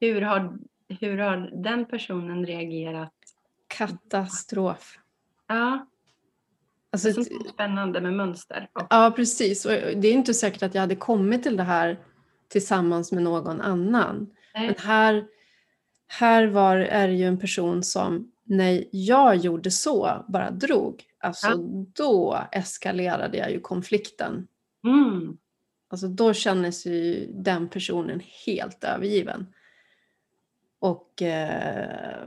hur 0.00 0.20
har, 0.22 0.58
hur 0.88 1.18
har 1.18 1.62
den 1.62 1.84
personen 1.84 2.46
reagerat? 2.46 3.12
Katastrof. 3.68 4.98
Ja, 5.46 5.86
Alltså, 6.94 7.08
det 7.08 7.20
är 7.20 7.48
spännande 7.48 8.00
med 8.00 8.12
mönster. 8.12 8.68
Ja, 8.90 9.12
precis. 9.16 9.64
Och 9.64 9.72
det 9.72 10.08
är 10.08 10.12
inte 10.12 10.34
säkert 10.34 10.62
att 10.62 10.74
jag 10.74 10.80
hade 10.80 10.96
kommit 10.96 11.42
till 11.42 11.56
det 11.56 11.62
här 11.62 11.98
tillsammans 12.48 13.12
med 13.12 13.22
någon 13.22 13.60
annan. 13.60 14.30
nej, 14.54 14.66
Men 14.66 14.74
här, 14.78 15.26
här 16.18 16.46
var, 16.46 16.76
är 16.76 17.08
det 17.08 17.14
ju 17.14 17.24
en 17.24 17.38
person 17.38 17.82
som 17.82 18.30
när 18.44 18.84
jag 18.90 19.36
gjorde 19.36 19.70
så, 19.70 20.24
bara 20.28 20.50
drog, 20.50 21.02
alltså 21.20 21.46
Ja. 21.48 21.56
då 21.94 22.38
eskalerade 22.52 23.36
jag 23.38 23.50
ju 23.52 23.60
konflikten. 23.60 24.46
mm, 24.84 25.36
Alltså 25.88 26.08
då 26.08 26.32
kändes 26.32 26.86
ju 26.86 27.26
den 27.32 27.68
personen 27.68 28.20
helt 28.46 28.84
övergiven. 28.84 29.46
Och 30.78 31.22
eh, 31.22 32.24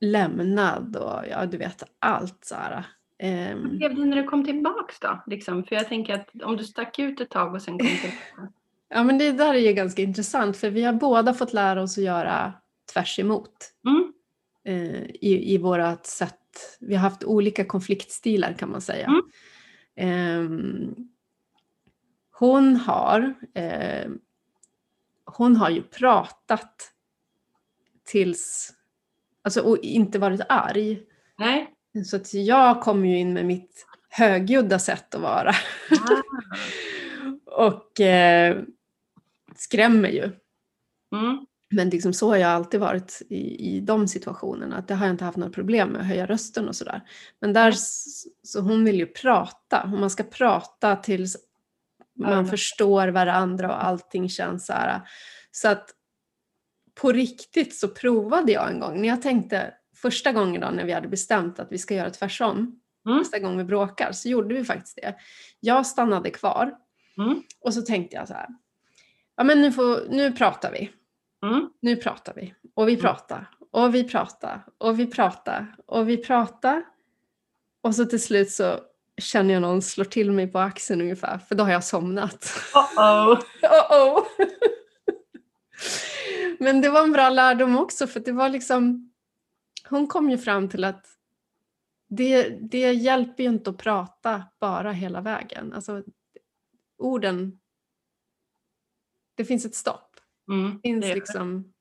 lämnad 0.00 0.96
och 0.96 1.24
ja, 1.30 1.46
du 1.46 1.56
vet 1.56 1.82
allt 1.98 2.44
så 2.44 2.54
här. 2.54 2.84
hur 3.18 3.68
blev 3.78 3.94
det 3.94 4.04
när 4.04 4.16
du 4.16 4.24
kom 4.24 4.44
tillbaks 4.44 5.00
då? 5.00 5.22
Liksom? 5.26 5.64
För 5.64 5.76
jag 5.76 5.88
tänker 5.88 6.14
att 6.14 6.42
om 6.44 6.56
du 6.56 6.64
stack 6.64 6.98
ut 6.98 7.20
ett 7.20 7.30
tag 7.30 7.54
och 7.54 7.62
sen 7.62 7.78
kom 7.78 7.88
tillbaka. 7.88 8.52
Ja 8.94 9.04
men 9.04 9.18
det 9.18 9.32
där 9.32 9.54
är 9.54 9.58
ju 9.58 9.72
ganska 9.72 10.02
intressant 10.02 10.56
för 10.56 10.70
vi 10.70 10.82
har 10.82 10.92
båda 10.92 11.34
fått 11.34 11.52
lära 11.52 11.82
oss 11.82 11.98
att 11.98 12.04
göra 12.04 12.52
tvärs 12.92 13.18
emot. 13.18 13.70
Mm, 13.86 14.12
eh, 14.64 15.02
i, 15.02 15.54
i 15.54 15.58
vårat 15.58 16.06
sätt. 16.06 16.38
Vi 16.80 16.94
har 16.94 17.02
haft 17.02 17.24
olika 17.24 17.64
konfliktstilar 17.64 18.52
kan 18.52 18.70
man 18.70 18.80
säga. 18.80 19.06
Mm. 19.06 19.22
Ehm, 19.96 20.94
hon 22.30 22.76
har, 22.76 23.34
eh, 23.54 24.10
hon 25.24 25.56
har 25.56 25.70
ju 25.70 25.82
pratat 25.82 26.92
tills, 28.04 28.72
alltså 29.42 29.60
och 29.60 29.78
inte 29.78 30.18
varit 30.18 30.40
arg. 30.48 31.02
Nej. 31.38 31.74
Så 32.06 32.16
att 32.16 32.34
jag 32.34 32.82
kommer 32.82 33.08
ju 33.08 33.18
in 33.18 33.32
med 33.32 33.46
mitt 33.46 33.86
högljudda 34.08 34.78
sätt 34.78 35.14
att 35.14 35.20
vara. 35.20 35.50
Ah. 35.90 36.22
och 37.66 38.00
eh, 38.00 38.62
skrämmer 39.56 40.08
ju. 40.08 40.24
Mm. 41.14 41.46
Men 41.74 41.88
liksom 41.90 42.12
så 42.12 42.28
har 42.28 42.36
jag 42.36 42.50
alltid 42.50 42.80
varit 42.80 43.22
i, 43.30 43.76
i 43.76 43.80
de 43.80 44.08
situationerna. 44.08 44.76
Att 44.76 44.88
det 44.88 44.94
har 44.94 45.06
jag 45.06 45.14
inte 45.14 45.24
haft 45.24 45.36
några 45.36 45.52
problem 45.52 45.88
med 45.88 46.00
att 46.00 46.06
höja 46.06 46.26
rösten 46.26 46.68
och 46.68 46.76
sådär. 46.76 47.00
Men 47.40 47.52
där, 47.52 47.68
s- 47.70 48.24
så 48.42 48.60
hon 48.60 48.84
vill 48.84 48.96
ju 48.96 49.06
prata. 49.06 49.82
Och 49.82 49.88
man 50.00 50.10
ska 50.10 50.22
prata 50.22 50.96
tills 50.96 51.36
man 52.18 52.44
Ja. 52.44 52.50
förstår 52.50 53.08
varandra 53.08 53.68
och 53.68 53.84
allting 53.84 54.28
känns 54.28 54.66
så 54.66 54.72
här. 54.72 55.00
Så 55.50 55.68
att 55.68 55.90
på 57.00 57.12
riktigt 57.12 57.74
så 57.76 57.88
provade 57.88 58.52
jag 58.52 58.70
en 58.70 58.80
gång. 58.80 59.00
När 59.00 59.08
jag 59.08 59.22
tänkte 59.22 59.74
första 59.96 60.32
gången 60.32 60.60
då 60.60 60.70
när 60.70 60.84
vi 60.84 60.92
hade 60.92 61.08
bestämt 61.08 61.58
att 61.58 61.72
vi 61.72 61.78
ska 61.78 61.94
göra 61.94 62.10
tvärsom. 62.10 62.80
Mm. 63.06 63.18
Nästa 63.18 63.38
gång 63.38 63.58
vi 63.58 63.64
bråkar 63.64 64.12
så 64.12 64.28
gjorde 64.28 64.54
vi 64.54 64.64
faktiskt 64.64 64.96
det. 65.02 65.14
Jag 65.60 65.86
stannade 65.86 66.30
kvar. 66.30 66.74
Mm. 67.18 67.42
Och 67.60 67.74
så 67.74 67.82
tänkte 67.82 68.16
jag 68.16 68.28
så 68.28 68.34
här. 68.34 68.46
Ja 69.42 69.46
men 69.46 69.60
nu, 69.62 69.72
får, 69.72 70.08
nu 70.08 70.32
pratar 70.32 70.72
vi 70.72 70.90
Mm. 71.42 71.70
nu 71.80 71.96
pratar 71.96 72.34
vi. 72.34 72.54
Och 72.74 72.88
vi 72.88 72.92
Mm. 72.92 73.02
pratar. 73.02 73.50
Och 73.70 73.94
vi 73.94 74.04
pratar. 74.08 74.64
Och 74.78 74.98
vi 75.00 75.06
pratar. 75.06 75.76
Och 75.86 76.08
vi 76.08 76.16
pratar. 76.16 76.84
Och 77.80 77.94
så 77.94 78.04
till 78.04 78.22
slut 78.22 78.50
så 78.50 78.80
känner 79.20 79.54
jag 79.54 79.60
någon 79.62 79.82
slår 79.82 80.04
till 80.04 80.32
mig 80.32 80.46
på 80.52 80.58
axeln 80.58 81.00
ungefär. 81.00 81.38
För 81.38 81.54
då 81.54 81.64
har 81.64 81.72
jag 81.72 81.84
somnat. 81.84 82.44
Uh-oh. 82.74 83.38
Oh 83.62 84.16
oh. 84.16 84.24
Men 86.58 86.80
det 86.80 86.88
var 86.88 87.02
en 87.02 87.12
bra 87.12 87.28
lärdom 87.30 87.78
också 87.78 88.06
för 88.06 88.20
det 88.20 88.32
var 88.32 88.48
liksom 88.48 89.12
Hon 89.88 90.06
kom 90.06 90.30
ju 90.30 90.38
fram 90.38 90.68
till 90.68 90.84
att 90.84 91.06
det, 92.08 92.48
det 92.70 92.92
hjälper 92.92 93.42
ju 93.42 93.48
inte 93.48 93.70
att 93.70 93.78
prata 93.78 94.42
bara 94.60 94.92
hela 94.92 95.20
vägen. 95.20 95.72
Alltså 95.72 96.02
orden 96.98 97.58
Det 99.34 99.44
finns 99.44 99.64
ett 99.64 99.74
stopp 99.74 100.08
Mm. 100.48 100.80
finns 100.80 101.04
liksom, 101.14 101.72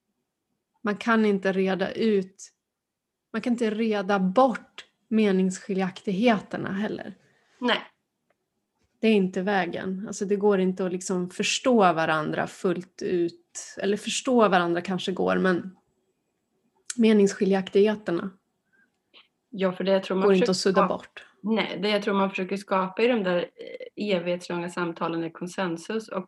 man 0.82 0.96
kan 0.98 1.26
inte 1.26 1.52
reda 1.52 1.92
ut, 1.92 2.52
man 3.34 3.42
kan 3.42 3.54
inte 3.54 3.70
reda 3.70 4.20
bort 4.20 4.86
meningsskiljaktigheterna 5.08 6.72
heller. 6.74 7.16
Nej. 7.60 7.82
Det 9.00 9.08
är 9.08 9.14
inte 9.14 9.42
vägen. 9.42 10.04
Alltså 10.08 10.26
det 10.26 10.36
går 10.36 10.60
inte 10.60 10.86
att 10.86 10.92
liksom 10.92 11.30
förstå 11.30 11.76
varandra 11.94 12.48
fullt 12.48 13.02
ut. 13.02 13.76
Eller 13.78 13.98
förstå 13.98 14.48
varandra 14.50 14.82
kanske 14.82 15.12
går, 15.12 15.38
men 15.38 15.76
meningsskiljaktigheterna 16.98 18.30
Ja, 19.50 19.72
för 19.72 19.84
det 19.84 19.92
jag 19.92 20.04
tror 20.04 20.18
man 20.18 20.26
går 20.28 20.34
inte 20.36 20.52
att 20.52 20.58
sudda 20.58 20.82
skapa- 20.82 20.94
bort. 20.98 21.26
Nej, 21.44 21.80
det 21.82 21.90
jag 21.90 22.04
tror 22.04 22.14
man 22.14 22.30
försöker 22.30 22.58
skapa 22.58 23.02
i 23.04 23.08
de 23.08 23.24
där 23.24 23.38
eh, 23.96 24.16
evighetslånga 24.16 24.70
samtalen 24.70 25.24
är 25.24 25.30
konsensus 25.30 26.08
och 26.10 26.26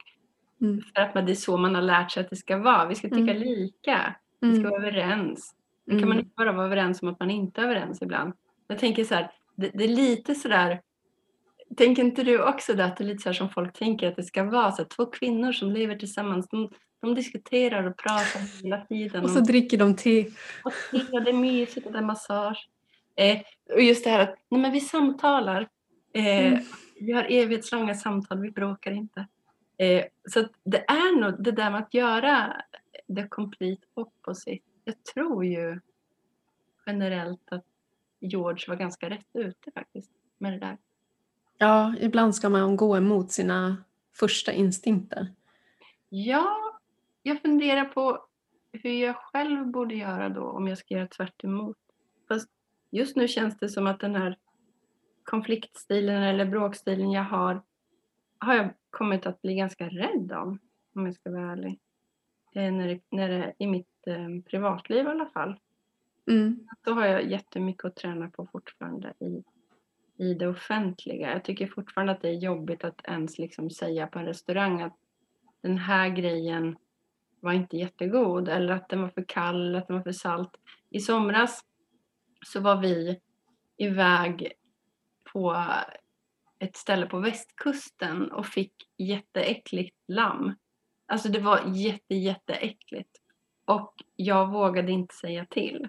Mm. 0.63 0.81
för 0.95 1.01
att 1.01 1.15
man, 1.15 1.25
det 1.25 1.31
är 1.31 1.35
så 1.35 1.57
man 1.57 1.75
har 1.75 1.81
lärt 1.81 2.11
sig 2.11 2.21
att 2.21 2.29
det 2.29 2.35
ska 2.35 2.57
vara. 2.57 2.85
Vi 2.87 2.95
ska 2.95 3.09
tycka 3.09 3.31
Mm. 3.31 3.37
lika, 3.37 4.15
vi 4.39 4.47
ska 4.51 4.59
Mm. 4.59 4.71
vara 4.71 4.81
överens. 4.81 5.55
Nu 5.85 5.99
kan 5.99 6.09
man 6.09 6.17
Mm. 6.17 6.19
inte 6.25 6.35
bara 6.37 6.51
vara 6.51 6.65
överens 6.65 7.01
om 7.01 7.07
att 7.09 7.19
man 7.19 7.31
inte 7.31 7.61
är 7.61 7.65
överens 7.65 8.01
ibland. 8.01 8.33
Jag 8.67 8.79
tänker 8.79 9.03
så 9.03 9.15
här, 9.15 9.31
det, 9.55 9.71
det 9.73 9.83
är 9.83 9.87
lite 9.87 10.35
sådär, 10.35 10.81
tänker 11.77 12.03
inte 12.03 12.23
du 12.23 12.43
också 12.43 12.73
det 12.73 12.85
att 12.85 12.97
det 12.97 13.03
är 13.03 13.05
lite 13.05 13.21
så 13.23 13.29
här 13.29 13.33
som 13.33 13.49
folk 13.49 13.73
tänker 13.73 14.07
att 14.07 14.15
det 14.15 14.23
ska 14.23 14.43
vara 14.43 14.71
så 14.71 14.83
två 14.85 15.05
kvinnor 15.05 15.51
som 15.51 15.71
lever 15.71 15.95
tillsammans, 15.95 16.47
de, 16.49 16.69
de 17.01 17.15
diskuterar 17.15 17.83
och 17.83 17.97
pratar 17.97 18.63
hela 18.63 18.85
tiden. 18.85 19.23
Och 19.23 19.29
så 19.29 19.39
dricker 19.39 19.77
de 19.77 19.95
te. 19.95 20.25
och 20.63 20.73
te 20.91 20.97
och 21.17 21.21
det 21.23 21.29
är 21.29 21.33
mysigt 21.33 21.85
och 21.85 21.91
det 21.91 21.97
är 21.97 22.03
massage. 22.03 22.69
Eh, 23.15 23.39
och 23.73 23.81
just 23.81 24.03
det 24.03 24.09
här 24.09 24.19
att 24.19 24.35
nej 24.49 24.61
men 24.61 24.71
vi 24.71 24.79
samtalar. 24.81 25.67
Eh, 26.13 26.47
Mm. 26.47 26.59
Vi 26.99 27.11
har 27.11 27.23
evighetslånga 27.29 27.93
samtal, 27.95 28.41
vi 28.41 28.51
bråkar 28.51 28.91
inte. 28.91 29.27
Eh, 29.77 30.05
så 30.29 30.47
det 30.63 30.85
är 30.89 31.19
nog 31.21 31.43
det 31.43 31.51
där 31.51 31.71
med 31.71 31.79
att 31.79 31.93
göra 31.93 32.61
the 33.15 33.27
complete 33.27 33.87
opposite. 33.93 34.65
Jag 34.83 35.03
tror 35.03 35.45
ju 35.45 35.79
generellt 36.85 37.41
att 37.51 37.65
George 38.19 38.65
var 38.67 38.75
ganska 38.75 39.09
rätt 39.09 39.27
ute 39.33 39.71
faktiskt 39.71 40.11
med 40.37 40.53
det 40.53 40.59
där. 40.59 40.77
Ja, 41.57 41.95
ibland 41.99 42.35
ska 42.35 42.49
man 42.49 42.77
gå 42.77 42.97
emot 42.97 43.31
sina 43.31 43.77
första 44.15 44.51
instinkter. 44.51 45.33
Ja, 46.09 46.79
jag 47.23 47.41
funderar 47.41 47.85
på 47.85 48.25
hur 48.71 48.91
jag 48.91 49.15
själv 49.15 49.67
borde 49.67 49.95
göra 49.95 50.29
då 50.29 50.43
om 50.43 50.67
jag 50.67 50.77
ska 50.77 50.93
göra 50.93 51.07
tvärt 51.07 51.43
emot. 51.43 51.77
Fast 52.27 52.49
just 52.91 53.15
nu 53.15 53.27
känns 53.27 53.57
det 53.57 53.69
som 53.69 53.87
att 53.87 53.99
den 53.99 54.15
här 54.15 54.37
konfliktstilen 55.23 56.23
eller 56.23 56.45
bråkstilen 56.45 57.11
jag 57.11 57.23
har 57.23 57.61
har 58.39 58.55
jag 58.55 58.73
kommit 58.93 59.25
att 59.25 59.41
bli 59.41 59.55
ganska 59.55 59.89
rädd 59.89 60.31
om, 60.31 60.59
om 60.95 61.05
jag 61.05 61.15
ska 61.15 61.31
vara 61.31 61.51
ärlig. 61.51 61.79
Eh, 62.55 62.71
när 62.71 62.87
det, 62.87 63.01
när 63.09 63.29
det, 63.29 63.53
I 63.57 63.67
mitt 63.67 64.07
eh, 64.07 64.49
privatliv 64.49 65.05
i 65.05 65.09
alla 65.09 65.25
fall. 65.25 65.59
Mm. 66.27 66.67
Då 66.85 66.91
har 66.93 67.05
jag 67.05 67.31
jättemycket 67.31 67.85
att 67.85 67.95
träna 67.95 68.29
på 68.29 68.47
fortfarande 68.51 69.13
i, 69.19 69.43
i 70.17 70.33
det 70.33 70.47
offentliga. 70.47 71.31
Jag 71.31 71.43
tycker 71.43 71.67
fortfarande 71.67 72.13
att 72.13 72.21
det 72.21 72.29
är 72.29 72.33
jobbigt 72.33 72.83
att 72.83 73.01
ens 73.07 73.37
liksom 73.37 73.69
säga 73.69 74.07
på 74.07 74.19
en 74.19 74.25
restaurang 74.25 74.81
att 74.81 74.97
den 75.61 75.77
här 75.77 76.09
grejen 76.09 76.75
var 77.39 77.53
inte 77.53 77.77
jättegod 77.77 78.49
eller 78.49 78.73
att 78.73 78.89
den 78.89 79.01
var 79.01 79.09
för 79.09 79.25
kall, 79.27 79.75
att 79.75 79.87
den 79.87 79.95
var 79.95 80.03
för 80.03 80.11
salt. 80.11 80.51
I 80.89 80.99
somras 80.99 81.61
så 82.45 82.59
var 82.59 82.81
vi 82.81 83.19
iväg 83.77 84.53
på 85.33 85.65
ett 86.63 86.75
ställe 86.75 87.05
på 87.05 87.19
västkusten 87.19 88.31
och 88.31 88.45
fick 88.45 88.73
jätteäckligt 88.97 89.95
lamm. 90.07 90.53
Alltså 91.05 91.29
det 91.29 91.39
var 91.39 91.61
jätte, 91.75 92.15
jätteäckligt. 92.15 93.09
Och 93.65 93.93
jag 94.15 94.51
vågade 94.51 94.91
inte 94.91 95.15
säga 95.15 95.45
till. 95.45 95.87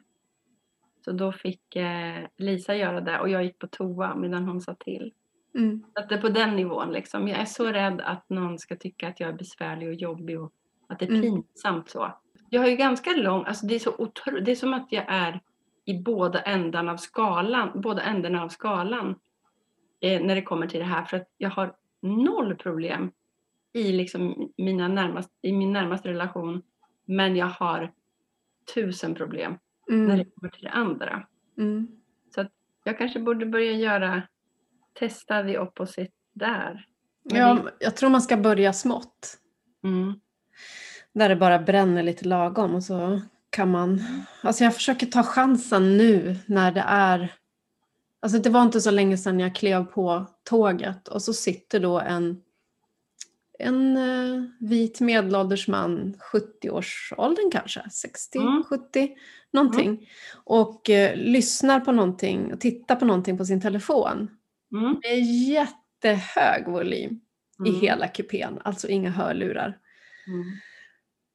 Så 1.05 1.13
då 1.13 1.33
fick 1.33 1.77
eh, 1.77 2.27
Lisa 2.37 2.75
göra 2.75 3.01
det 3.01 3.21
och 3.21 3.29
jag 3.29 3.45
gick 3.45 3.59
på 3.59 3.67
toa 3.67 4.15
medan 4.15 4.45
hon 4.45 4.61
sa 4.61 4.75
till. 4.75 5.13
Mm. 5.55 5.85
Så 5.95 6.01
att 6.03 6.09
det 6.09 6.15
är 6.15 6.21
på 6.21 6.29
den 6.29 6.57
nivån 6.57 6.93
liksom. 6.93 7.29
Jag 7.29 7.39
är 7.39 7.45
så 7.45 7.67
rädd 7.67 8.01
att 8.01 8.29
någon 8.31 8.59
ska 8.59 8.77
tycka 8.77 9.09
att 9.09 9.21
jag 9.21 9.29
är 9.29 9.33
besvärlig 9.33 9.89
och 9.89 9.95
jobbig 9.95 10.41
och 10.41 10.53
att 10.89 10.99
det 10.99 11.05
är 11.05 11.11
Mm. 11.11 11.23
pinsamt 11.23 11.89
så. 11.89 12.13
Jag 12.51 12.61
har 12.61 12.69
ju 12.69 12.77
ganska 12.77 13.11
lång, 13.11 13.45
alltså 13.45 13.67
det 13.67 13.75
är 13.75 13.79
så 13.79 13.95
otro, 13.99 14.41
det 14.41 14.51
är 14.51 14.57
som 14.57 14.75
att 14.75 14.93
jag 14.93 15.05
är 15.09 15.41
i 15.85 15.99
båda 15.99 16.41
ändarna 16.41 16.93
av 16.93 16.97
skalan, 16.97 17.71
båda 17.75 18.03
ändarna 18.03 18.43
av 18.43 18.49
skalan 18.49 19.15
eh, 20.05 20.23
när 20.23 20.35
det 20.35 20.43
kommer 20.43 20.67
till 20.67 20.81
det 20.81 20.87
här 20.87 21.05
för 21.05 21.17
att 21.17 21.29
jag 21.37 21.51
har 21.51 21.75
noll 22.03 22.55
problem 22.57 23.11
i 23.73 23.93
liksom 23.93 24.51
mina 24.57 24.89
närmast, 24.89 25.31
i 25.43 25.53
min 25.53 25.73
närmaste 25.73 26.09
relation 26.09 26.63
men 27.05 27.37
jag 27.37 27.47
har 27.47 27.93
tusen 28.75 29.15
problem 29.15 29.59
när 29.89 29.97
Mm. 30.05 30.19
det 30.19 30.25
kommer 30.25 30.49
till 30.53 30.65
det 30.65 30.71
andra. 30.71 31.27
Mm. 31.59 31.89
Så 32.35 32.41
att 32.41 32.51
jag 32.85 32.99
kanske 32.99 33.21
borde 33.21 33.47
börja 33.47 33.73
göra, 33.73 34.23
testa 34.93 35.43
the 35.43 35.59
opposite 35.59 36.13
där. 36.33 36.87
Men 37.23 37.41
Ja, 37.41 37.55
det- 37.55 37.73
jag 37.81 37.97
tror 37.97 38.11
man 38.11 38.23
ska 38.23 38.37
börja 38.37 38.73
smått. 38.73 39.39
Mm. 39.85 40.15
Där 41.13 41.29
det 41.29 41.37
bara 41.37 41.59
bränner 41.59 42.03
lite 42.03 42.29
lagom 42.29 42.75
och 42.75 42.83
så 42.85 43.21
kan 43.51 43.71
man... 43.71 44.03
Alltså 44.43 44.65
jag 44.65 44.75
försöker 44.75 45.07
ta 45.07 45.23
chansen 45.23 45.97
nu 45.97 46.37
när 46.47 46.73
det 46.73 46.85
är... 46.87 47.33
Alltså 48.25 48.39
det 48.39 48.51
var 48.51 48.63
inte 48.63 48.81
så 48.81 48.91
länge 48.91 49.17
sedan 49.17 49.41
jag 49.41 49.55
klev 49.55 49.85
på 49.85 50.27
tåget 50.45 51.09
och 51.09 51.23
så 51.23 51.33
sitter 51.35 51.81
då 51.81 52.01
en, 52.01 52.41
en 53.59 53.97
eh, 53.97 54.43
vit 54.61 55.01
medelålders 55.01 55.69
man, 55.69 56.15
70-årsåldern 56.33 57.51
kanske, 57.51 57.91
60, 57.91 58.39
Mm. 58.39 58.65
70, 58.65 59.11
någonting. 59.53 60.09
Och 60.45 60.91
eh, 60.91 61.17
lyssnar 61.17 61.81
på 61.81 61.93
någonting 61.93 62.53
och 62.53 62.61
tittar 62.61 62.97
på 62.97 63.05
någonting 63.05 63.39
på 63.39 63.45
sin 63.45 63.61
telefon. 63.61 64.31
Mm. 64.73 64.97
Det 65.03 65.09
är 65.09 65.49
jättehög 65.51 66.69
volym 66.69 67.21
i 67.67 67.69
Mm. 67.69 67.81
hela 67.81 68.09
kupén, 68.09 68.59
alltså 68.65 68.89
inga 68.89 69.11
hörlurar. 69.11 69.79
Mm. 70.27 70.45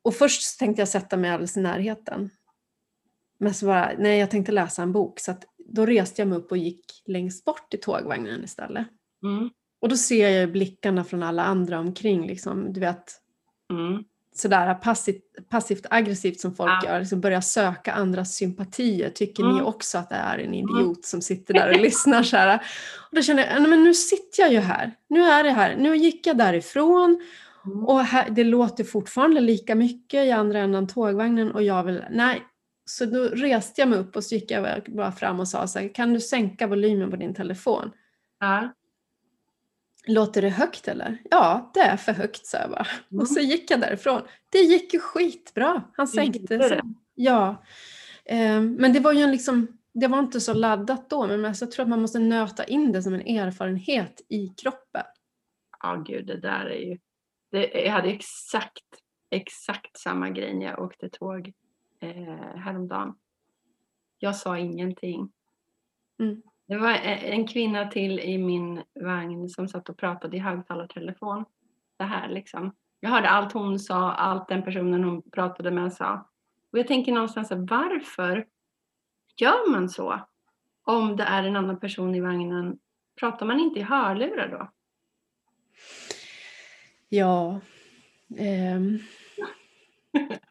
Och 0.01 0.15
först 0.15 0.59
tänkte 0.59 0.81
jag 0.81 0.89
sätta 0.89 1.17
mig 1.17 1.29
alldeles 1.31 1.57
i 1.57 1.61
närheten. 1.61 2.29
Men 3.39 3.53
så 3.53 3.65
bara, 3.65 3.91
nej 3.97 4.19
jag 4.19 4.31
tänkte 4.31 4.51
läsa 4.51 4.81
en 4.83 4.91
bok. 4.93 5.19
Så 5.19 5.31
att 5.31 5.43
då 5.71 5.85
reste 5.85 6.21
jag 6.21 6.27
mig 6.29 6.37
upp 6.37 6.51
och 6.51 6.57
gick 6.57 6.85
längst 7.05 7.45
bort 7.45 7.73
i 7.73 7.77
tågvagnen 7.77 8.43
istället. 8.43 8.87
Mm. 9.23 9.49
Och 9.81 9.89
då 9.89 9.97
ser 9.97 10.29
jag 10.29 10.51
blickarna 10.51 11.03
från 11.03 11.23
alla 11.23 11.43
andra 11.43 11.79
omkring. 11.79 12.27
Liksom, 12.27 12.73
du 12.73 12.79
vet, 12.79 13.13
Mm. 13.73 14.03
sådär 14.35 14.73
passivt, 14.73 15.21
passivt 15.49 15.85
aggressivt 15.89 16.39
som 16.39 16.55
folk 16.55 16.71
Ja. 16.83 16.89
gör. 16.89 16.99
Liksom 16.99 17.21
börja 17.21 17.41
söka 17.41 17.93
andras 17.93 18.35
sympatier. 18.35 19.09
Tycker 19.09 19.43
ni 19.43 19.49
Mm. 19.49 19.65
också 19.65 19.97
att 19.97 20.09
det 20.09 20.15
är 20.15 20.37
en 20.39 20.53
idiot 20.53 21.05
som 21.05 21.21
sitter 21.21 21.53
där 21.53 21.69
och 21.75 21.81
lyssnar? 21.81 22.23
Så 22.23 22.37
här. 22.37 22.55
Och 23.09 23.15
då 23.15 23.21
känner 23.21 23.53
jag, 23.53 23.69
men 23.69 23.83
nu 23.83 23.93
sitter 23.93 24.43
jag 24.43 24.51
ju 24.51 24.59
här. 24.59 24.91
Nu 25.07 25.23
är 25.23 25.43
det 25.43 25.51
här. 25.51 25.75
Nu 25.75 25.97
gick 25.97 26.27
jag 26.27 26.37
därifrån. 26.37 27.21
Mm. 27.65 27.85
Och 27.85 27.99
här, 27.99 28.29
det 28.29 28.43
låter 28.43 28.83
fortfarande 28.83 29.41
lika 29.41 29.75
mycket 29.75 30.25
i 30.25 30.31
andra 30.31 30.59
änden 30.59 30.87
tågvagnen 30.87 31.51
och 31.51 31.63
jag 31.63 31.83
vill, 31.83 32.03
nej. 32.11 32.41
Så 32.89 33.05
då 33.05 33.23
reste 33.23 33.81
jag 33.81 33.89
mig 33.89 33.99
upp 33.99 34.15
och 34.15 34.23
så 34.23 34.35
gick 34.35 34.51
jag 34.51 34.83
bara 34.87 35.11
fram 35.11 35.39
och 35.39 35.47
sa 35.47 35.67
så 35.67 35.79
här, 35.79 35.93
kan 35.93 36.13
du 36.13 36.19
sänka 36.19 36.67
volymen 36.67 37.11
på 37.11 37.15
din 37.15 37.33
telefon? 37.33 37.91
Ja. 38.39 38.73
Låter 40.07 40.41
det 40.41 40.49
högt 40.49 40.87
eller? 40.87 41.17
Ja, 41.29 41.71
det 41.73 41.79
är 41.79 41.97
för 41.97 42.11
högt, 42.11 42.45
sa 42.45 42.57
jag 42.57 42.69
bara. 42.69 42.87
Mm. 43.11 43.21
Och 43.21 43.27
så 43.27 43.39
gick 43.39 43.71
jag 43.71 43.79
därifrån. 43.79 44.21
Det 44.49 44.59
gick 44.59 44.93
ju 44.93 44.99
skitbra. 44.99 45.83
Han 45.93 46.07
sänkte 46.07 46.57
det. 46.57 46.81
Ja. 47.15 47.63
Eh, 48.25 48.61
men 48.61 48.93
det 48.93 48.99
var 48.99 49.13
ju 49.13 49.21
en 49.21 49.31
liksom, 49.31 49.77
det 49.93 50.07
var 50.07 50.19
inte 50.19 50.41
så 50.41 50.53
laddat 50.53 51.09
då, 51.09 51.27
men 51.27 51.45
alltså, 51.45 51.65
jag 51.65 51.71
tror 51.71 51.83
att 51.83 51.89
man 51.89 52.01
måste 52.01 52.19
nöta 52.19 52.63
in 52.63 52.91
det 52.91 53.03
som 53.03 53.13
en 53.13 53.37
erfarenhet 53.37 54.21
i 54.29 54.47
kroppen. 54.47 55.05
Ja, 55.83 56.03
gud, 56.07 56.27
det 56.27 56.39
där 56.39 56.65
är 56.65 56.79
ju... 56.79 56.97
Det, 57.51 57.83
jag 57.85 57.91
hade 57.91 58.09
exakt, 58.09 58.83
exakt 59.31 59.97
samma 59.97 60.29
grej 60.29 60.53
när 60.53 60.65
jag 60.65 60.79
åkte 60.79 61.09
tåg 61.09 61.53
eh, 61.99 62.55
häromdagen. 62.55 63.15
Jag 64.19 64.35
sa 64.35 64.57
ingenting. 64.57 65.31
Mm. 66.19 66.41
Det 66.67 66.77
var 66.77 66.91
e- 66.91 67.31
en 67.33 67.47
kvinna 67.47 67.87
till 67.87 68.19
i 68.19 68.37
min 68.37 68.83
vagn 69.01 69.49
som 69.49 69.67
satt 69.67 69.89
och 69.89 69.97
pratade 69.97 70.37
i 70.37 70.39
högtalartelefon. 70.39 71.45
Det 71.97 72.03
här 72.03 72.29
liksom. 72.29 72.75
Jag 72.99 73.09
hörde 73.09 73.29
allt 73.29 73.53
hon 73.53 73.79
sa, 73.79 74.11
allt 74.11 74.47
den 74.47 74.63
personen 74.63 75.03
hon 75.03 75.21
pratade 75.21 75.71
med 75.71 75.93
sa. 75.93 76.29
Och 76.71 76.79
jag 76.79 76.87
tänker 76.87 77.11
någonstans, 77.11 77.51
varför 77.51 78.47
gör 79.37 79.71
man 79.71 79.89
så? 79.89 80.19
Om 80.83 81.15
det 81.15 81.23
är 81.23 81.43
en 81.43 81.55
annan 81.55 81.79
person 81.79 82.15
i 82.15 82.21
vagnen, 82.21 82.79
pratar 83.19 83.45
man 83.45 83.59
inte 83.59 83.79
i 83.79 83.83
hörlurar 83.83 84.47
då? 84.47 84.71
Ja. 87.09 87.61
ehm, 88.37 88.99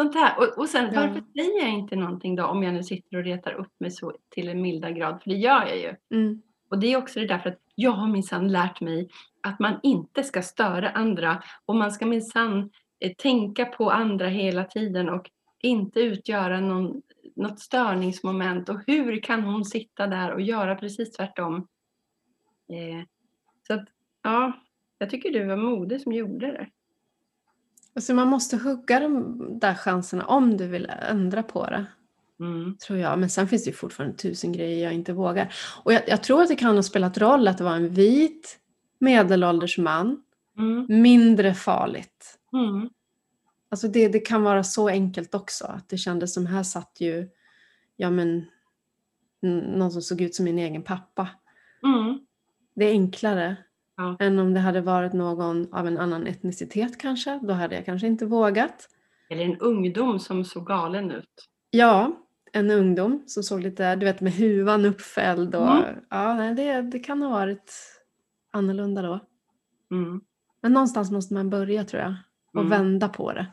Sånt 0.00 0.14
här. 0.14 0.38
Och, 0.38 0.58
och 0.58 0.68
sen 0.68 0.94
varför 0.94 1.22
säger 1.36 1.60
jag 1.60 1.70
inte 1.70 1.96
någonting 1.96 2.36
då 2.36 2.44
om 2.44 2.62
jag 2.62 2.74
nu 2.74 2.82
sitter 2.82 3.16
och 3.16 3.24
retar 3.24 3.52
upp 3.52 3.72
mig 3.80 3.90
så 3.90 4.16
till 4.28 4.48
en 4.48 4.62
milda 4.62 4.90
grad? 4.90 5.22
För 5.22 5.30
det 5.30 5.36
gör 5.36 5.66
jag 5.66 5.78
ju. 5.78 5.94
mm, 6.16 6.42
Och 6.70 6.78
det 6.78 6.92
är 6.92 6.96
också 6.96 7.20
det 7.20 7.26
där 7.26 7.38
för 7.38 7.50
att 7.50 7.58
jag 7.74 7.90
har 7.90 8.08
minsann 8.08 8.48
lärt 8.52 8.80
mig 8.80 9.08
att 9.42 9.58
man 9.58 9.80
inte 9.82 10.22
ska 10.22 10.42
störa 10.42 10.90
andra 10.90 11.42
och 11.66 11.76
man 11.76 11.92
ska 11.92 12.06
minsann 12.06 12.70
eh, 13.00 13.12
tänka 13.18 13.64
på 13.66 13.90
andra 13.90 14.26
hela 14.26 14.64
tiden 14.64 15.08
och 15.08 15.30
inte 15.58 16.00
utgöra 16.00 16.60
någon, 16.60 17.02
något 17.36 17.60
störningsmoment. 17.60 18.68
Och 18.68 18.80
hur 18.86 19.22
kan 19.22 19.42
hon 19.42 19.64
sitta 19.64 20.06
där 20.06 20.32
och 20.32 20.40
göra 20.40 20.74
precis 20.74 21.12
tvärtom? 21.12 21.56
Eh, 22.68 23.04
så 23.66 23.74
att, 23.74 23.88
ja, 24.22 24.52
jag 24.98 25.10
tycker 25.10 25.30
du 25.30 25.44
var 25.44 25.56
modig 25.56 26.00
som 26.00 26.12
gjorde 26.12 26.46
det. 26.46 26.66
Alltså 28.00 28.14
man 28.14 28.28
måste 28.28 28.56
hugga 28.56 29.00
de 29.00 29.38
där 29.58 29.74
chanserna 29.74 30.24
om 30.26 30.56
du 30.56 30.66
vill 30.66 30.92
ändra 31.10 31.42
på 31.42 31.66
det. 31.66 31.86
Mm. 32.40 32.76
Tror 32.76 32.98
jag. 32.98 33.18
Men 33.18 33.30
sen 33.30 33.48
finns 33.48 33.64
det 33.64 33.70
ju 33.70 33.76
fortfarande 33.76 34.16
tusen 34.16 34.52
grejer 34.52 34.84
jag 34.84 34.92
inte 34.92 35.12
vågar. 35.12 35.54
Och 35.84 35.92
jag, 35.92 36.02
jag 36.06 36.22
tror 36.22 36.42
att 36.42 36.48
det 36.48 36.56
kan 36.56 36.76
ha 36.76 36.82
spelat 36.82 37.18
roll 37.18 37.48
att 37.48 37.58
det 37.58 37.64
var 37.64 37.76
en 37.76 37.88
vit 37.88 38.58
medelålders 38.98 39.78
man. 39.78 40.22
Mm. 40.58 41.02
Mindre 41.02 41.54
farligt. 41.54 42.38
Mm. 42.52 42.90
Alltså 43.68 43.88
det, 43.88 44.08
det 44.08 44.20
kan 44.20 44.42
vara 44.42 44.64
så 44.64 44.88
enkelt 44.88 45.34
också. 45.34 45.64
Att 45.64 45.88
det 45.88 45.98
kändes 45.98 46.34
som 46.34 46.46
här 46.46 46.62
satt 46.62 46.96
ju, 46.98 47.28
ja 47.96 48.10
men, 48.10 48.44
någon 49.42 49.92
som 49.92 50.02
såg 50.02 50.20
ut 50.20 50.34
som 50.34 50.44
min 50.44 50.58
egen 50.58 50.82
pappa. 50.82 51.28
Mm. 51.82 52.20
Det 52.74 52.84
är 52.84 52.90
enklare 52.90 53.56
Ja. 54.00 54.16
än 54.18 54.38
om 54.38 54.54
det 54.54 54.60
hade 54.60 54.80
varit 54.80 55.12
någon 55.12 55.74
av 55.74 55.86
en 55.86 55.98
annan 55.98 56.26
etnicitet 56.26 56.98
kanske. 56.98 57.40
Då 57.42 57.52
hade 57.52 57.74
jag 57.74 57.84
kanske 57.86 58.06
inte 58.06 58.26
vågat. 58.26 58.88
Eller 59.30 59.44
en 59.44 59.58
ungdom 59.58 60.18
som 60.20 60.44
såg 60.44 60.66
galen 60.66 61.10
ut. 61.10 61.48
Ja, 61.70 62.12
en 62.52 62.70
ungdom 62.70 63.22
som 63.26 63.42
såg 63.42 63.60
lite, 63.60 63.96
du 63.96 64.06
vet 64.06 64.20
med 64.20 64.32
huvan 64.32 64.84
uppfälld 64.84 65.54
och 65.54 65.70
Mm. 65.76 65.94
ja, 66.10 66.34
det, 66.56 66.82
det 66.82 66.98
kan 66.98 67.22
ha 67.22 67.30
varit 67.30 67.72
annorlunda 68.50 69.02
då. 69.02 69.20
Mm. 69.90 70.20
Men 70.62 70.72
någonstans 70.72 71.10
måste 71.10 71.34
man 71.34 71.50
börja 71.50 71.84
tror 71.84 72.02
jag 72.02 72.14
och 72.52 72.60
Mm. 72.60 72.70
vända 72.70 73.08
på 73.08 73.32
det. 73.32 73.46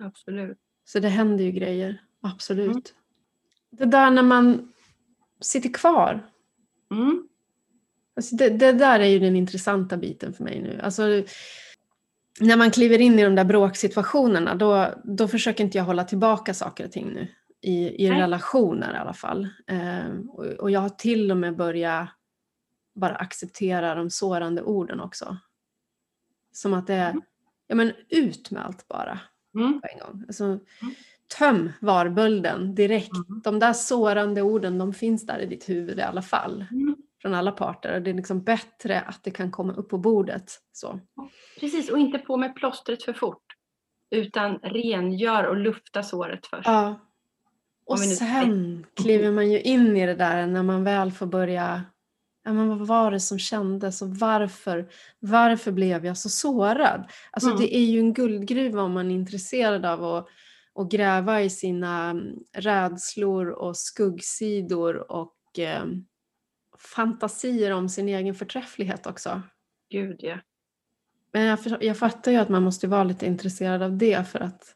Absolut. 0.00 0.58
Så 0.84 1.00
det 1.00 1.08
händer 1.08 1.44
ju 1.44 1.50
grejer, 1.50 2.02
absolut. 2.22 2.70
Mm. 2.70 2.82
Det 3.70 3.84
där 3.84 4.10
när 4.10 4.22
man 4.22 4.72
sitter 5.40 5.68
kvar, 5.74 6.26
Mm. 6.90 7.27
Alltså 8.18 8.36
det, 8.36 8.48
det 8.48 8.72
där 8.72 9.00
är 9.00 9.06
ju 9.06 9.18
den 9.18 9.36
intressanta 9.36 9.96
biten 9.96 10.32
för 10.32 10.44
mig 10.44 10.60
nu. 10.62 10.80
Alltså, 10.82 11.02
när 12.40 12.56
man 12.56 12.70
kliver 12.70 12.98
in 13.00 13.18
i 13.18 13.24
de 13.24 13.34
där 13.34 13.44
bråksituationerna 13.44 14.54
då, 14.54 14.94
då 15.04 15.28
försöker 15.28 15.64
inte 15.64 15.78
jag 15.78 15.84
hålla 15.84 16.04
tillbaka 16.04 16.54
saker 16.54 16.84
och 16.84 16.92
ting 16.92 17.12
nu. 17.12 17.28
I, 17.60 18.04
i 18.04 18.10
Nej. 18.10 18.20
relationer 18.20 18.94
i 18.94 18.96
alla 18.96 19.12
fall. 19.12 19.48
Eh, 19.66 20.08
och, 20.28 20.44
och 20.44 20.70
jag 20.70 20.80
har 20.80 20.88
till 20.88 21.30
och 21.30 21.36
med 21.36 21.56
börjat 21.56 22.08
bara 22.94 23.14
acceptera 23.14 23.94
de 23.94 24.10
sårande 24.10 24.62
orden 24.62 25.00
också. 25.00 25.36
Som 26.52 26.74
att 26.74 26.86
det 26.86 26.94
är, 26.94 27.10
Mm. 27.10 27.22
ja 27.66 27.74
men 27.74 27.92
ut 28.08 28.50
med 28.50 28.64
allt 28.66 28.88
bara 28.88 29.20
Mm. 29.54 29.80
på 29.80 29.86
en 29.92 29.98
gång. 29.98 30.24
Alltså, 30.26 30.58
töm 31.38 31.72
varbölden 31.80 32.74
direkt. 32.74 33.16
Mm. 33.28 33.40
De 33.44 33.58
där 33.58 33.72
sårande 33.72 34.42
orden 34.42 34.78
de 34.78 34.94
finns 34.94 35.26
där 35.26 35.38
i 35.38 35.46
ditt 35.46 35.68
huvud 35.68 35.98
i 35.98 36.02
alla 36.02 36.22
fall. 36.22 36.64
Mm. 37.18 37.32
Från 37.32 37.34
alla 37.34 37.52
parter. 37.52 37.94
Och 37.94 38.02
det 38.02 38.10
är 38.10 38.14
liksom 38.14 38.42
bättre 38.42 39.00
att 39.00 39.24
det 39.24 39.30
kan 39.30 39.50
komma 39.50 39.72
upp 39.72 39.88
på 39.88 39.98
bordet. 39.98 40.52
Så. 40.72 41.00
Precis, 41.60 41.90
och 41.90 41.98
inte 41.98 42.18
på 42.18 42.36
med 42.36 42.56
plåstret 42.56 43.02
för 43.02 43.12
fort. 43.12 43.42
Utan 44.10 44.58
rengör 44.58 45.44
och 45.44 45.56
lufta 45.56 46.02
såret 46.02 46.46
först. 46.46 46.66
Ja. 46.68 47.00
Och 47.86 47.98
sen 47.98 48.86
kliver 48.94 49.30
man 49.30 49.50
ju 49.50 49.60
in 49.60 49.96
i 49.96 50.06
det 50.06 50.14
där 50.14 50.46
när 50.46 50.62
man 50.62 50.84
väl 50.84 51.12
får 51.12 51.26
börja 51.26 51.84
Ja, 52.44 52.52
men 52.52 52.68
vad 52.68 52.86
var 52.86 53.10
det 53.10 53.20
som 53.20 53.38
kändes 53.38 54.02
och 54.02 54.08
varför, 54.08 54.88
varför 55.18 55.72
blev 55.72 56.06
jag 56.06 56.18
så 56.18 56.28
sårad? 56.28 57.10
Alltså 57.30 57.50
Mm. 57.50 57.60
det 57.60 57.76
är 57.76 57.84
ju 57.84 57.98
en 57.98 58.14
guldgruva 58.14 58.82
om 58.82 58.92
man 58.92 59.10
är 59.10 59.14
intresserad 59.14 59.86
av 59.86 60.04
att, 60.04 60.26
att 60.74 60.90
gräva 60.90 61.42
i 61.42 61.50
sina 61.50 62.10
mm, 62.10 62.34
rädslor 62.52 63.48
och 63.48 63.76
skuggsidor 63.76 65.12
och 65.12 65.58
eh, 65.58 65.84
fantasier 66.78 67.70
om 67.70 67.88
sin 67.88 68.08
egen 68.08 68.34
förträfflighet 68.34 69.06
också. 69.06 69.42
Gud 69.90 70.16
ja. 70.18 70.38
Men 71.32 71.42
jag, 71.42 71.58
jag 71.80 71.98
fattar 71.98 72.32
ju 72.32 72.38
att 72.38 72.48
man 72.48 72.62
måste 72.62 72.86
vara 72.86 73.04
lite 73.04 73.26
intresserad 73.26 73.82
av 73.82 73.96
det 73.96 74.28
för 74.28 74.40
att 74.40 74.74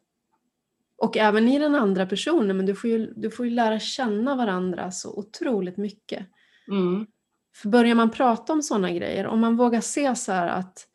och 0.96 1.16
även 1.16 1.48
i 1.48 1.58
den 1.58 1.74
andra 1.74 2.06
personen, 2.06 2.56
men 2.56 2.66
du 2.66 2.74
får 2.74 2.90
ju, 2.90 3.12
du 3.16 3.30
får 3.30 3.46
ju 3.46 3.52
lära 3.52 3.78
känna 3.78 4.36
varandra 4.36 4.90
så 4.90 5.18
otroligt 5.18 5.76
mycket. 5.76 6.26
Mm. 6.68 7.06
För 7.54 7.68
börjar 7.68 7.94
man 7.94 8.10
prata 8.10 8.52
om 8.52 8.62
sådana 8.62 8.90
grejer, 8.90 9.26
om 9.26 9.40
man 9.40 9.56
vågar 9.56 9.80
se 9.80 10.16
så 10.16 10.32
här 10.32 10.48
att 10.48 10.86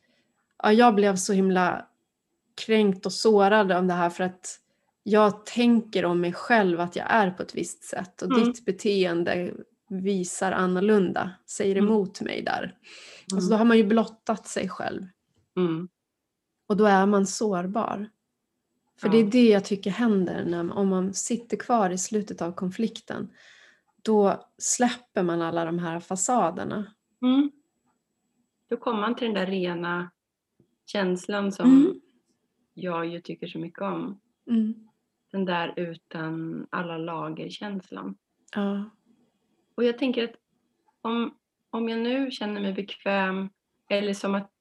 ja, 0.64 0.74
jag 0.74 0.95
blev 0.95 1.16
så 1.16 1.34
himla 1.34 1.88
kränkt 2.66 3.05
och 3.05 3.14
sårad 3.14 3.72
av 3.72 3.86
det 3.86 3.93
här 3.93 4.10
för 4.10 4.24
att 4.24 4.60
jag 5.03 5.45
tänker 5.45 6.05
om 6.05 6.22
mig 6.22 6.34
själv 6.34 6.80
att 6.80 6.95
jag 6.95 7.05
är 7.10 7.32
på 7.32 7.43
ett 7.43 7.55
visst 7.55 7.84
sätt 7.84 8.22
och 8.22 8.32
Mm. 8.32 8.43
ditt 8.43 8.66
beteende 8.66 9.53
visar 9.89 10.51
annorlunda, 10.51 11.31
säger 11.45 11.75
Mm. 11.75 11.88
emot 11.89 12.21
mig 12.21 12.41
där. 12.41 12.63
Mm. 12.63 12.75
Alltså 13.33 13.49
då 13.51 13.55
har 13.57 13.65
man 13.65 13.77
ju 13.77 13.83
blottat 13.83 14.47
sig 14.47 14.69
själv 14.69 15.03
Mm. 15.57 15.88
och 16.67 16.77
då 16.77 16.85
är 16.85 17.05
man 17.05 17.25
sårbar. 17.27 18.09
För 18.99 19.07
Ja. 19.07 19.11
det 19.11 19.17
är 19.17 19.23
det 19.31 19.47
jag 19.49 19.65
tycker 19.65 19.91
händer 19.91 20.45
när, 20.45 20.71
om 20.73 20.88
man 20.88 21.13
sitter 21.13 21.57
kvar 21.57 21.89
i 21.89 21.97
slutet 21.97 22.41
av 22.41 22.51
konflikten. 22.51 23.29
Då 24.01 24.45
släpper 24.57 25.23
man 25.23 25.41
alla 25.41 25.65
de 25.65 25.79
här 25.79 25.99
fasaderna. 25.99 26.93
Mm. 27.21 27.51
Då 28.69 28.77
kommer 28.77 28.99
man 29.01 29.15
till 29.15 29.25
den 29.27 29.33
där 29.35 29.45
rena 29.45 30.11
känslan 30.85 31.51
som 31.51 31.65
Mm. 31.69 32.01
jag 32.73 33.05
ju 33.07 33.21
tycker 33.21 33.47
så 33.47 33.59
mycket 33.59 33.81
om. 33.81 34.19
Mm. 34.49 34.73
Den 35.31 35.45
där 35.45 35.73
utan 35.77 36.67
alla 36.69 36.97
lager-känslan. 36.97 38.15
Ja. 38.55 38.89
Och 39.78 39.84
jag 39.84 39.97
tänker 39.97 40.23
att 40.23 40.36
om, 41.01 41.38
om 41.69 41.89
jag 41.89 41.99
nu 41.99 42.32
känner 42.32 42.61
mig 42.61 42.73
bekväm 42.73 43.49
eller 43.89 44.13
som 44.13 44.36
att, 44.36 44.51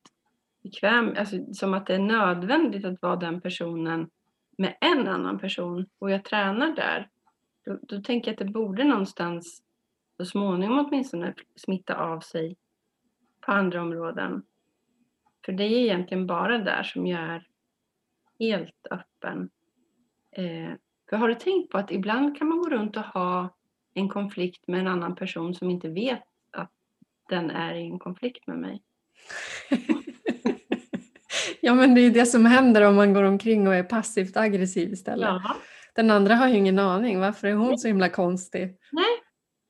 bekväm, 0.63 1.15
alltså, 1.19 1.37
som 1.53 1.75
att 1.75 1.87
det 1.87 1.95
är 1.95 1.99
nödvändigt 1.99 2.85
att 2.85 3.03
vara 3.03 3.17
den 3.17 3.41
personen 3.41 4.11
med 4.59 4.77
en 4.81 5.09
annan 5.09 5.39
person 5.39 5.87
och 5.99 6.11
jag 6.11 6.25
tränar 6.25 6.73
där. 6.73 7.09
Då, 7.65 7.79
då 7.83 8.03
tänker 8.03 8.29
jag 8.31 8.33
att 8.33 8.47
det 8.47 8.53
borde 8.53 8.85
någonstans 8.85 9.63
så 10.17 10.25
småningom 10.25 10.87
åtminstone 10.87 11.35
smitta 11.57 11.97
av 11.97 12.21
sig 12.21 12.57
på 13.41 13.53
andra 13.53 13.83
områden. 13.83 14.43
För 15.45 15.53
det 15.53 15.65
är 15.65 15.81
egentligen 15.81 16.27
bara 16.27 16.59
där 16.59 16.83
som 16.83 17.07
jag 17.07 17.21
är 17.21 17.47
helt 18.39 18.87
öppen. 18.91 19.51
Eh, 20.31 20.73
för 21.11 21.17
har 21.17 21.29
du 21.29 21.35
tänkt 21.35 21.73
på 21.73 21.79
att 21.79 21.91
ibland 21.91 22.39
kan 22.39 22.49
man 22.49 22.59
gå 22.59 22.69
runt 22.69 22.97
och 22.97 23.03
ha 23.03 23.56
en 23.97 24.09
konflikt 24.09 24.69
med 24.69 24.81
en 24.81 24.87
annan 24.87 25.15
person 25.15 25.55
som 25.55 25.71
inte 25.71 25.89
vet 25.89 26.23
att 26.53 26.71
den 27.29 27.51
är 27.51 27.75
i 27.75 27.83
en 27.83 27.99
konflikt 27.99 28.47
med 28.47 28.59
mig. 28.59 28.83
Ja 31.61 31.75
men 31.75 31.95
det 31.95 32.01
är 32.01 32.03
ju 32.03 32.11
det 32.11 32.27
som 32.27 32.45
händer 32.45 32.83
om 32.83 32.95
man 32.95 33.15
går 33.15 33.23
omkring 33.23 33.69
och 33.69 33.75
är 33.75 33.83
passivt 33.83 34.37
aggressiv 34.37 34.93
istället. 34.93 35.29
Ja. 35.29 35.57
Den 35.95 36.11
andra 36.11 36.35
har 36.35 36.49
ju 36.49 36.57
ingen 36.57 36.79
aning. 36.79 37.21
Varför 37.21 37.49
är 37.49 37.55
hon 37.55 37.79
så 37.79 37.89
himla 37.89 38.09
konstig? 38.09 38.77
Nej. 38.93 39.05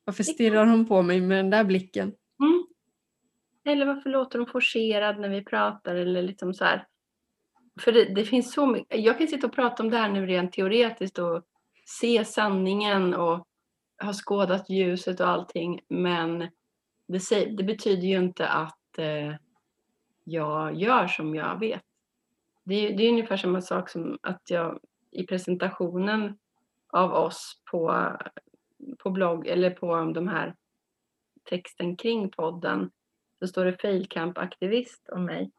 Varför 0.04 0.22
stirrar 0.22 0.66
hon 0.66 0.86
på 0.86 1.02
mig 1.02 1.20
med 1.20 1.38
den 1.38 1.50
där 1.50 1.64
blicken? 1.64 2.12
Mm. 2.40 2.66
Eller 3.64 3.86
varför 3.86 4.10
låter 4.10 4.38
hon 4.38 4.48
forcerad 4.48 5.20
när 5.20 5.28
vi 5.28 5.44
pratar 5.44 5.94
eller 5.94 6.22
liksom 6.22 6.54
så 6.54 6.64
här. 6.64 6.86
För 7.80 7.92
det, 7.92 8.14
det 8.14 8.24
finns 8.24 8.52
så 8.52 8.66
mycket. 8.66 9.04
Jag 9.04 9.18
kan 9.18 9.28
sitta 9.28 9.46
och 9.46 9.54
prata 9.54 9.82
om 9.82 9.90
det 9.90 9.96
här 9.96 10.08
nu 10.08 10.26
rent 10.26 10.52
teoretiskt 10.52 11.18
och 11.18 11.42
se 12.00 12.24
sanningen 12.24 13.14
och 13.14 13.46
har 13.98 14.12
skådat 14.12 14.70
ljuset 14.70 15.20
och 15.20 15.28
allting. 15.28 15.80
Men 15.88 16.48
det, 17.06 17.20
säger, 17.20 17.56
det 17.56 17.64
betyder 17.64 18.02
ju 18.02 18.16
inte 18.16 18.48
att 18.48 18.98
eh, 18.98 19.34
jag 20.24 20.74
gör 20.74 21.06
som 21.06 21.34
jag 21.34 21.60
vet. 21.60 21.82
Det 22.64 22.74
är, 22.74 22.96
det 22.96 23.02
är 23.02 23.10
ungefär 23.10 23.36
samma 23.36 23.60
sak 23.60 23.88
som 23.88 24.18
att 24.22 24.42
jag 24.50 24.80
i 25.10 25.26
presentationen 25.26 26.38
av 26.88 27.12
oss 27.12 27.62
på, 27.70 28.12
på 28.98 29.10
blogg 29.10 29.46
eller 29.46 29.70
på 29.70 30.12
de 30.14 30.28
här 30.28 30.54
texten 31.44 31.96
kring 31.96 32.30
podden 32.30 32.90
så 33.38 33.46
står 33.46 33.64
det 33.64 33.82
failcamp-aktivist 33.82 35.08
om 35.12 35.24
mig. 35.24 35.50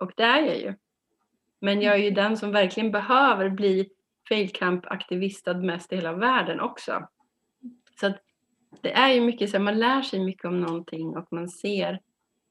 Och 0.00 0.12
det 0.16 0.22
är 0.22 0.42
jag 0.42 0.58
ju. 0.58 0.74
Men 1.58 1.82
jag 1.82 1.94
är 1.94 1.98
ju 1.98 2.10
den 2.10 2.36
som 2.36 2.52
verkligen 2.52 2.90
behöver 2.90 3.48
bli 3.48 3.90
failcamp-aktivistad 4.28 5.54
mest 5.54 5.92
i 5.92 5.96
hela 5.96 6.12
världen 6.12 6.60
också. 6.60 7.08
Så 8.00 8.12
det 8.80 8.92
är 8.92 9.12
ju 9.12 9.20
mycket 9.20 9.50
så 9.50 9.58
man 9.58 9.78
lär 9.78 10.02
sig 10.02 10.24
mycket 10.24 10.44
om 10.44 10.60
någonting 10.60 11.16
och 11.16 11.28
man 11.30 11.48
ser 11.48 12.00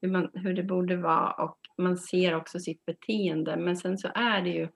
hur, 0.00 0.08
man, 0.08 0.30
hur 0.34 0.54
det 0.54 0.62
borde 0.62 0.96
vara 0.96 1.32
och 1.32 1.58
man 1.78 1.98
ser 1.98 2.34
också 2.34 2.58
sitt 2.58 2.84
beteende. 2.84 3.56
Men 3.56 3.76
sen 3.76 3.98
så 3.98 4.08
är 4.14 4.42
det 4.42 4.50
ju 4.50 4.68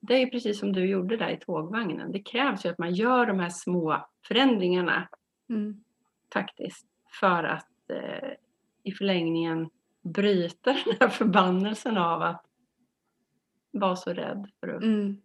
det 0.00 0.14
är 0.14 0.18
ju 0.18 0.30
precis 0.30 0.58
som 0.58 0.72
du 0.72 0.86
gjorde 0.86 1.16
där 1.16 1.30
i 1.30 1.36
tågvagnen. 1.36 2.12
Det 2.12 2.22
krävs 2.22 2.66
ju 2.66 2.68
att 2.68 2.78
man 2.78 2.94
gör 2.94 3.26
de 3.26 3.40
här 3.40 3.50
små 3.50 4.06
förändringarna 4.28 5.08
Mm. 5.48 5.84
faktiskt 6.32 6.86
för 7.20 7.44
att 7.44 7.90
eh, 7.90 8.30
i 8.82 8.92
förlängningen 8.92 9.70
bryta 10.02 10.72
den 10.84 10.96
här 11.00 11.08
förbannelsen 11.08 11.96
av 11.96 12.22
att 12.22 12.46
vara 13.70 13.96
så 13.96 14.12
rädd 14.12 14.50
för 14.60 14.68
att... 14.68 14.82
Mm. 14.82 15.22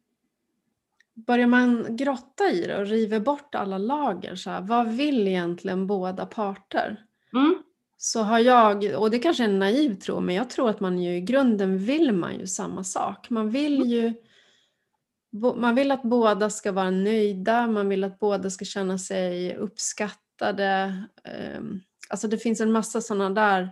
Börjar 1.16 1.48
man 1.48 1.96
grotta 1.96 2.52
i 2.52 2.68
det 2.68 2.78
och 2.78 2.86
river 2.88 3.20
bort 3.20 3.56
alla 3.56 3.78
lager, 3.78 4.36
så 4.36 4.50
här, 4.50 4.62
vad 4.62 4.88
vill 4.88 5.28
egentligen 5.28 5.88
båda 5.88 6.26
parter? 6.26 7.06
Mm. 7.34 7.64
Så 7.98 8.22
har 8.22 8.40
jag, 8.40 8.94
och 8.98 9.12
det 9.12 9.20
kanske 9.20 9.44
är 9.44 9.48
en 9.48 9.60
naiv 9.60 9.96
tro, 9.96 10.20
men 10.20 10.36
jag 10.36 10.50
tror 10.50 10.70
att 10.70 10.80
man 10.80 11.00
ju 11.02 11.16
i 11.16 11.22
grunden 11.22 11.78
vill 11.78 12.12
man 12.12 12.40
ju 12.40 12.48
samma 12.48 12.84
sak. 12.84 13.30
Man 13.30 13.50
vill 13.50 13.82
ju 13.86 14.14
bo- 15.32 15.56
man 15.56 15.76
vill 15.76 15.92
att 15.92 16.04
båda 16.04 16.50
ska 16.50 16.72
vara 16.72 16.90
nöjda, 16.92 17.68
man 17.68 17.90
vill 17.90 18.04
att 18.04 18.20
båda 18.20 18.50
ska 18.50 18.66
känna 18.66 18.98
sig 18.98 19.56
uppskattade. 19.56 21.04
ehm, 21.24 21.82
Alltså 22.10 22.28
det 22.28 22.38
finns 22.38 22.62
en 22.62 22.72
massa 22.72 23.02
sådana 23.02 23.30
där 23.30 23.70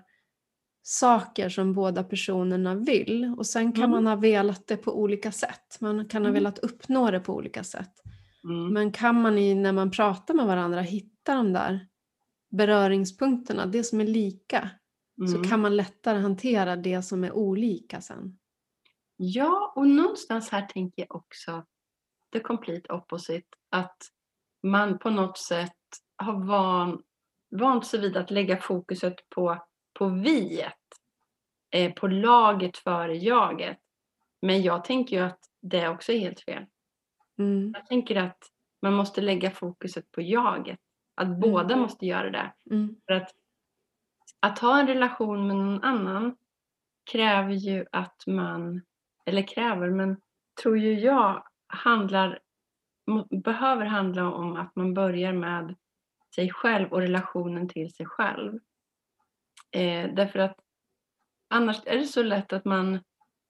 saker 0.91 1.49
som 1.49 1.73
båda 1.73 2.03
personerna 2.03 2.75
vill 2.75 3.35
och 3.37 3.45
sen 3.47 3.71
kan 3.73 3.83
Mm. 3.83 3.91
man 3.91 4.07
ha 4.07 4.15
velat 4.15 4.67
det 4.67 4.77
på 4.77 4.99
olika 4.99 5.31
sätt. 5.31 5.77
Man 5.81 6.05
kan 6.07 6.21
ha 6.21 6.29
Mm. 6.29 6.33
velat 6.33 6.59
uppnå 6.59 7.11
det 7.11 7.19
på 7.19 7.33
olika 7.35 7.63
sätt. 7.63 7.93
Mm. 8.43 8.73
Men 8.73 8.91
kan 8.91 9.21
man 9.21 9.37
i, 9.37 9.55
när 9.55 9.71
man 9.73 9.91
pratar 9.91 10.33
med 10.33 10.45
varandra 10.45 10.81
hitta 10.81 11.35
de 11.35 11.53
där 11.53 11.87
beröringspunkterna, 12.51 13.65
det 13.65 13.83
som 13.83 14.01
är 14.01 14.05
lika, 14.05 14.69
så 15.31 15.35
Mm. 15.37 15.49
kan 15.49 15.59
man 15.61 15.75
lättare 15.75 16.19
hantera 16.19 16.75
det 16.75 17.01
som 17.01 17.23
är 17.23 17.31
olika 17.31 18.01
sen. 18.01 18.37
Ja, 19.17 19.73
och 19.75 19.87
någonstans 19.87 20.49
här 20.49 20.61
tänker 20.61 21.01
jag 21.01 21.15
också 21.15 21.65
the 22.33 22.39
complete 22.39 22.93
opposite. 22.93 23.47
Att 23.71 23.97
man 24.63 24.99
på 24.99 25.09
något 25.09 25.37
sätt 25.37 25.75
har 26.17 26.45
van, 26.45 27.01
vant 27.59 27.85
sig 27.85 27.99
vid 28.01 28.17
att 28.17 28.31
lägga 28.31 28.57
fokuset 28.57 29.15
på, 29.35 29.57
på 29.99 30.07
viet. 30.09 30.73
Eh, 31.71 31.93
på 31.93 32.07
laget 32.07 32.77
före 32.77 33.17
jaget. 33.17 33.77
Men 34.41 34.61
jag 34.61 34.83
tänker 34.83 35.15
ju 35.15 35.23
att 35.23 35.39
det 35.61 35.89
också 35.89 36.11
är 36.11 36.19
helt 36.19 36.41
fel. 36.41 36.65
Mm. 37.37 37.71
Jag 37.75 37.85
tänker 37.85 38.15
att 38.15 38.43
man 38.81 38.93
måste 38.93 39.21
lägga 39.21 39.51
fokuset 39.51 40.11
på 40.11 40.21
jaget. 40.21 40.79
Att 41.15 41.39
båda 41.39 41.75
måste 41.75 42.05
göra 42.05 42.29
det. 42.29 42.53
Mm. 42.71 42.95
För 43.07 43.13
att, 43.13 43.31
att 44.39 44.59
ha 44.59 44.79
en 44.79 44.87
relation 44.87 45.47
med 45.47 45.55
någon 45.55 45.83
annan 45.83 46.37
kräver 47.11 47.53
ju 47.53 47.85
att 47.91 48.23
man, 48.27 48.81
eller 49.25 49.47
kräver, 49.47 49.89
men 49.89 50.21
tror 50.61 50.77
ju 50.77 50.99
jag 50.99 51.43
handlar, 51.67 52.39
behöver 53.43 53.85
handla 53.85 54.31
om 54.31 54.55
att 54.55 54.75
man 54.75 54.93
börjar 54.93 55.33
med 55.33 55.75
sig 56.35 56.49
själv 56.49 56.93
och 56.93 57.01
relationen 57.01 57.69
till 57.69 57.93
sig 57.93 58.05
själv. 58.05 58.59
Eh, 59.71 60.13
därför 60.13 60.39
att 60.39 60.57
annars 61.49 61.77
är 61.85 61.97
det 61.97 62.05
så 62.05 62.23
lätt 62.23 62.53
att 62.53 62.65
man 62.65 62.99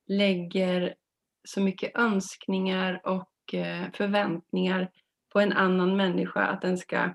lägger 0.07 0.95
så 1.43 1.61
mycket 1.61 1.97
önskningar 1.97 3.01
och 3.03 3.53
eh, 3.53 3.91
förväntningar 3.93 4.91
på 5.33 5.39
en 5.39 5.53
annan 5.53 5.97
människa 5.97 6.45
att 6.45 6.61
den 6.61 6.77
ska 6.77 7.09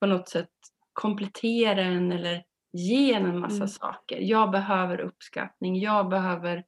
på 0.00 0.06
något 0.06 0.28
sätt 0.28 0.50
komplettera 0.92 1.82
en 1.82 2.12
eller 2.12 2.44
ge 2.72 3.12
en 3.12 3.26
en 3.26 3.38
massa 3.40 3.54
Mm. 3.56 3.68
saker. 3.68 4.18
Jag 4.20 4.50
behöver 4.50 5.00
uppskattning, 5.00 5.80
jag 5.80 6.08
behöver 6.08 6.64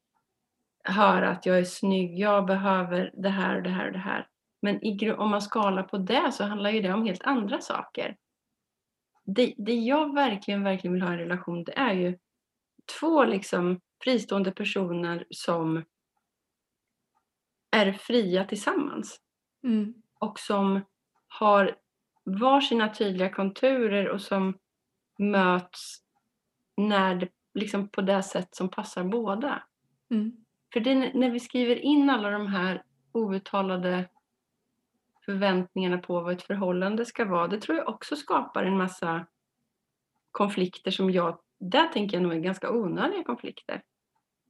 höra 0.85 1.31
att 1.31 1.47
jag 1.47 1.59
är 1.59 1.65
snygg, 1.65 2.19
jag 2.19 2.47
behöver 2.47 3.11
det 3.15 3.29
här 3.29 3.57
och 3.57 3.63
det 3.63 3.71
här 3.71 3.87
och 3.87 3.93
det 3.93 3.99
här. 3.99 4.27
Men 4.63 4.85
i, 4.85 5.13
om 5.13 5.31
man 5.31 5.43
skalar 5.43 5.83
på 5.83 5.99
det 5.99 6.33
så 6.33 6.45
handlar 6.45 6.71
ju 6.71 6.83
det 6.83 6.93
om 6.93 7.07
helt 7.07 7.23
andra 7.23 7.61
saker. 7.61 8.17
Det, 9.25 9.55
det 9.57 9.75
jag 9.75 10.15
verkligen, 10.15 10.63
verkligen 10.65 10.95
vill 10.95 11.03
ha 11.03 11.11
i 11.11 11.13
en 11.13 11.19
relation 11.19 11.65
det 11.65 11.79
är 11.79 11.93
ju 11.93 12.19
två 13.01 13.25
liksom 13.25 13.81
fristående 14.05 14.53
personer 14.53 15.27
som 15.31 15.85
är 17.71 17.93
fria 17.93 18.45
tillsammans 18.45 19.19
Mm. 19.65 19.95
och 20.21 20.39
som 20.39 20.81
har 21.29 21.77
var 22.25 22.61
sina 22.61 22.89
tydliga 22.89 23.31
konturer 23.31 24.09
och 24.09 24.21
som 24.21 24.59
möts 25.19 25.99
när 26.77 27.15
det, 27.15 27.29
liksom 27.55 27.89
på 27.89 28.01
det 28.01 28.23
sätt 28.23 28.55
som 28.55 28.69
passar 28.69 29.05
båda. 29.05 29.63
Mm. 30.11 30.45
För 30.73 30.81
det, 30.81 30.91
är 30.91 31.15
när 31.15 31.31
vi 31.31 31.41
skriver 31.41 31.77
in 31.77 32.11
alla 32.11 32.31
de 32.31 32.47
här 32.47 32.83
outtalade 33.13 34.09
förväntningarna 35.25 35.99
på 35.99 36.21
vad 36.21 36.33
ett 36.33 36.43
förhållande 36.43 37.05
ska 37.05 37.25
vara, 37.25 37.49
det 37.49 37.61
tror 37.61 37.79
jag 37.79 37.89
också 37.89 38.17
skapar 38.17 38.65
en 38.65 38.77
massa 38.77 39.27
konflikter 40.31 40.91
som 40.91 41.11
jag, 41.11 41.39
där 41.71 41.89
tänker 41.89 42.17
jag 42.17 42.23
nog 42.23 42.33
är 42.33 42.39
ganska 42.39 42.71
onödiga 42.71 43.25
konflikter. 43.25 43.83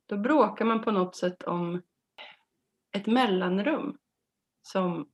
Då 0.07 0.17
bråkar 0.17 0.65
man 0.65 0.83
på 0.83 0.91
något 0.91 1.17
sätt 1.17 1.43
om 1.43 1.83
ett 2.93 3.07
mellanrum 3.07 3.99
som, 4.63 5.09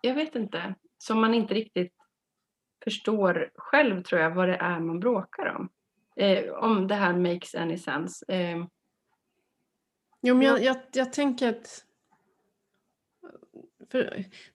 jag 0.00 0.14
vet 0.14 0.34
inte, 0.34 0.74
som 0.98 1.20
man 1.20 1.34
inte 1.34 1.54
riktigt 1.54 1.94
förstår 2.84 3.50
själv 3.54 4.02
tror 4.02 4.20
jag 4.20 4.34
vad 4.34 4.48
det 4.48 4.56
är 4.56 4.80
man 4.80 5.00
bråkar 5.00 5.56
om. 5.56 5.68
Eh, 6.16 6.52
om 6.52 6.88
det 6.88 6.94
här 6.94 7.12
makes 7.16 7.54
any 7.54 7.78
sense. 7.78 8.32
Eh, 8.32 8.66
Jo, 10.26 10.34
men 10.34 10.46
jag, 10.46 10.62
jag, 10.62 10.76
jag 10.92 11.12
tänker 11.12 11.48
att 11.48 11.84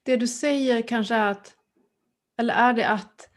det 0.02 0.16
du 0.16 0.28
säger 0.28 0.82
kanske 0.82 1.14
är 1.14 1.30
att, 1.30 1.56
eller 2.36 2.54
är 2.54 2.72
det 2.72 2.88
att 2.88 3.30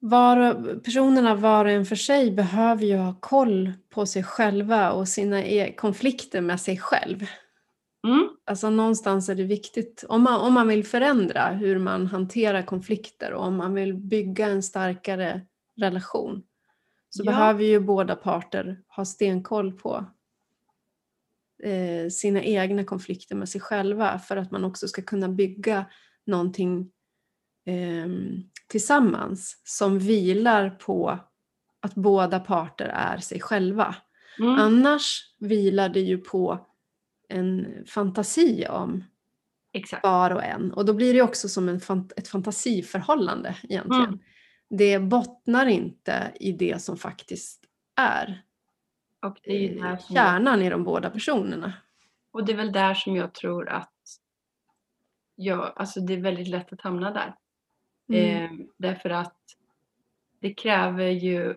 var, 0.00 0.54
personerna 0.80 1.34
var 1.34 1.64
och 1.64 1.70
en 1.70 1.86
för 1.86 1.96
sig 1.96 2.30
behöver 2.30 2.84
ju 2.84 2.96
ha 2.96 3.14
koll 3.20 3.72
på 3.88 4.06
sig 4.06 4.22
själva 4.22 4.92
och 4.92 5.08
sina 5.08 5.44
e- 5.44 5.74
konflikter 5.76 6.40
med 6.40 6.60
sig 6.60 6.78
själv. 6.78 7.26
mm, 8.06 8.28
Alltså 8.44 8.70
någonstans 8.70 9.28
är 9.28 9.34
det 9.34 9.44
viktigt, 9.44 10.04
om 10.08 10.22
man, 10.22 10.40
om 10.40 10.54
man 10.54 10.68
vill 10.68 10.84
förändra 10.86 11.46
hur 11.48 11.78
man 11.78 12.06
hanterar 12.06 12.62
konflikter 12.62 13.32
och 13.32 13.44
om 13.44 13.56
man 13.56 13.74
vill 13.74 13.94
bygga 13.94 14.46
en 14.46 14.62
starkare 14.62 15.40
relation 15.76 16.42
så 17.10 17.22
Ja. 17.24 17.30
behöver 17.32 17.64
ju 17.64 17.80
båda 17.80 18.16
parter 18.16 18.80
ha 18.88 19.04
stenkoll 19.04 19.72
på 19.72 20.04
eh, 21.62 22.08
sina 22.10 22.42
egna 22.42 22.84
konflikter 22.84 23.34
med 23.36 23.48
sig 23.48 23.60
själva 23.60 24.18
för 24.18 24.36
att 24.36 24.50
man 24.50 24.64
också 24.64 24.88
ska 24.88 25.02
kunna 25.02 25.28
bygga 25.28 25.84
någonting 26.26 26.90
ehm, 27.68 28.42
tillsammans 28.66 29.60
som 29.64 29.98
vilar 29.98 30.70
på 30.70 31.18
att 31.80 31.94
båda 31.94 32.40
parter 32.40 32.86
är 32.94 33.18
sig 33.18 33.40
själva. 33.40 33.94
mm, 34.38 34.54
Annars 34.58 35.34
vilar 35.38 35.88
det 35.88 36.00
ju 36.00 36.18
på 36.18 36.66
en 37.28 37.66
fantasi 37.86 38.66
om 38.70 39.04
exakt. 39.72 40.02
var 40.02 40.30
och 40.30 40.44
en. 40.44 40.72
Och 40.72 40.84
då 40.84 40.92
blir 40.94 41.14
det 41.14 41.22
också 41.22 41.48
som 41.48 41.68
en 41.68 41.78
fant- 41.80 42.12
ett 42.16 42.28
fantasiförhållande 42.28 43.56
egentligen. 43.62 44.04
Mm. 44.04 44.18
Det 44.70 44.98
bottnar 44.98 45.66
inte 45.66 46.32
i 46.40 46.52
det 46.52 46.82
som 46.82 46.96
faktiskt 46.96 47.64
är. 47.96 48.42
Och 49.22 49.38
det 49.42 49.52
är 49.52 49.82
där 49.82 49.96
som 49.96 50.14
kärnan 50.14 50.62
i 50.62 50.70
de 50.70 50.84
båda 50.84 51.10
personerna. 51.10 51.72
Och 52.30 52.44
det 52.44 52.52
är 52.52 52.56
väl 52.56 52.72
där 52.72 52.94
som 52.94 53.16
jag 53.16 53.34
tror 53.34 53.68
att 53.68 53.92
ja, 55.34 55.72
alltså 55.76 56.00
det 56.00 56.12
är 56.12 56.20
väldigt 56.20 56.48
lätt 56.48 56.72
att 56.72 56.80
hamna 56.80 57.10
där. 57.10 57.34
Mm. 58.08 58.44
Eh, 58.44 58.66
därför 58.76 59.10
att 59.10 59.36
det 60.40 60.54
kräver 60.54 61.08
ju 61.08 61.56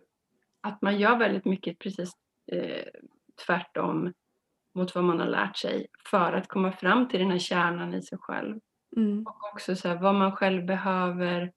att 0.61 0.81
man 0.81 0.99
gör 0.99 1.17
väldigt 1.17 1.45
mycket 1.45 1.79
precis 1.79 2.11
eh, 2.51 2.85
tvärtom 3.45 4.13
mot 4.73 4.95
vad 4.95 5.03
man 5.03 5.19
har 5.19 5.27
lärt 5.27 5.57
sig 5.57 5.87
för 6.05 6.33
att 6.33 6.47
komma 6.47 6.71
fram 6.71 7.07
till 7.07 7.19
den 7.19 7.31
här 7.31 7.39
kärnan 7.39 7.93
i 7.93 8.01
sig 8.01 8.17
själv. 8.17 8.59
Mm. 8.95 9.23
Och 9.25 9.53
också 9.53 9.75
så 9.75 9.87
här, 9.87 9.95
vad 9.95 10.15
man 10.15 10.31
själv 10.31 10.65
behöver, 10.65 11.51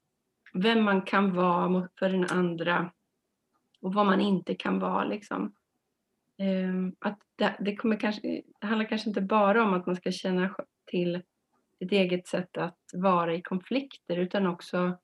vem 0.53 0.83
man 0.85 1.03
kan 1.03 1.35
vara 1.35 1.89
för 1.99 2.09
den 2.09 2.27
andra 2.31 2.93
och 3.81 3.95
vad 3.95 4.07
man 4.07 4.21
inte 4.21 4.55
kan 4.55 4.79
vara. 4.79 5.05
Liksom. 5.05 5.55
Ehm, 6.39 6.95
att 6.99 7.19
det, 7.37 7.57
det, 7.61 7.77
kommer 7.77 8.01
kanske, 8.01 8.43
det 8.61 8.67
handlar 8.67 8.89
kanske 8.89 9.09
inte 9.09 9.21
bara 9.21 9.65
om 9.65 9.75
att 9.75 9.87
man 9.87 9.97
ska 9.97 10.13
känna 10.13 10.55
till 10.87 11.23
sitt 11.79 11.93
eget 11.93 12.27
sätt 12.27 12.57
att 12.57 12.79
vara 12.93 13.35
i 13.35 13.43
konflikter 13.43 14.17
utan 14.17 14.47
också 14.47 14.99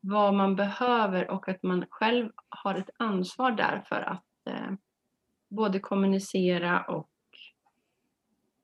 vad 0.00 0.34
man 0.34 0.56
behöver 0.56 1.30
och 1.30 1.48
att 1.48 1.62
man 1.62 1.84
själv 1.90 2.30
har 2.48 2.74
ett 2.74 2.90
ansvar 2.96 3.50
där 3.50 3.84
för 3.88 4.00
att 4.00 4.46
eh, 4.46 4.72
både 5.48 5.80
kommunicera 5.80 6.82
och 6.82 7.10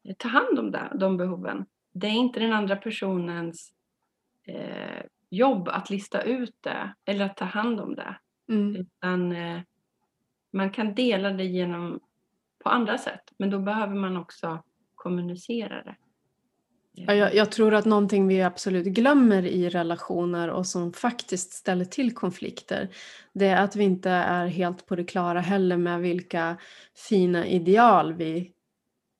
eh, 0.04 0.14
ta 0.18 0.28
hand 0.28 0.58
om 0.58 0.70
det, 0.70 0.92
de 0.94 1.16
behoven. 1.16 1.66
Det 1.92 2.06
är 2.06 2.10
inte 2.12 2.40
den 2.40 2.52
andra 2.52 2.76
personens 2.76 3.72
eh, 4.44 5.02
jobb 5.30 5.68
att 5.68 5.90
lista 5.90 6.22
ut 6.22 6.56
det 6.60 6.94
eller 7.04 7.24
att 7.24 7.36
ta 7.36 7.44
hand 7.44 7.80
om 7.80 7.94
det. 7.94 8.16
Mm. 8.48 8.76
Utan 8.76 9.32
eh, 9.32 9.60
man 10.50 10.70
kan 10.70 10.94
dela 10.94 11.30
det 11.30 11.44
genom 11.44 12.00
på 12.58 12.68
andra 12.68 12.98
sätt 12.98 13.32
men 13.36 13.50
då 13.50 13.58
behöver 13.58 13.94
man 13.94 14.16
också 14.16 14.62
kommunicera 14.94 15.82
det. 15.82 15.96
Ja, 16.94 17.14
jag, 17.14 17.34
jag, 17.34 17.52
tror 17.52 17.74
att 17.74 17.84
någonting 17.84 18.26
vi 18.26 18.42
absolut 18.42 18.86
glömmer 18.86 19.46
i 19.46 19.68
relationer 19.68 20.48
och 20.50 20.66
som 20.66 20.92
faktiskt 20.92 21.52
ställer 21.52 21.84
till 21.84 22.14
konflikter 22.14 22.88
det 23.32 23.46
är 23.46 23.64
att 23.64 23.76
vi 23.76 23.84
inte 23.84 24.10
är 24.10 24.46
helt 24.46 24.86
på 24.86 24.96
det 24.96 25.04
klara 25.04 25.40
heller 25.40 25.76
med 25.76 26.00
vilka 26.00 26.56
fina 27.08 27.46
ideal 27.46 28.12
vi 28.12 28.50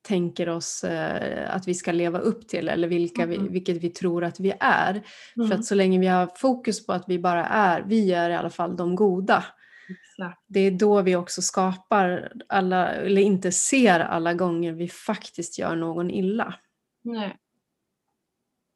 tänker 0.07 0.49
oss 0.49 0.83
eh, 0.83 1.55
att 1.55 1.67
vi 1.67 1.73
ska 1.73 1.91
leva 1.91 2.19
upp 2.19 2.47
till 2.47 2.69
eller 2.69 2.87
vilka 2.87 3.25
vi, 3.25 3.35
Mm. 3.35 3.51
vilket 3.53 3.77
vi 3.77 3.89
tror 3.89 4.23
att 4.23 4.39
vi 4.39 4.53
är. 4.59 5.03
För 5.33 5.43
Mm. 5.45 5.59
att 5.59 5.65
så 5.65 5.75
länge 5.75 5.99
vi 5.99 6.07
har 6.07 6.31
fokus 6.35 6.85
på 6.85 6.93
att 6.93 7.03
vi 7.07 7.19
bara 7.19 7.45
är, 7.45 7.81
vi 7.81 8.11
är 8.11 8.29
i 8.29 8.35
alla 8.35 8.49
fall 8.49 8.75
de 8.75 8.95
goda. 8.95 9.43
Exakt. 9.89 10.41
Det 10.47 10.59
är 10.59 10.71
då 10.71 11.01
vi 11.01 11.15
också 11.15 11.41
skapar 11.41 12.31
alla, 12.49 12.89
eller 12.93 13.21
inte 13.21 13.51
ser 13.51 13.99
alla 13.99 14.33
gånger 14.33 14.71
vi 14.73 14.89
faktiskt 14.89 15.59
gör 15.59 15.75
någon 15.75 16.11
illa. 16.11 16.55
Nej. 17.03 17.37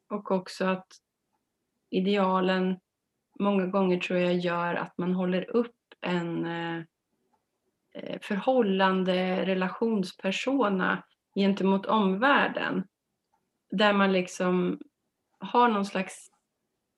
Och 0.08 0.30
också 0.30 0.64
att 0.64 0.86
idealen 1.90 2.80
många 3.38 3.66
gånger 3.66 3.98
tror 3.98 4.18
jag 4.18 4.36
gör 4.36 4.74
att 4.74 4.98
man 4.98 5.14
håller 5.14 5.50
upp 5.50 5.76
en 6.00 6.46
eh, 6.46 6.82
eh, 7.94 8.20
förhållande 8.20 9.46
relationspersona 9.46 11.02
gentemot 11.34 11.86
omvärlden. 11.86 12.84
Där 13.70 13.92
man 13.92 14.12
liksom 14.12 14.80
har 15.38 15.68
någon 15.68 15.84
slags, 15.84 16.30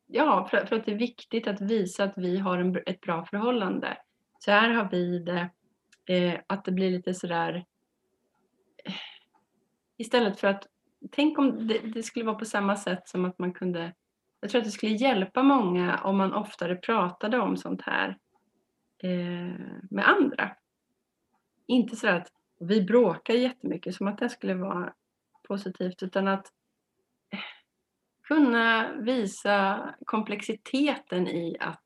ja 0.07 0.49
för, 0.51 0.67
för 0.67 0.77
att 0.77 0.85
det 0.85 0.93
är 0.93 0.99
viktigt 0.99 1.47
att 1.47 1.61
visa 1.61 2.05
att 2.05 2.19
vi 2.19 2.39
har 2.39 2.59
en, 2.59 2.77
ett 2.87 3.01
bra 3.01 3.25
förhållande. 3.25 3.99
Så 4.39 4.51
här 4.51 4.71
har 4.71 4.89
vi 4.91 5.19
det, 5.19 5.51
eh, 6.15 6.41
att 6.47 6.65
det 6.65 6.73
blir 6.73 6.91
lite 6.91 7.15
sådär 7.15 7.65
eh, 8.85 8.95
istället 9.97 10.41
för 10.41 10.49
att 10.49 10.67
tänk 11.11 11.39
om 11.39 11.69
det, 11.69 11.79
det, 11.79 12.03
skulle 12.03 12.25
vara 12.25 12.39
på 12.39 12.45
samma 12.45 12.77
sätt 12.77 13.09
som 13.09 13.25
att 13.25 13.39
man 13.39 13.53
kunde 13.53 13.93
jag 14.41 14.51
tror 14.51 14.59
att 14.59 14.65
det 14.65 14.71
skulle 14.71 14.93
hjälpa 14.93 15.43
många 15.43 16.01
om 16.05 16.17
man 16.17 16.35
oftare 16.35 16.77
pratade 16.77 17.39
om 17.39 17.57
sånt 17.57 17.83
här 17.83 18.19
eh, 18.99 19.55
med 19.91 20.09
andra. 20.09 20.57
Inte 21.67 21.97
så 21.97 22.09
att 22.09 22.29
vi 22.61 22.83
bråkar 22.83 23.35
jättemycket 23.35 23.95
som 23.95 24.09
att 24.09 24.19
det 24.19 24.29
skulle 24.29 24.55
vara 24.55 24.93
positivt 25.49 26.03
utan 26.03 26.29
att 26.29 26.47
eh, 27.33 27.39
kunna 28.23 28.93
visa 28.93 29.89
komplexiteten 30.05 31.29
i 31.29 31.57
att 31.61 31.83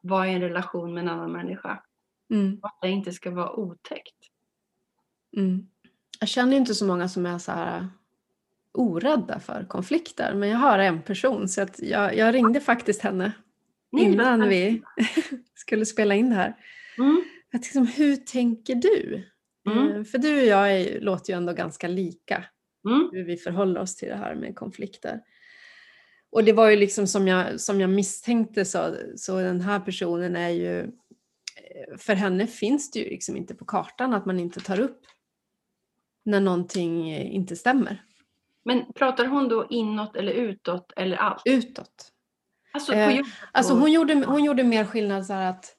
vara 0.00 0.28
i 0.28 0.34
en 0.34 0.40
relation 0.40 0.94
med 0.94 1.02
en 1.02 1.08
annan 1.08 1.32
människa. 1.32 1.82
Mm. 2.30 2.58
Att 2.62 2.78
det 2.80 2.88
inte 2.88 3.12
ska 3.12 3.30
vara 3.30 3.52
otäckt. 3.52 4.16
Mm. 5.36 5.68
Jag 6.20 6.28
känner 6.28 6.56
inte 6.56 6.74
så 6.74 6.86
många 6.86 7.08
som 7.08 7.26
är 7.26 7.38
så 7.38 7.52
här 7.52 7.88
orädda 8.74 9.40
för 9.40 9.66
konflikter. 9.68 10.34
Men 10.34 10.48
jag 10.48 10.58
har 10.58 10.78
en 10.78 11.02
person 11.02 11.48
så 11.48 11.62
att 11.62 11.80
jag, 11.82 12.16
jag 12.16 12.34
ringde 12.34 12.60
faktiskt 12.60 13.00
henne 13.00 13.32
innan 14.00 14.48
vi 14.48 14.82
skulle 15.54 15.86
spela 15.86 16.14
in 16.14 16.28
det 16.30 16.34
här. 16.36 16.56
Mm. 16.98 17.24
Tänkte, 17.50 17.66
liksom, 17.68 17.86
hur 17.86 18.16
tänker 18.16 18.74
du? 18.74 19.24
Mm. 19.70 19.92
Eh, 19.92 20.04
För 20.04 20.18
du 20.18 20.40
och 20.40 20.46
jag 20.46 20.72
är, 20.72 21.00
låter 21.00 21.32
ju 21.32 21.36
ändå 21.36 21.52
ganska 21.52 21.88
lika 21.88 22.44
Mm. 22.88 23.08
hur 23.12 23.24
vi 23.24 23.36
förhåller 23.36 23.80
oss 23.80 23.96
till 23.96 24.08
det 24.08 24.16
här 24.16 24.34
med 24.34 24.56
konflikter. 24.56 25.20
Och 26.30 26.44
det 26.44 26.52
var 26.52 26.70
ju 26.70 26.76
liksom 26.76 27.06
som 27.06 27.28
jag, 27.28 27.60
som 27.60 27.80
jag 27.80 27.90
misstänkte 27.90 28.64
så, 28.64 28.96
så 29.16 29.40
den 29.40 29.60
här 29.60 29.80
personen 29.80 30.36
är 30.36 30.48
ju, 30.48 30.78
eh, 30.80 31.96
för 31.98 32.14
henne 32.14 32.46
finns 32.46 32.90
det 32.90 32.98
ju 32.98 33.04
liksom 33.10 33.36
inte 33.36 33.54
på 33.54 33.64
kartan 33.64 34.14
att 34.14 34.26
man 34.26 34.40
inte 34.40 34.60
tar 34.60 34.80
upp 34.80 35.00
när 36.24 36.40
någonting 36.40 37.16
inte 37.16 37.56
stämmer. 37.56 38.02
Men 38.64 38.92
pratar 38.94 39.26
hon 39.26 39.48
då 39.48 39.66
inåt 39.70 40.16
eller 40.16 40.32
utåt 40.32 40.92
eller 40.96 41.16
allt? 41.16 41.42
Utåt. 41.44 42.10
Alltså, 42.72 42.92
Eh, 42.94 43.20
Alltså 43.52 43.74
hon 43.74 43.92
gjorde, 43.92 44.14
hon 44.14 44.44
gjorde 44.44 44.64
mer 44.64 44.84
skillnad 44.84 45.26
så 45.26 45.32
att 45.32 45.76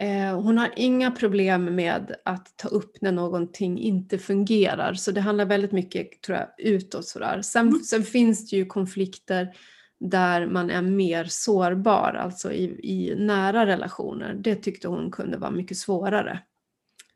eh, 0.00 0.40
hon 0.40 0.58
har 0.58 0.70
inga 0.76 1.10
problem 1.10 1.74
med 1.74 2.14
att 2.24 2.56
ta 2.56 2.68
upp 2.68 2.92
när 3.00 3.12
någonting 3.12 3.78
inte 3.78 4.18
fungerar. 4.18 4.94
Så 4.94 5.10
det 5.12 5.20
handlar 5.20 5.44
väldigt 5.44 5.72
mycket 5.72 6.22
tror 6.22 6.38
jag, 6.38 6.48
utåt. 6.58 7.06
Sådär. 7.06 7.42
Sen, 7.42 7.68
Mm. 7.68 7.80
sen 7.80 8.02
finns 8.02 8.50
det 8.50 8.56
ju 8.56 8.66
konflikter 8.66 9.54
där 10.00 10.46
man 10.46 10.70
är 10.70 10.82
mer 10.82 11.24
sårbar, 11.24 12.14
alltså 12.14 12.52
i, 12.52 12.64
i 12.82 13.14
nära 13.18 13.66
relationer. 13.66 14.34
Det 14.34 14.54
tyckte 14.54 14.88
hon 14.88 15.10
kunde 15.10 15.38
vara 15.38 15.50
mycket 15.50 15.76
svårare. 15.76 16.38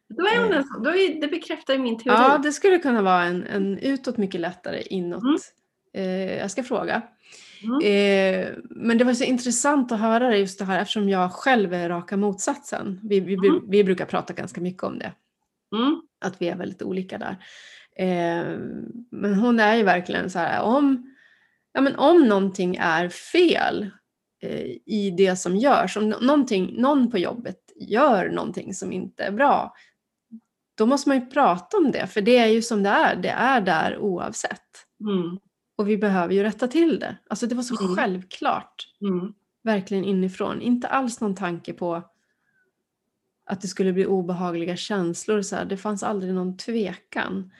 Då 0.09 0.27
är 0.27 0.43
hon 0.43 0.53
en 0.53 0.65
sån- 0.65 0.83
då 0.83 0.91
är, 0.91 1.21
det 1.21 1.29
bekräftar 1.29 1.79
min 1.79 1.99
teori. 1.99 2.17
Ja, 2.19 2.39
det 2.39 2.53
skulle 2.53 2.79
kunna 2.79 3.03
vara 3.03 3.23
en, 3.25 3.47
en 3.47 3.79
utåt 3.79 4.17
mycket 4.17 4.41
lättare, 4.41 4.83
inåt. 4.83 5.23
Mm. 5.23 5.37
Eh, 5.95 6.37
jag 6.39 6.51
ska 6.51 6.63
fråga. 6.63 7.03
Mm. 7.63 7.79
Eh, 7.85 8.49
men 8.71 8.99
det 8.99 9.05
var 9.05 9.15
så 9.15 9.25
intressant 9.25 9.93
att 9.93 10.01
höra 10.01 10.29
det 10.29 10.39
just 10.39 10.59
det 10.59 10.65
här 10.65 10.81
eftersom 10.81 11.09
jag 11.09 11.33
själv 11.33 11.75
är 11.75 11.89
raka 11.89 12.17
motsatsen. 12.17 13.01
Vi, 13.03 13.21
vi, 13.21 13.35
Mm. 13.35 13.71
vi 13.71 13.85
brukar 13.85 14.05
prata 14.07 14.33
ganska 14.33 14.61
mycket 14.61 14.83
om 14.83 14.99
det, 14.99 15.13
Mm. 15.77 16.01
att 16.25 16.43
vi 16.43 16.49
är 16.49 16.57
väldigt 16.57 16.83
olika 16.83 17.19
där. 17.19 17.37
Eh, 17.99 18.59
men 19.11 19.35
hon 19.35 19.61
är 19.61 19.77
ju 19.77 19.83
verkligen 19.83 20.31
så 20.31 20.39
här, 20.39 20.63
om, 20.63 21.15
ja, 21.73 21.81
men 21.81 21.97
om 21.97 22.29
någonting 22.29 22.77
är 22.81 23.09
fel 23.09 23.91
eh, 24.43 24.67
i 24.87 25.15
det 25.19 25.37
som 25.37 25.57
görs, 25.57 25.97
om 25.97 26.09
nå- 26.09 26.21
någonting, 26.21 26.75
någon 26.81 27.11
på 27.11 27.19
jobbet 27.19 27.57
gör 27.77 28.29
någonting 28.29 28.75
som 28.75 28.93
inte 28.93 29.25
är 29.25 29.31
bra, 29.33 29.75
då 30.77 30.87
måste 30.87 31.09
man 31.09 31.19
ju 31.21 31.27
prata 31.27 31.77
om 31.77 31.91
det, 31.93 32.07
för 32.07 32.21
det 32.21 32.37
är 32.39 32.47
ju 32.47 32.63
som 32.63 32.83
det 32.83 32.89
är, 32.91 33.17
det 33.17 33.29
är 33.29 33.61
där 33.61 33.99
oavsett. 33.99 34.63
Mm. 35.01 35.39
Och 35.77 35.89
vi 35.89 35.97
behöver 35.97 36.35
ju 36.35 36.43
rätta 36.43 36.69
till 36.69 36.99
det. 37.01 37.17
Alltså 37.29 37.47
det 37.47 37.55
var 37.55 37.63
så 37.63 37.83
Mm. 37.85 37.97
självklart, 37.97 38.89
Mm. 39.01 39.33
verkligen 39.63 40.05
inifrån. 40.05 40.61
Inte 40.63 40.89
alls 40.89 41.21
någon 41.21 41.35
tanke 41.35 41.73
på 41.73 42.03
att 43.47 43.61
det 43.61 43.69
skulle 43.69 43.93
bli 43.93 44.07
obehagliga 44.07 44.77
känslor. 44.77 45.43
Så 45.43 45.57
här. 45.57 45.65
Det 45.65 45.77
fanns 45.77 46.03
aldrig 46.03 46.35
någon 46.35 46.57
tvekan. 46.57 47.53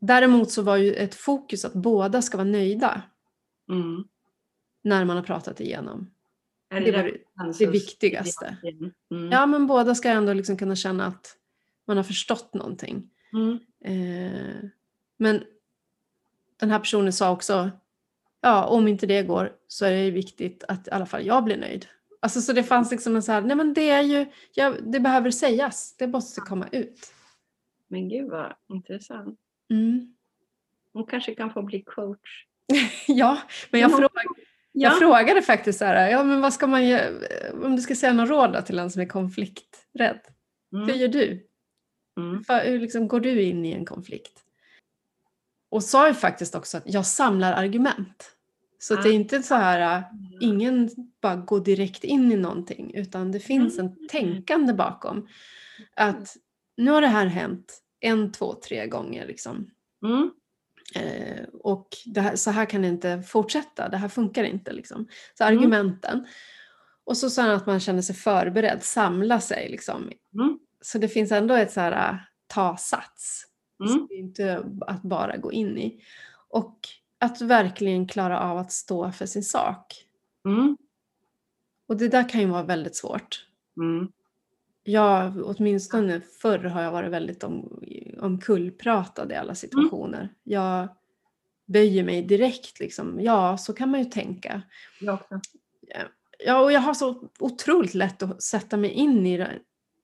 Däremot 0.00 0.50
så 0.50 0.62
var 0.62 0.76
ju 0.76 0.94
ett 0.94 1.14
fokus 1.14 1.64
att 1.64 1.72
båda 1.72 2.22
ska 2.22 2.36
vara 2.36 2.48
nöjda 2.48 3.02
Mm. 3.70 4.04
när 4.84 5.04
man 5.04 5.16
har 5.16 5.24
pratat 5.24 5.60
igenom. 5.60 6.10
Är 6.70 6.80
Det 6.80 6.92
var 6.92 7.02
det, 7.02 7.58
det 7.58 7.66
viktigaste. 7.70 8.56
Mm. 9.10 9.30
Ja, 9.32 9.46
men 9.46 9.66
båda 9.66 9.94
ska 9.94 10.08
ändå 10.08 10.32
liksom 10.32 10.56
kunna 10.56 10.76
känna 10.76 11.06
att 11.06 11.36
man 11.88 11.96
har 11.96 12.04
förstått 12.04 12.54
någonting. 12.54 13.10
Mm. 13.32 13.58
Eh, 13.84 14.68
men 15.18 15.44
den 16.60 16.70
här 16.70 16.78
personen 16.78 17.12
sa 17.12 17.30
också, 17.30 17.70
ja 18.40 18.64
om 18.66 18.88
inte 18.88 19.06
det 19.06 19.22
går 19.22 19.52
så 19.66 19.84
är 19.84 19.90
det 19.92 20.10
viktigt 20.10 20.64
att 20.68 20.88
i 20.88 20.90
alla 20.90 21.06
fall 21.06 21.26
jag 21.26 21.44
blir 21.44 21.56
nöjd. 21.56 21.86
Alltså 22.20 22.40
så 22.40 22.52
det 22.52 22.62
fanns 22.62 22.90
liksom 22.90 23.16
en 23.16 23.22
så 23.22 23.32
här, 23.32 23.40
nej 23.42 23.56
men 23.56 23.74
det 23.74 23.90
är 23.90 24.02
ju, 24.02 24.26
ja, 24.54 24.74
det 24.86 25.00
behöver 25.00 25.30
sägas, 25.30 25.96
det 25.96 26.06
måste 26.06 26.40
komma 26.40 26.68
ut. 26.72 27.12
Men 27.88 28.08
gud 28.08 28.30
vad 28.30 28.52
intressant. 28.68 29.38
Mm. 29.70 30.14
Hon 30.92 31.06
kanske 31.06 31.34
kan 31.34 31.52
få 31.52 31.62
bli 31.62 31.82
coach. 31.82 32.44
Ja, 33.08 33.38
men 33.70 33.80
jag, 33.80 33.90
fråg, 33.96 34.10
Ja. 34.72 34.90
jag 34.90 34.98
frågade 34.98 35.42
faktiskt 35.42 35.78
så 35.78 35.84
här, 35.84 36.10
ja 36.10 36.24
men 36.24 36.40
vad 36.40 36.52
ska 36.52 36.66
man 36.66 36.88
göra, 36.88 37.10
om 37.64 37.76
du 37.76 37.82
ska 37.82 37.94
säga 37.94 38.12
någon 38.12 38.26
råd 38.28 38.66
till 38.66 38.78
en 38.78 38.90
som 38.90 39.02
är 39.02 39.06
konflikträdd, 39.06 40.20
hur 40.70 40.82
Mm. 40.82 40.98
gör 40.98 41.08
du? 41.08 41.47
Mm. 42.18 42.44
För, 42.44 42.64
hur 42.64 42.80
liksom 42.80 43.08
går 43.08 43.20
du 43.20 43.42
in 43.42 43.64
i 43.64 43.72
en 43.72 43.84
konflikt? 43.84 44.44
Och 45.70 45.84
sa 45.84 46.08
ju 46.08 46.14
faktiskt 46.14 46.54
också 46.54 46.76
att 46.76 46.82
jag 46.86 47.06
samlar 47.06 47.52
argument. 47.52 48.30
Så 48.78 48.94
det 48.94 49.08
är 49.08 49.12
Ah. 49.12 49.14
inte 49.14 49.42
så 49.42 49.54
här, 49.54 49.96
äh, 49.98 50.02
ingen 50.40 50.90
bara 51.22 51.36
går 51.36 51.60
direkt 51.60 52.04
in 52.04 52.32
i 52.32 52.36
någonting 52.36 52.94
utan 52.94 53.32
det 53.32 53.40
finns 53.40 53.78
en 53.78 53.86
Mm. 53.86 54.08
tänkande 54.10 54.72
bakom. 54.72 55.28
Att 55.96 56.36
nu 56.76 56.90
har 56.90 57.00
det 57.00 57.06
här 57.08 57.26
hänt 57.26 57.82
en, 58.00 58.32
två, 58.32 58.54
tre 58.54 58.86
gånger. 58.86 59.26
Liksom. 59.26 59.70
Mm. 60.04 60.30
Eh, 60.94 61.44
och 61.52 61.88
här, 62.16 62.36
så 62.36 62.50
här 62.50 62.64
kan 62.64 62.82
det 62.82 62.88
inte 62.88 63.22
fortsätta, 63.22 63.88
det 63.88 63.96
här 63.96 64.08
funkar 64.08 64.44
inte. 64.44 64.72
Liksom. 64.72 65.08
Så 65.38 65.44
Mm. 65.44 65.58
argumenten. 65.58 66.26
Och 67.04 67.16
så 67.16 67.30
sa 67.30 67.42
han 67.42 67.50
att 67.50 67.66
man 67.66 67.80
känner 67.80 68.02
sig 68.02 68.14
förberedd, 68.14 68.82
samla 68.82 69.40
sig. 69.40 69.68
Liksom. 69.70 70.10
Mm. 70.34 70.58
Så 70.80 70.98
det 70.98 71.08
finns 71.08 71.32
ändå 71.32 71.54
ett 71.54 71.72
så 71.72 71.80
här, 71.80 72.12
äh, 72.12 72.16
ta 72.46 72.76
sats. 72.76 73.44
Mm. 73.80 73.92
Så 73.92 74.14
inte 74.14 74.64
att 74.80 75.02
bara 75.02 75.36
gå 75.36 75.52
in 75.52 75.78
i. 75.78 76.02
Och 76.48 76.78
att 77.18 77.40
verkligen 77.40 78.08
klara 78.08 78.40
av 78.40 78.58
att 78.58 78.72
stå 78.72 79.12
för 79.12 79.26
sin 79.26 79.42
sak. 79.42 80.04
Mm. 80.44 80.76
Och 81.88 81.96
det 81.96 82.08
där 82.08 82.28
kan 82.28 82.40
ju 82.40 82.46
vara 82.46 82.62
väldigt 82.62 82.96
svårt. 82.96 83.46
Mm. 83.76 84.08
Jag, 84.82 85.32
åtminstone 85.44 86.20
förr 86.20 86.58
har 86.58 86.82
jag 86.82 86.92
varit 86.92 87.10
väldigt 87.10 87.44
om, 87.44 87.82
omkullpratad 88.20 89.32
i 89.32 89.34
alla 89.34 89.54
situationer. 89.54 90.34
Jag 90.42 90.88
böjer 91.66 92.04
mig 92.04 92.22
direkt 92.22 92.80
liksom. 92.80 93.20
Ja, 93.20 93.58
så 93.58 93.72
kan 93.72 93.90
man 93.90 94.00
ju 94.00 94.10
tänka. 94.10 94.62
Jag 95.00 95.14
också. 95.14 95.40
Ja, 96.44 96.60
och 96.60 96.72
jag 96.72 96.80
har 96.80 96.94
så 96.94 97.28
otroligt 97.38 97.94
lätt 97.94 98.22
att 98.22 98.42
sätta 98.42 98.76
mig 98.76 98.90
in 98.90 99.26
i 99.26 99.36
det, 99.36 99.58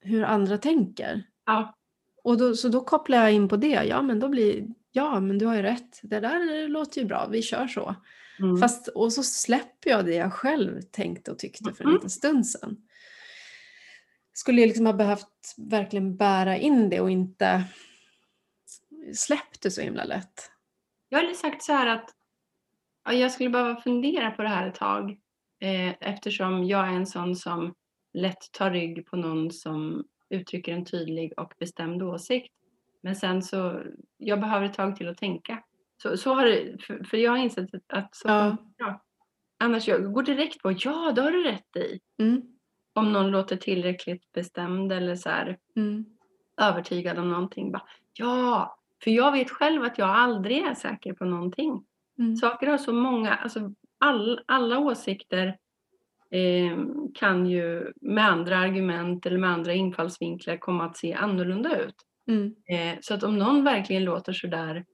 hur 0.05 0.25
andra 0.25 0.59
tänker. 0.59 1.23
Ja. 1.47 1.77
Och 2.25 2.39
då, 2.39 2.55
så 2.57 2.69
då 2.69 2.81
kopplar 2.81 3.19
jag 3.19 3.33
in 3.33 3.49
på 3.49 3.57
det. 3.57 3.85
Ja, 3.85 4.03
men 4.03 4.21
då 4.21 4.29
blir 4.29 4.67
ja, 4.93 5.21
men 5.21 5.39
du 5.39 5.47
har 5.47 5.55
ju 5.55 5.63
rätt. 5.63 6.01
Det 6.03 6.21
där 6.21 6.69
låter 6.69 7.01
ju 7.01 7.07
bra. 7.07 7.27
Vi 7.27 7.43
kör 7.43 7.67
så. 7.67 7.95
Mm. 8.39 8.57
Fast, 8.57 8.89
och 8.89 9.13
så 9.13 9.23
släpper 9.23 9.91
jag 9.91 10.05
det 10.05 10.15
jag 10.15 10.33
själv 10.33 10.81
tänkte 10.81 11.31
och 11.31 11.39
tyckte 11.39 11.65
för 11.75 11.85
en 11.85 11.89
Mm. 11.89 11.95
liten 11.95 12.11
stund 12.11 12.47
sedan. 12.47 12.77
Skulle 14.33 14.61
jag 14.61 14.69
liksom 14.69 14.87
ha 14.87 14.93
behövt 14.93 15.55
verkligen 15.57 16.17
bära 16.17 16.57
in 16.57 16.91
det 16.91 17.01
och 17.01 17.11
inte 17.11 17.65
släppt 19.15 19.63
det 19.63 19.71
så 19.71 19.81
himla 19.81 20.05
lätt. 20.05 20.51
Jag 21.09 21.19
hade 21.19 21.35
sagt 21.35 21.63
så 21.63 21.73
här 21.73 21.87
att 21.87 22.11
ja, 23.05 23.13
jag 23.13 23.33
skulle 23.33 23.51
behöva 23.51 23.81
fundera 23.81 24.31
på 24.31 24.43
det 24.43 24.49
här 24.49 24.69
ett 24.69 24.75
tag. 24.75 25.11
Eh, 25.61 25.95
eftersom 26.01 26.65
jag 26.65 26.89
är 26.89 26.93
en 26.93 27.07
sån 27.07 27.37
som 27.37 27.75
lätt 28.15 28.53
tar 28.53 28.71
rygg 28.71 29.07
på 29.07 29.17
någon 29.17 29.51
som 29.51 30.05
uttrycker 30.31 30.73
en 30.73 30.85
tydlig 30.85 31.33
och 31.37 31.55
bestämd 31.59 32.03
åsikt. 32.03 32.53
Men 33.03 33.17
sen 33.17 33.43
så, 33.43 33.83
jag 34.17 34.41
behöver 34.41 34.67
ett 34.67 34.75
tag 34.75 34.97
till 34.97 35.09
att 35.09 35.19
tänka. 35.19 35.63
Så, 36.03 36.17
så 36.17 36.35
har 36.35 36.45
det, 36.47 36.83
för, 36.83 37.05
för 37.05 37.17
jag 37.17 37.31
har 37.31 37.39
insett 37.39 37.71
att 37.89 38.15
så 38.15 38.29
Ja. 38.29 38.57
jag. 38.77 39.01
Annars 39.59 39.89
jag 39.89 40.13
går 40.13 40.23
direkt 40.23 40.63
på 40.63 40.73
ja, 40.79 41.13
det 41.13 41.23
har 41.23 41.31
du 41.31 41.45
rätt 41.45 41.77
i. 41.77 42.01
Mm, 42.23 42.43
Om 42.93 43.13
någon 43.13 43.31
låter 43.31 43.57
tillräckligt 43.57 44.33
bestämd 44.33 44.93
eller 44.93 45.17
så 45.17 45.29
här 45.29 45.59
mm, 45.77 46.05
övertygad 46.61 47.19
om 47.19 47.29
någonting. 47.29 47.73
Bara, 47.73 47.83
ja, 48.13 48.77
för 49.05 49.11
jag 49.11 49.33
vet 49.33 49.51
själv 49.51 49.83
att 49.83 49.99
jag 49.99 50.09
aldrig 50.09 50.59
är 50.59 50.75
säker 50.75 51.13
på 51.13 51.25
någonting. 51.25 51.85
mm, 52.19 52.37
Saker 52.37 52.67
har 52.67 52.79
så 52.79 52.93
många, 52.93 53.35
alltså 53.35 53.73
all, 53.99 54.41
alla 54.47 54.79
åsikter 54.79 55.59
kan 57.15 57.47
ju 57.47 57.93
med 58.01 58.29
andra 58.29 58.59
argument 58.59 59.27
eller 59.27 59.39
med 59.39 59.51
andra 59.51 59.73
infallsvinklar 59.73 60.57
komma 60.57 60.85
att 60.85 60.97
se 60.97 61.15
annorlunda 61.15 61.81
ut. 61.81 61.95
mm, 62.29 62.55
Eh, 62.69 62.99
så 63.01 63.15
att 63.15 63.23
om 63.23 63.39
någon 63.39 63.65
verkligen 63.65 64.05
låter 64.05 64.33
sådär, 64.33 64.85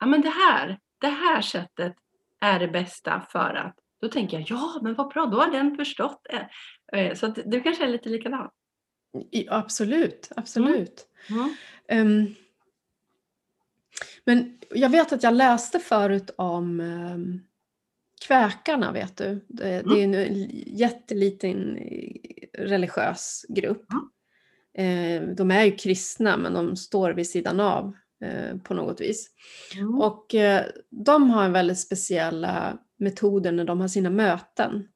ja 0.00 0.06
men 0.06 0.20
det 0.20 0.28
här, 0.48 0.78
det 1.00 1.08
här 1.08 1.40
sättet 1.40 1.94
är 2.40 2.58
det 2.58 2.68
bästa 2.68 3.26
för 3.30 3.54
att, 3.54 3.74
då 4.00 4.08
tänker 4.08 4.38
jag 4.38 4.46
ja 4.50 4.80
men 4.82 4.94
vad 4.94 5.08
bra, 5.08 5.26
då 5.26 5.38
har 5.38 5.50
den 5.50 5.76
förstått 5.76 6.26
det. 6.30 6.48
Eh, 6.98 7.14
så 7.14 7.26
att 7.26 7.38
du 7.44 7.60
kanske 7.60 7.84
är 7.84 7.88
lite 7.88 8.08
likadan. 8.08 8.50
Absolut, 9.48 10.30
absolut. 10.36 11.06
Mm. 11.30 11.56
Ehm, 11.88 12.34
men 14.24 14.58
jag 14.70 14.90
vet 14.90 15.12
att 15.12 15.22
jag 15.22 15.34
läste 15.34 15.78
förut 15.78 16.30
om 16.36 16.80
um, 16.80 17.40
kväkarna, 18.26 18.92
vet 18.92 19.16
du. 19.16 19.44
Det, 19.48 19.68
är 19.68 19.96
en 19.96 20.48
jätteliten 20.66 21.76
eh, 21.76 22.58
religiös 22.58 23.46
grupp. 23.48 23.86
Eh, 24.78 25.22
de 25.22 25.50
är 25.50 25.64
ju 25.64 25.76
kristna 25.76 26.36
men 26.36 26.54
de 26.54 26.76
står 26.76 27.10
vid 27.10 27.30
sidan 27.30 27.60
av 27.60 27.92
eh, 28.24 28.56
på 28.56 28.74
något 28.74 29.00
vis. 29.00 29.30
Mm. 29.76 30.00
Och 30.00 30.34
de 30.90 31.30
har 31.30 31.44
en 31.44 31.52
väldigt 31.52 31.78
speciella 31.78 32.78
metoder 32.98 33.52
när 33.52 33.64
de 33.64 33.80
har 33.80 33.88
sina 33.88 34.10
möten. 34.10 34.88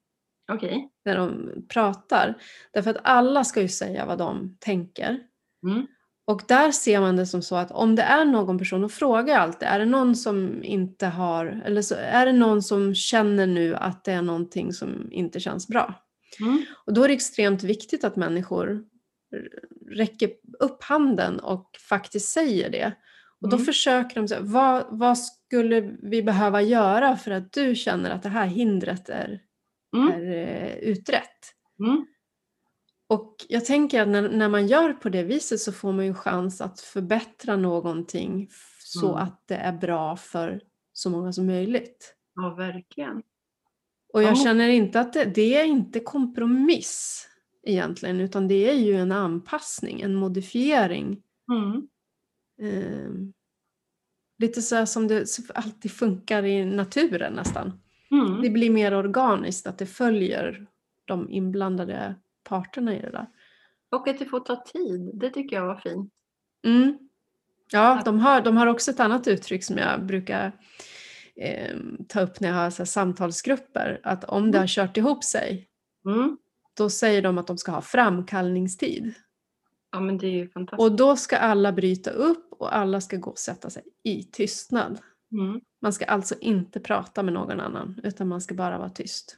Okej. 0.51 0.89
När 1.05 1.17
de 1.17 1.51
pratar. 1.69 2.41
Därför 2.71 2.89
att 2.89 3.01
alla 3.03 3.43
ska 3.43 3.61
ju 3.61 3.67
säga 3.67 4.05
vad 4.05 4.17
de 4.17 4.57
tänker. 4.59 5.19
Mm. 5.63 5.87
Och 6.29 6.41
där 6.47 6.71
ser 6.71 6.99
man 7.01 7.15
det 7.15 7.25
som 7.25 7.41
så 7.41 7.55
att 7.55 7.71
om 7.71 7.95
det 7.95 8.01
är 8.01 8.25
någon 8.25 8.57
person, 8.57 8.83
och 8.83 8.91
frågar 8.91 9.39
alltid, 9.39 9.67
är 9.67 9.79
det 9.79 9.85
någon 9.85 10.15
som 10.15 10.63
inte 10.63 11.05
har, 11.07 11.61
eller 11.65 11.81
så 11.81 11.95
är 11.95 12.25
det 12.25 12.33
någon 12.33 12.63
som 12.63 12.95
känner 12.95 13.47
nu 13.47 13.75
att 13.75 14.03
det 14.03 14.11
är 14.11 14.21
någonting 14.21 14.73
som 14.73 15.07
inte 15.11 15.39
känns 15.39 15.67
bra? 15.67 15.93
Mm. 16.41 16.65
Och 16.85 16.93
då 16.93 17.03
är 17.03 17.07
det 17.07 17.13
extremt 17.13 17.63
viktigt 17.63 18.03
att 18.03 18.15
människor 18.15 18.83
räcker 19.91 20.29
upp 20.59 20.83
handen 20.83 21.39
och 21.39 21.69
faktiskt 21.89 22.31
säger 22.31 22.69
det. 22.69 22.93
Och 23.41 23.49
då 23.49 23.55
Mm. 23.55 23.65
försöker 23.65 24.15
de 24.15 24.27
säga, 24.27 24.41
vad, 24.41 24.85
vad 24.89 25.17
skulle 25.17 25.81
vi 26.01 26.23
behöva 26.23 26.61
göra 26.61 27.15
för 27.17 27.31
att 27.31 27.51
du 27.53 27.75
känner 27.75 28.09
att 28.09 28.23
det 28.23 28.29
här 28.29 28.45
hindret 28.47 29.09
är, 29.09 29.39
Mm. 29.97 30.07
är 30.13 30.35
eh, 30.37 30.75
utrett? 30.75 31.39
Mm. 31.79 32.05
Och 33.09 33.35
jag 33.49 33.65
tänker 33.65 34.01
att 34.01 34.07
när, 34.07 34.29
när 34.29 34.49
man 34.49 34.67
gör 34.67 34.93
på 34.93 35.09
det 35.09 35.23
viset 35.23 35.59
så 35.59 35.71
får 35.71 35.91
man 35.91 36.05
ju 36.05 36.09
en 36.09 36.15
chans 36.15 36.61
att 36.61 36.79
förbättra 36.79 37.55
någonting 37.55 38.49
så 38.79 39.07
Mm. 39.09 39.23
att 39.23 39.43
det 39.47 39.55
är 39.55 39.71
bra 39.73 40.15
för 40.15 40.61
så 40.93 41.09
många 41.09 41.33
som 41.33 41.45
möjligt. 41.45 42.15
Ja, 42.35 42.55
verkligen. 42.55 43.21
Och 44.13 44.23
jag 44.23 44.31
Ja. 44.31 44.35
känner 44.35 44.69
inte 44.69 44.99
att 44.99 45.13
det, 45.13 45.25
det 45.25 45.55
är 45.55 45.65
inte 45.65 45.99
kompromiss 45.99 47.25
egentligen 47.63 48.19
utan 48.19 48.47
det 48.47 48.69
är 48.69 48.73
ju 48.75 48.95
en 48.95 49.11
anpassning, 49.11 50.01
en 50.01 50.15
modifiering. 50.15 51.21
Mm. 51.51 51.87
Ehm, 52.61 53.33
lite 54.37 54.61
så 54.61 54.85
som 54.85 55.07
det 55.07 55.25
alltid 55.53 55.91
funkar 55.91 56.43
i 56.45 56.65
naturen 56.65 57.33
nästan. 57.33 57.79
Mm. 58.11 58.41
Det 58.41 58.49
blir 58.49 58.69
mer 58.69 58.93
organiskt, 58.93 59.67
att 59.67 59.77
det 59.77 59.85
följer 59.85 60.67
de 61.05 61.29
inblandade 61.29 62.15
parterna 62.49 62.95
i 62.95 63.01
det 63.01 63.11
där. 63.11 63.27
Och 63.91 64.07
att 64.07 64.19
det 64.19 64.25
får 64.25 64.39
ta 64.39 64.63
tid, 64.63 65.11
det 65.13 65.29
tycker 65.29 65.55
jag 65.55 65.65
var 65.65 65.75
fint. 65.75 66.13
Mm. 66.65 66.97
Ja, 67.71 68.01
de 68.05 68.19
har, 68.19 68.41
de 68.41 68.57
har 68.57 68.67
också 68.67 68.91
ett 68.91 68.99
annat 68.99 69.27
uttryck 69.27 69.63
som 69.63 69.77
jag 69.77 70.05
brukar 70.05 70.51
eh, 71.35 71.77
ta 72.07 72.21
upp 72.21 72.39
när 72.39 72.49
jag 72.49 72.55
har 72.55 72.69
så 72.69 72.77
här, 72.77 72.85
samtalsgrupper. 72.85 73.99
Att 74.03 74.23
om 74.23 74.43
det 74.43 74.57
Mm. 74.57 74.59
har 74.61 74.67
kört 74.67 74.97
ihop 74.97 75.23
sig, 75.23 75.67
Mm. 76.05 76.37
då 76.77 76.89
säger 76.89 77.21
de 77.21 77.37
att 77.37 77.47
de 77.47 77.57
ska 77.57 77.71
ha 77.71 77.81
framkallningstid. 77.81 79.13
Ja, 79.91 79.99
men 79.99 80.17
det 80.17 80.27
är 80.27 80.31
ju 80.31 80.49
fantastiskt. 80.49 80.81
Och 80.89 80.95
då 80.97 81.15
ska 81.15 81.37
alla 81.37 81.71
bryta 81.71 82.11
upp 82.11 82.51
och 82.51 82.75
alla 82.75 83.01
ska 83.01 83.17
gå 83.17 83.29
och 83.31 83.39
sätta 83.39 83.69
sig 83.69 83.83
i 84.03 84.23
tystnad. 84.23 84.99
Mm. 85.31 85.61
Man 85.81 85.93
ska 85.93 86.05
alltså 86.05 86.35
inte 86.41 86.79
prata 86.79 87.23
med 87.23 87.33
någon 87.33 87.59
annan, 87.59 87.99
utan 88.03 88.27
man 88.27 88.41
ska 88.41 88.55
bara 88.55 88.77
vara 88.77 88.89
tyst. 88.89 89.37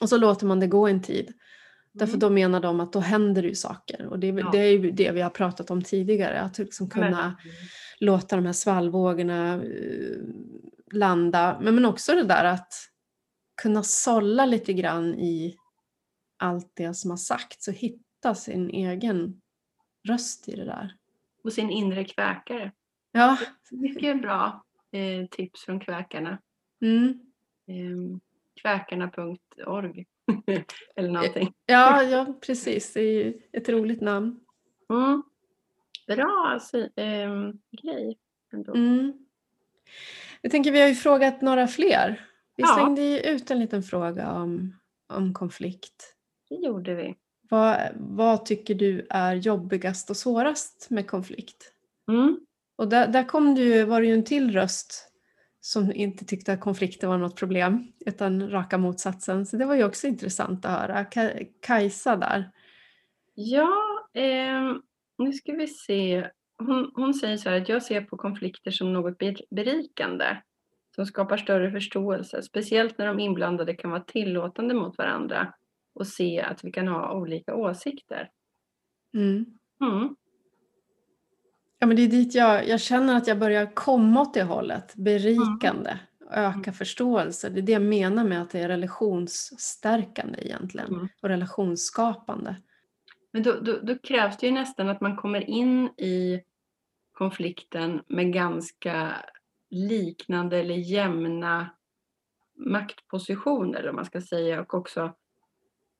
Och 0.00 0.08
så 0.08 0.16
låter 0.16 0.46
man 0.46 0.60
det 0.60 0.66
gå 0.66 0.86
en 0.88 1.02
tid. 1.02 1.32
Därför 1.94 2.12
Mm. 2.12 2.20
då 2.20 2.30
menar 2.30 2.60
de 2.60 2.80
att 2.80 2.92
då 2.92 3.00
händer 3.00 3.42
det 3.42 3.48
ju 3.48 3.54
saker. 3.54 4.06
Och 4.06 4.18
det, 4.18 4.26
Ja. 4.26 4.48
det 4.52 4.58
är 4.58 4.70
ju 4.78 4.90
det 4.90 5.10
vi 5.12 5.20
har 5.20 5.30
pratat 5.30 5.70
om 5.70 5.82
tidigare. 5.82 6.40
Att 6.40 6.58
liksom 6.58 6.90
kunna 6.90 7.38
låta 8.00 8.36
de 8.36 8.46
här 8.46 8.52
svallvågorna 8.52 9.54
eh, 9.54 10.16
landa. 10.92 11.58
Men, 11.62 11.74
men 11.74 11.84
också 11.84 12.12
det 12.14 12.22
där 12.24 12.44
att 12.44 12.72
kunna 13.62 13.82
sålla 13.82 14.46
lite 14.46 14.72
grann 14.72 15.14
i 15.14 15.56
allt 16.36 16.70
det 16.74 16.94
som 16.94 17.10
har 17.10 17.16
sagts 17.18 17.68
och 17.68 17.74
hitta 17.74 18.34
sin 18.34 18.70
egen 18.70 19.40
röst 20.08 20.48
i 20.48 20.56
det 20.56 20.64
där. 20.64 20.96
Och 21.44 21.52
sin 21.52 21.70
inre 21.70 22.04
kväkare. 22.04 22.72
Ja, 23.12 23.38
Mycket 23.70 24.22
bra 24.22 24.64
eh, 24.92 25.26
tips 25.30 25.64
från 25.64 25.80
kväkarna. 25.80 26.38
mm. 26.80 27.20
Eh, 27.66 28.18
kväkarna.org 28.62 30.06
eller 30.96 31.08
någonting. 31.08 31.52
ja, 31.66 32.02
ja 32.02 32.34
precis. 32.46 32.92
Det 32.92 33.00
är 33.00 33.34
ett 33.52 33.68
roligt 33.68 34.00
namn. 34.00 34.40
Mm. 34.90 35.22
Bra 36.06 36.58
eh, 36.96 37.30
grej 37.82 38.18
ändå. 38.52 38.74
Mm. 38.74 39.12
Jag 40.40 40.52
tänker 40.52 40.72
vi 40.72 40.80
har 40.80 40.88
ju 40.88 40.94
frågat 40.94 41.42
några 41.42 41.66
fler. 41.66 42.28
Vi 42.56 42.62
Ja. 42.62 42.74
slängde 42.74 43.02
ju 43.02 43.18
ut 43.18 43.50
en 43.50 43.60
liten 43.60 43.82
fråga 43.82 44.32
om, 44.32 44.76
om 45.08 45.34
konflikt. 45.34 46.14
Det 46.48 46.54
gjorde 46.54 46.94
vi. 46.94 47.14
vad, 47.50 47.76
vad 47.94 48.44
tycker 48.44 48.74
du 48.74 49.06
är 49.10 49.34
jobbigast 49.34 50.10
och 50.10 50.16
svårast 50.16 50.86
med 50.90 51.06
konflikt? 51.10 51.72
Mm. 52.08 52.40
Och 52.76 52.88
där, 52.88 53.06
där 53.06 53.24
kom 53.24 53.54
ju, 53.56 53.84
var 53.84 54.00
det 54.00 54.06
ju 54.06 54.14
en 54.14 54.24
till 54.24 54.52
röst 54.52 55.11
som 55.64 55.92
inte 55.92 56.24
tyckte 56.24 56.52
att 56.52 56.60
konflikter 56.60 57.08
var 57.08 57.18
något 57.18 57.36
problem 57.36 57.92
utan 58.06 58.50
raka 58.50 58.78
motsatsen. 58.78 59.46
Så 59.46 59.56
det 59.56 59.64
var 59.64 59.74
ju 59.74 59.84
också 59.84 60.06
intressant 60.06 60.64
att 60.64 60.80
höra. 60.80 61.02
Ka- 61.04 61.46
Kajsa 61.60 62.16
där. 62.16 62.50
Ja, 63.34 63.72
eh, 64.14 64.74
nu 65.18 65.32
ska 65.32 65.52
vi 65.52 65.66
se. 65.68 66.30
Hon, 66.58 66.90
hon 66.94 67.14
säger 67.14 67.36
så 67.36 67.48
här 67.50 67.60
att 67.60 67.68
jag 67.68 67.82
ser 67.82 68.00
på 68.00 68.16
konflikter 68.16 68.70
som 68.70 68.92
något 68.92 69.18
ber- 69.18 69.44
berikande 69.50 70.36
som 70.94 71.06
skapar 71.06 71.36
större 71.36 71.70
förståelse, 71.70 72.42
speciellt 72.42 72.98
när 72.98 73.06
de 73.06 73.20
inblandade 73.20 73.74
kan 73.74 73.90
vara 73.90 74.00
tillåtande 74.04 74.74
mot 74.74 74.98
varandra 74.98 75.54
och 75.94 76.06
se 76.06 76.40
att 76.40 76.64
vi 76.64 76.72
kan 76.72 76.88
ha 76.88 77.14
olika 77.14 77.54
åsikter. 77.54 78.30
Mm. 79.14 79.46
Mm. 79.80 80.16
Ja, 81.82 81.86
men 81.86 81.96
det 81.96 82.02
är 82.02 82.08
dit 82.08 82.34
jag, 82.34 82.68
jag 82.68 82.80
känner 82.80 83.16
att 83.16 83.26
jag 83.26 83.38
börjar 83.38 83.74
komma 83.74 84.20
åt 84.20 84.34
det 84.34 84.42
hållet. 84.42 84.94
Berikande, 84.94 85.98
öka 86.30 86.52
Mm. 86.52 86.72
förståelse. 86.72 87.48
Det 87.48 87.60
är 87.60 87.62
det 87.62 87.72
jag 87.72 87.82
menar 87.82 88.24
med 88.24 88.42
att 88.42 88.50
det 88.50 88.60
är 88.60 88.68
relationsstärkande 88.68 90.38
egentligen. 90.42 90.88
Mm. 90.88 91.08
Och 91.22 91.28
relationsskapande. 91.28 92.56
Men 93.32 93.42
då, 93.42 93.60
då, 93.60 93.78
då 93.82 93.98
krävs 93.98 94.36
det 94.36 94.46
ju 94.46 94.52
nästan 94.52 94.88
att 94.88 95.00
man 95.00 95.16
kommer 95.16 95.50
in 95.50 95.86
i 95.86 96.42
konflikten 97.12 98.02
med 98.08 98.32
ganska 98.32 99.12
liknande 99.70 100.58
eller 100.58 100.74
jämna 100.74 101.70
maktpositioner, 102.56 103.88
om 103.88 103.96
man 103.96 104.04
ska 104.04 104.20
säga. 104.20 104.60
Och 104.60 104.74
också 104.74 105.14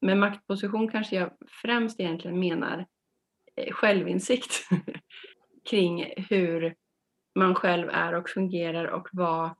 med 0.01 0.19
maktposition 0.19 0.89
kanske 0.89 1.17
jag 1.17 1.31
främst 1.63 2.01
egentligen 2.01 2.41
menar 2.41 2.87
eh, 3.57 3.73
självinsikt 3.73 4.53
kring 5.71 6.13
hur 6.17 6.75
man 7.35 7.55
själv 7.55 7.89
är 7.89 8.15
och 8.15 8.29
fungerar 8.29 8.85
och 8.85 9.09
vad, 9.13 9.51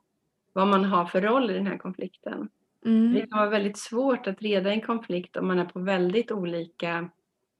vad 0.53 0.67
man 0.67 0.85
har 0.85 1.05
för 1.05 1.21
roll 1.21 1.51
i 1.51 1.53
den 1.53 1.67
här 1.67 1.77
konflikten. 1.77 2.49
Mm. 2.85 3.13
Det 3.13 3.27
kan 3.27 3.39
vara 3.39 3.49
väldigt 3.49 3.77
svårt 3.77 4.27
att 4.27 4.41
reda 4.41 4.71
en 4.71 4.81
konflikt 4.81 5.37
om 5.37 5.47
man 5.47 5.59
är 5.59 5.65
på 5.65 5.79
väldigt 5.79 6.31
olika, 6.31 7.09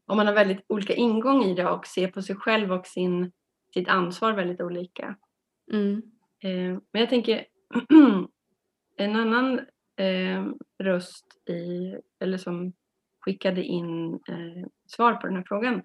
om 0.05 0.17
man 0.17 0.27
har 0.27 0.33
väldigt 0.33 0.65
olika 0.67 0.93
ingång 0.93 1.43
i 1.43 1.53
det 1.53 1.69
och 1.69 1.87
ser 1.87 2.07
på 2.07 2.21
sig 2.21 2.35
själv 2.35 2.71
och 2.71 2.87
sin, 2.87 3.31
sitt 3.73 3.87
ansvar 3.87 4.33
väldigt 4.33 4.61
olika. 4.61 5.15
Mm. 5.71 6.01
Eh, 6.39 6.79
men 6.91 7.01
jag 7.01 7.09
tänker 7.09 7.45
en 8.97 9.15
annan 9.15 9.59
eh, 9.95 10.45
röst 10.79 11.49
i, 11.49 11.95
eller 12.19 12.37
som 12.37 12.73
skickade 13.19 13.63
in 13.63 14.13
eh, 14.13 14.67
svar 14.87 15.13
på 15.13 15.27
den 15.27 15.35
här 15.35 15.45
frågan 15.47 15.81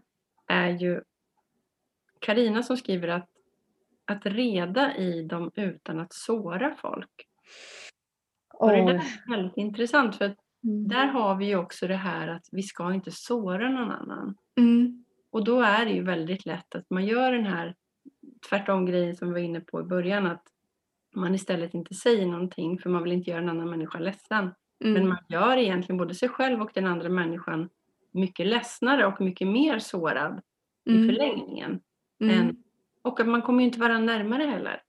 är 0.46 0.68
ju 0.68 1.00
Karina 2.20 2.62
som 2.62 2.76
skriver 2.76 3.08
att 3.08 3.28
att 4.04 4.26
reda 4.26 4.96
i 4.96 5.22
dem 5.22 5.50
utan 5.54 6.00
att 6.00 6.12
såra 6.12 6.74
folk. 6.74 7.10
Och 8.54 8.68
det 8.68 8.76
där 8.84 8.94
är 8.94 9.30
väldigt 9.30 9.56
intressant 9.56 10.16
för 10.16 10.24
att 10.24 10.36
Mm. 10.64 10.88
där 10.88 11.06
har 11.06 11.34
vi 11.36 11.46
ju 11.46 11.56
också 11.56 11.86
det 11.86 11.96
här 11.96 12.28
att 12.28 12.48
vi 12.52 12.62
ska 12.62 12.94
inte 12.94 13.10
såra 13.10 13.70
någon 13.70 13.90
annan. 13.90 14.36
Mm. 14.56 15.04
Och 15.30 15.44
då 15.44 15.60
är 15.60 15.84
det 15.84 15.90
ju 15.92 16.02
väldigt 16.02 16.46
lätt 16.46 16.74
att 16.74 16.90
man 16.90 17.06
gör 17.06 17.32
den 17.32 17.46
här 17.46 17.74
tvärtom 18.48 18.86
grejen 18.86 19.16
som 19.16 19.28
vi 19.28 19.32
var 19.34 19.40
inne 19.40 19.60
på 19.60 19.80
i 19.80 19.84
början 19.84 20.26
att 20.26 20.42
man 21.14 21.34
istället 21.34 21.74
inte 21.74 21.94
säger 21.94 22.26
någonting 22.26 22.78
för 22.78 22.90
man 22.90 23.02
vill 23.02 23.12
inte 23.12 23.30
göra 23.30 23.40
en 23.42 23.48
annan 23.48 23.70
människa 23.70 23.98
ledsen. 23.98 24.54
Men 24.80 24.96
Mm. 24.96 25.08
man 25.08 25.18
gör 25.28 25.56
egentligen 25.56 25.96
både 25.98 26.14
sig 26.14 26.28
själv 26.28 26.62
och 26.62 26.70
den 26.74 26.86
andra 26.86 27.08
människan 27.08 27.68
mycket 28.12 28.46
ledsnare 28.46 29.06
och 29.06 29.20
mycket 29.20 29.48
mer 29.48 29.78
sårad 29.78 30.40
i 30.84 30.90
Mm. 30.94 31.06
förlängningen. 31.08 31.80
Mm. 32.20 32.56
Och 33.02 33.20
att 33.20 33.28
man 33.28 33.42
kommer 33.42 33.60
ju 33.60 33.66
inte 33.66 33.80
varandra 33.80 34.14
närmare 34.14 34.42
heller. 34.42 34.82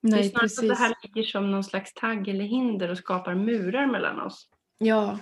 det 0.00 0.08
är 0.08 0.10
Nej, 0.10 0.30
snarare 0.30 0.48
så 0.48 0.60
att 0.60 0.68
det 0.68 0.68
precis. 0.68 0.86
här 0.86 0.94
ligger 1.02 1.22
som 1.22 1.50
någon 1.50 1.64
slags 1.64 1.94
tagg 1.94 2.28
eller 2.28 2.44
hinder 2.44 2.90
och 2.90 2.98
skapar 2.98 3.34
murar 3.34 3.86
mellan 3.86 4.20
oss. 4.20 4.48
Ja. 4.78 5.18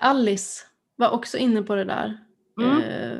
Alice 0.00 0.64
var 0.96 1.10
också 1.10 1.38
inne 1.38 1.62
på 1.62 1.74
det 1.74 1.84
där. 1.84 2.18
Mm. 2.60 2.82
Eh, 2.82 3.18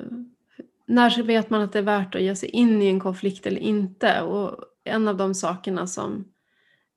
när 0.87 1.23
vet 1.23 1.51
man 1.51 1.63
att 1.63 1.73
det 1.73 1.79
är 1.79 1.83
värt 1.83 2.15
att 2.15 2.23
ge 2.23 2.37
sig 2.37 2.49
in 2.49 2.83
i 2.83 2.87
en 2.87 3.01
konflikt 3.01 3.47
eller 3.47 3.61
inte? 3.61 4.23
Och 4.23 4.65
en 4.85 5.09
av 5.09 5.17
de 5.17 5.35
sakerna 5.35 5.87
som 5.87 6.25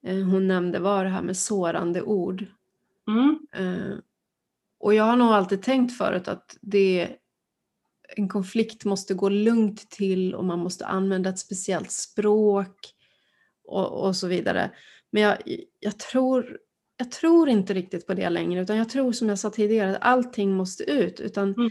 eh, 0.02 0.24
hon 0.24 0.48
nämnde 0.48 0.78
var 0.78 1.04
det 1.04 1.10
här 1.10 1.22
med 1.22 1.36
sårande 1.36 2.02
ord. 2.02 2.46
Mm. 3.08 3.38
Eh, 3.52 3.98
och 4.78 4.94
jag 4.94 5.04
har 5.04 5.16
nog 5.16 5.28
alltid 5.28 5.62
tänkt 5.62 5.98
förut 5.98 6.28
att 6.28 6.58
det, 6.60 7.16
en 8.16 8.28
konflikt 8.28 8.84
måste 8.84 9.14
gå 9.14 9.28
lugnt 9.28 9.90
till 9.90 10.34
och 10.34 10.44
man 10.44 10.58
måste 10.58 10.86
använda 10.86 11.30
ett 11.30 11.38
speciellt 11.38 11.90
språk 11.90 12.76
och, 13.64 14.06
och 14.06 14.16
så 14.16 14.26
vidare. 14.26 14.70
Men 15.10 15.22
jag, 15.22 15.36
jag, 15.80 15.98
tror, 15.98 16.58
jag 16.96 17.10
tror 17.10 17.48
inte 17.48 17.74
riktigt 17.74 18.06
på 18.06 18.14
det 18.14 18.30
längre 18.30 18.60
utan 18.62 18.76
jag 18.76 18.88
tror 18.88 19.12
som 19.12 19.28
jag 19.28 19.38
sa 19.38 19.50
tidigare 19.50 19.90
att 19.90 20.02
allting 20.02 20.52
måste 20.52 20.84
ut. 20.84 21.20
Utan 21.20 21.54
Mm. 21.54 21.70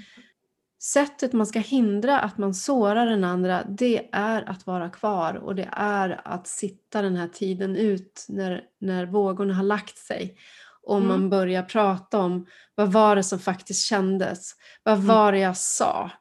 Sättet 0.84 1.34
man 1.34 1.48
ska 1.48 1.60
hindra 1.60 2.20
att 2.20 2.38
man 2.38 2.54
sårar 2.54 3.06
den 3.06 3.24
andra 3.24 3.64
det 3.64 4.10
är 4.12 4.50
att 4.50 4.68
vara 4.68 4.90
kvar 4.90 5.34
och 5.34 5.56
det 5.56 5.70
är 5.72 6.22
att 6.26 6.48
sitta 6.48 7.02
den 7.02 7.16
här 7.16 7.28
tiden 7.28 7.76
ut 7.76 8.26
när, 8.30 8.64
när 8.80 9.06
vågorna 9.06 9.54
har 9.54 9.64
lagt 9.64 9.98
sig. 9.98 10.38
Och 10.84 10.98
Mm. 10.98 11.08
man 11.08 11.30
börjar 11.30 11.64
prata 11.64 12.20
om 12.20 12.46
vad 12.76 12.92
var 12.92 13.16
det 13.16 13.24
som 13.24 13.40
faktiskt 13.40 13.86
kändes? 13.86 14.56
Vad 14.84 14.94
Mm. 14.96 15.08
var 15.08 15.32
det 15.32 15.40
jag 15.40 15.58
sa 15.58 16.12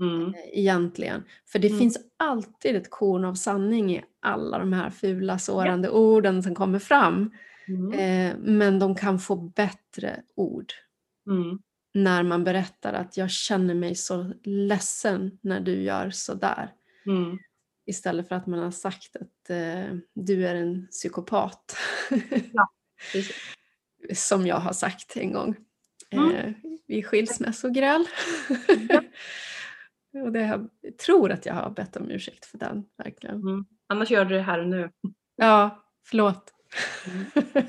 Mm. 0.00 0.34
eh, 0.34 0.40
egentligen? 0.58 1.24
För 1.46 1.58
det 1.58 1.68
Mm. 1.68 1.78
finns 1.78 1.98
alltid 2.16 2.76
ett 2.76 2.90
korn 2.90 3.24
av 3.24 3.34
sanning 3.34 3.96
i 3.96 4.04
alla 4.20 4.58
de 4.58 4.72
här 4.72 4.90
fula 4.90 5.38
sårande 5.38 5.90
orden 5.90 6.42
som 6.42 6.54
kommer 6.54 6.78
fram. 6.78 7.30
Mm. 7.68 7.92
Eh, 7.92 8.36
men 8.38 8.78
de 8.78 8.94
kan 8.94 9.18
få 9.18 9.36
bättre 9.36 10.22
ord 10.36 10.72
Mm. 11.26 11.58
när 11.94 12.22
man 12.22 12.44
berättar 12.44 12.92
att 12.92 13.16
jag 13.16 13.30
känner 13.30 13.74
mig 13.74 13.94
så 13.94 14.32
ledsen 14.42 15.38
när 15.42 15.60
du 15.60 15.82
gör 15.82 16.10
så 16.10 16.34
där. 16.34 16.72
Mm. 17.06 17.38
Istället 17.86 18.28
för 18.28 18.34
att 18.34 18.46
man 18.46 18.58
har 18.60 18.70
sagt 18.70 19.16
att 19.16 19.50
eh, 19.50 19.94
du 20.14 20.46
är 20.46 20.54
en 20.54 20.86
psykopat. 20.90 21.76
Precis. 23.12 23.36
Som 24.14 24.46
jag 24.46 24.56
har 24.56 24.72
sagt 24.72 25.16
en 25.16 25.32
gång. 25.32 25.56
Mm. 26.10 26.30
Eh, 26.34 26.52
vid 26.86 27.06
skilsmässogräl. 27.06 28.04
Ja. 28.88 29.02
och 30.12 30.32
det 30.32 30.40
jag 30.40 30.68
tror 30.98 31.32
att 31.32 31.46
jag 31.46 31.54
har 31.54 31.70
bett 31.70 31.96
om 31.96 32.10
ursäkt 32.10 32.44
för 32.46 32.58
den, 32.58 32.84
verkligen. 32.96 33.36
Mm. 33.36 33.64
Annars 33.86 34.10
gör 34.10 34.24
du 34.24 34.34
det 34.34 34.42
här 34.42 34.58
och 34.58 34.68
nu. 34.68 34.90
Ja, 35.36 35.84
förlåt. 36.06 36.54
Mm. 37.06 37.26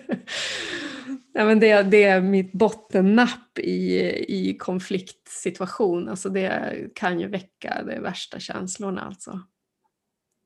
Nej, 1.34 1.46
men 1.46 1.60
det, 1.60 1.84
det 1.84 2.04
är 2.04 2.22
mitt 2.22 2.52
bottennapp 2.52 3.60
i, 3.60 4.00
i 4.28 4.58
konfliktsituation. 4.58 6.10
Alltså 6.10 6.30
det 6.30 6.76
kan 6.96 7.20
ju 7.20 7.28
väcka 7.28 7.84
de 7.84 8.00
värsta 8.00 8.40
känslorna. 8.40 9.02
Alltså. 9.02 9.40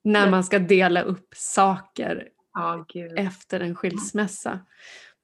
När 0.04 0.30
man 0.30 0.44
ska 0.44 0.60
dela 0.60 1.02
upp 1.02 1.28
saker 1.36 2.30
gud. 2.88 3.20
efter 3.20 3.60
en 3.60 3.76
skilsmässa. 3.76 4.60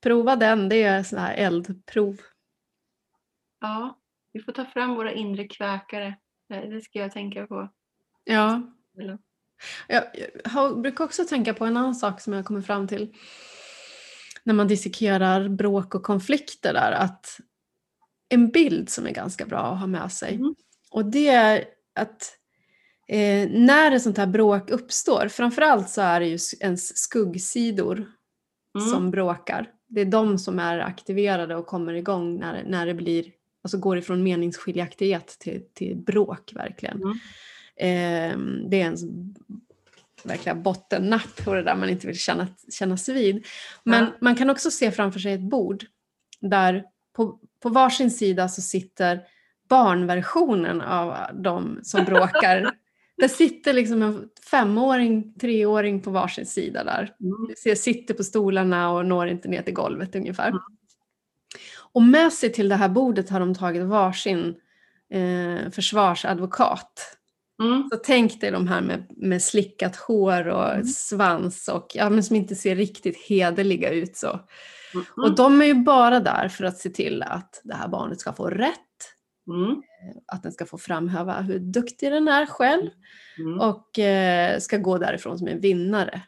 Prova 0.01 0.35
den, 0.35 0.69
det 0.69 0.83
är 0.83 1.03
sån 1.03 1.19
här 1.19 1.33
eldprov. 1.33 2.17
Ja, 3.59 3.99
vi 4.33 4.41
får 4.41 4.51
ta 4.51 4.65
fram 4.65 4.95
våra 4.95 5.11
inre 5.13 5.47
kväkare. 5.47 6.15
Det 6.55 6.81
ska 6.81 6.99
jag 6.99 7.11
tänka 7.11 7.47
på. 7.47 7.69
Ja. 8.23 8.61
Jag, 9.87 10.81
brukar 10.81 11.03
också 11.03 11.25
tänka 11.25 11.53
på 11.53 11.65
en 11.65 11.77
annan 11.77 11.95
sak 11.95 12.21
som 12.21 12.33
jag 12.33 12.45
kommer 12.45 12.61
fram 12.61 12.87
till 12.87 13.15
när 14.43 14.53
man 14.53 14.67
dissekerar 14.67 15.49
bråk 15.49 15.95
och 15.95 16.03
konflikter 16.03 16.73
där, 16.73 16.91
att 16.91 17.39
en 18.29 18.49
bild 18.49 18.89
som 18.89 19.07
är 19.07 19.11
ganska 19.11 19.45
bra 19.45 19.59
att 19.59 19.79
ha 19.79 19.87
med 19.87 20.11
sig. 20.11 20.35
Mm. 20.35 20.55
Och 20.91 21.05
det 21.05 21.27
är 21.27 21.65
att 21.95 22.37
eh, 23.07 23.49
när 23.49 23.91
ett 23.91 24.01
sånt 24.01 24.17
här 24.17 24.27
bråk 24.27 24.69
uppstår, 24.69 25.27
framförallt 25.27 25.89
så 25.89 26.01
är 26.01 26.19
det 26.19 26.27
ju 26.27 26.37
ens 26.59 26.97
skuggsidor 26.97 28.11
Mm. 28.75 28.87
som 28.87 29.11
bråkar. 29.11 29.71
Det 29.87 30.01
är 30.01 30.05
de 30.05 30.37
som 30.37 30.59
är 30.59 30.79
aktiverade 30.79 31.55
och 31.55 31.65
kommer 31.65 31.93
igång 31.93 32.39
när, 32.39 32.63
när 32.63 32.85
det 32.85 32.93
blir, 32.93 33.31
alltså 33.61 33.77
går 33.77 33.97
ifrån 33.97 34.23
meningsskiljaktighet 34.23 35.27
till, 35.39 35.61
till 35.73 35.97
bråk 35.97 36.51
verkligen. 36.55 37.01
Mm. 37.01 37.17
Eh, 37.75 38.37
det 38.69 38.77
är 38.77 38.81
ens 38.81 39.01
verkligen 40.23 40.63
bottennapp 40.63 41.45
på 41.45 41.53
det 41.53 41.63
där 41.63 41.75
man 41.75 41.89
inte 41.89 42.07
vill 42.07 42.19
känna, 42.19 42.47
kännas 42.71 43.09
vid. 43.09 43.45
Men 43.83 44.03
Ja. 44.03 44.11
man 44.21 44.35
kan 44.35 44.49
också 44.49 44.71
se 44.71 44.91
framför 44.91 45.19
sig 45.19 45.33
ett 45.33 45.49
bord 45.49 45.85
där 46.39 46.83
på, 47.15 47.39
på 47.63 47.69
varsin 47.69 48.11
sida 48.11 48.49
så 48.49 48.61
sitter 48.61 49.21
barnversionen 49.69 50.81
av 50.81 51.15
de 51.33 51.79
som 51.83 52.05
bråkar. 52.05 52.71
Där 53.17 53.27
sitter 53.27 53.73
liksom 53.73 54.01
en 54.01 54.29
femåring, 54.51 55.33
treåring 55.33 56.01
på 56.01 56.11
varsin 56.11 56.45
sida 56.45 56.83
där. 56.83 57.13
Mm. 57.19 57.75
Sitter 57.75 58.13
på 58.13 58.23
stolarna 58.23 58.91
och 58.91 59.05
når 59.05 59.27
inte 59.27 59.47
ner 59.47 59.61
till 59.61 59.73
golvet 59.73 60.15
ungefär. 60.15 60.47
Mm. 60.47 60.61
Och 61.93 62.03
med 62.03 62.33
sig 62.33 62.53
till 62.53 62.69
det 62.69 62.75
här 62.75 62.89
bordet 62.89 63.29
har 63.29 63.39
de 63.39 63.53
tagit 63.55 63.83
varsin 63.83 64.55
eh, 65.13 65.71
försvarsadvokat. 65.71 67.17
Mm. 67.63 67.89
Så 67.91 67.97
tänk 67.97 68.41
dig 68.41 68.51
de 68.51 68.67
här 68.67 68.81
med, 68.81 69.05
med 69.09 69.41
slickat 69.43 69.95
hår 69.95 70.47
och 70.47 70.71
Mm. 70.73 70.85
svans 70.85 71.67
och 71.67 71.91
ja, 71.93 72.09
men 72.09 72.23
som 72.23 72.35
inte 72.35 72.55
ser 72.55 72.75
riktigt 72.75 73.17
hederliga 73.17 73.89
ut. 73.91 74.17
Så. 74.17 74.27
Mm. 74.93 75.05
Och 75.17 75.35
de 75.35 75.61
är 75.61 75.65
ju 75.65 75.73
bara 75.73 76.19
där 76.19 76.47
för 76.49 76.63
att 76.63 76.77
se 76.77 76.89
till 76.89 77.23
att 77.23 77.61
det 77.63 77.73
här 77.75 77.87
barnet 77.87 78.19
ska 78.19 78.33
få 78.33 78.49
rätt, 78.49 78.77
Mm. 79.47 79.81
att 80.27 80.43
den 80.43 80.51
ska 80.51 80.65
få 80.65 80.77
framhäva 80.77 81.41
hur 81.41 81.59
duktig 81.59 82.11
den 82.11 82.27
är 82.27 82.45
själv 82.45 82.89
Mm. 83.39 83.59
och 83.59 83.99
eh, 83.99 84.59
ska 84.59 84.77
gå 84.77 84.97
därifrån 84.97 85.37
som 85.37 85.47
en 85.47 85.59
vinnare. 85.59 86.21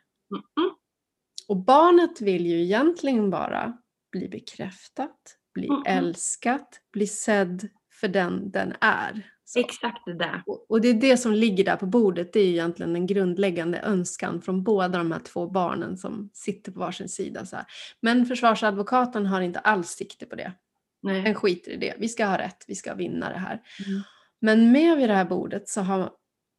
Och 1.47 1.57
barnet 1.57 2.21
vill 2.21 2.45
ju 2.47 2.61
egentligen 2.63 3.29
bara 3.29 3.77
bli 4.11 4.27
bekräftat, 4.29 5.17
bli 5.53 5.67
Mm. 5.67 5.83
älskat, 5.85 6.79
bli 6.93 7.07
sedd 7.07 7.67
för 7.99 8.07
den 8.07 8.51
den 8.51 8.73
är. 8.81 9.29
Så. 9.45 9.59
Exakt 9.59 10.05
det 10.05 10.13
där. 10.17 10.43
Och 10.69 10.81
det 10.81 10.87
är 10.87 10.93
det 10.93 11.17
som 11.17 11.33
ligger 11.33 11.63
där 11.65 11.75
på 11.75 11.85
bordet, 11.85 12.33
det 12.33 12.39
är 12.39 12.47
egentligen 12.49 12.93
den 12.93 13.05
grundläggande 13.07 13.79
önskan 13.79 14.41
från 14.41 14.63
båda 14.63 14.97
de 14.97 15.11
här 15.11 15.19
två 15.19 15.47
barnen 15.47 15.97
som 15.97 16.29
sitter 16.33 16.71
på 16.71 16.79
varsin 16.79 17.09
sida. 17.09 17.45
Så 17.45 17.55
här. 17.55 17.65
Men 18.01 18.25
försvarsadvokaten 18.25 19.25
har 19.25 19.41
inte 19.41 19.59
alls 19.59 19.89
sikte 19.89 20.25
på 20.25 20.35
det. 20.35 20.53
Den 21.01 21.23
Nej. 21.23 21.33
skiter 21.35 21.71
i 21.71 21.77
det. 21.77 21.95
Vi 21.99 22.07
ska 22.09 22.25
ha 22.25 22.37
rätt, 22.37 22.65
vi 22.67 22.75
ska 22.75 22.93
vinna 22.93 23.29
det 23.29 23.37
här. 23.37 23.61
Mm. 23.87 24.01
Men 24.41 24.71
med 24.71 24.97
vid 24.97 25.09
det 25.09 25.15
här 25.15 25.25
bordet 25.25 25.69
så 25.69 25.81
har 25.81 26.11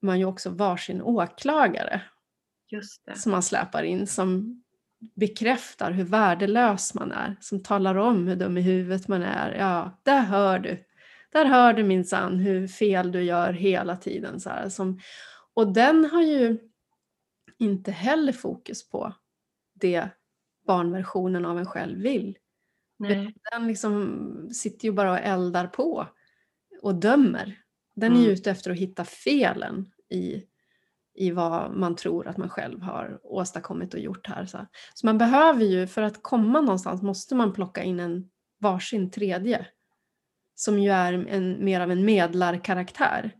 man 0.02 0.18
ju 0.18 0.24
också 0.24 0.50
varsin 0.50 1.02
åklagare 1.02 2.02
Just 2.70 3.04
det. 3.06 3.18
som 3.18 3.32
man 3.32 3.42
släpar 3.42 3.82
in 3.82 4.06
som 4.06 4.62
bekräftar 5.14 5.90
hur 5.92 6.04
värdelös 6.04 6.94
man 6.94 7.12
är. 7.12 7.36
Som 7.40 7.62
talar 7.62 7.94
om 7.94 8.26
hur 8.26 8.36
dum 8.36 8.58
i 8.58 8.60
huvudet 8.60 9.08
man 9.08 9.22
är. 9.22 9.54
Ja, 9.58 10.00
där 10.02 10.20
hör 10.20 10.58
du. 10.58 10.84
Där 11.32 11.44
hör 11.44 11.72
du 11.72 11.84
minsann 11.84 12.38
hur 12.38 12.68
fel 12.68 13.12
du 13.12 13.22
gör 13.22 13.52
hela 13.52 13.96
tiden. 13.96 14.40
Så 14.40 14.50
här, 14.50 14.68
som, 14.68 15.00
och 15.54 15.72
den 15.72 16.04
har 16.04 16.22
ju 16.22 16.58
inte 17.58 17.90
heller 17.90 18.32
fokus 18.32 18.88
på 18.88 19.12
det 19.74 20.08
barnversionen 20.66 21.44
av 21.46 21.58
en 21.58 21.66
själv 21.66 22.02
vill. 22.02 22.38
Nej. 22.98 23.34
Den 23.52 23.66
liksom 23.66 24.48
sitter 24.52 24.84
ju 24.84 24.92
bara 24.92 25.10
och 25.12 25.18
eldar 25.18 25.66
på 25.66 26.06
och 26.82 26.94
dömer. 26.94 27.58
Den 27.96 28.12
är 28.12 28.16
ju 28.16 28.22
Mm. 28.22 28.32
ute 28.34 28.50
efter 28.50 28.70
att 28.70 28.76
hitta 28.76 29.04
felen 29.04 29.90
i, 30.10 30.42
i 31.14 31.30
vad 31.30 31.76
man 31.76 31.96
tror 31.96 32.26
att 32.28 32.36
man 32.36 32.48
själv 32.48 32.82
har 32.82 33.18
åstadkommit 33.22 33.94
och 33.94 34.00
gjort 34.00 34.26
här. 34.26 34.46
Så, 34.46 34.58
så 34.94 35.06
man 35.06 35.18
behöver 35.18 35.64
ju, 35.64 35.86
för 35.86 36.02
att 36.02 36.22
komma 36.22 36.60
någonstans, 36.60 37.02
måste 37.02 37.34
man 37.34 37.52
plocka 37.52 37.82
in 37.82 38.00
en 38.00 38.28
varsin 38.60 39.10
tredje. 39.10 39.66
Som 40.54 40.78
ju 40.78 40.90
är 40.90 41.12
en, 41.12 41.64
mer 41.64 41.80
av 41.80 41.90
en 41.90 42.04
medlarkaraktär. 42.04 43.30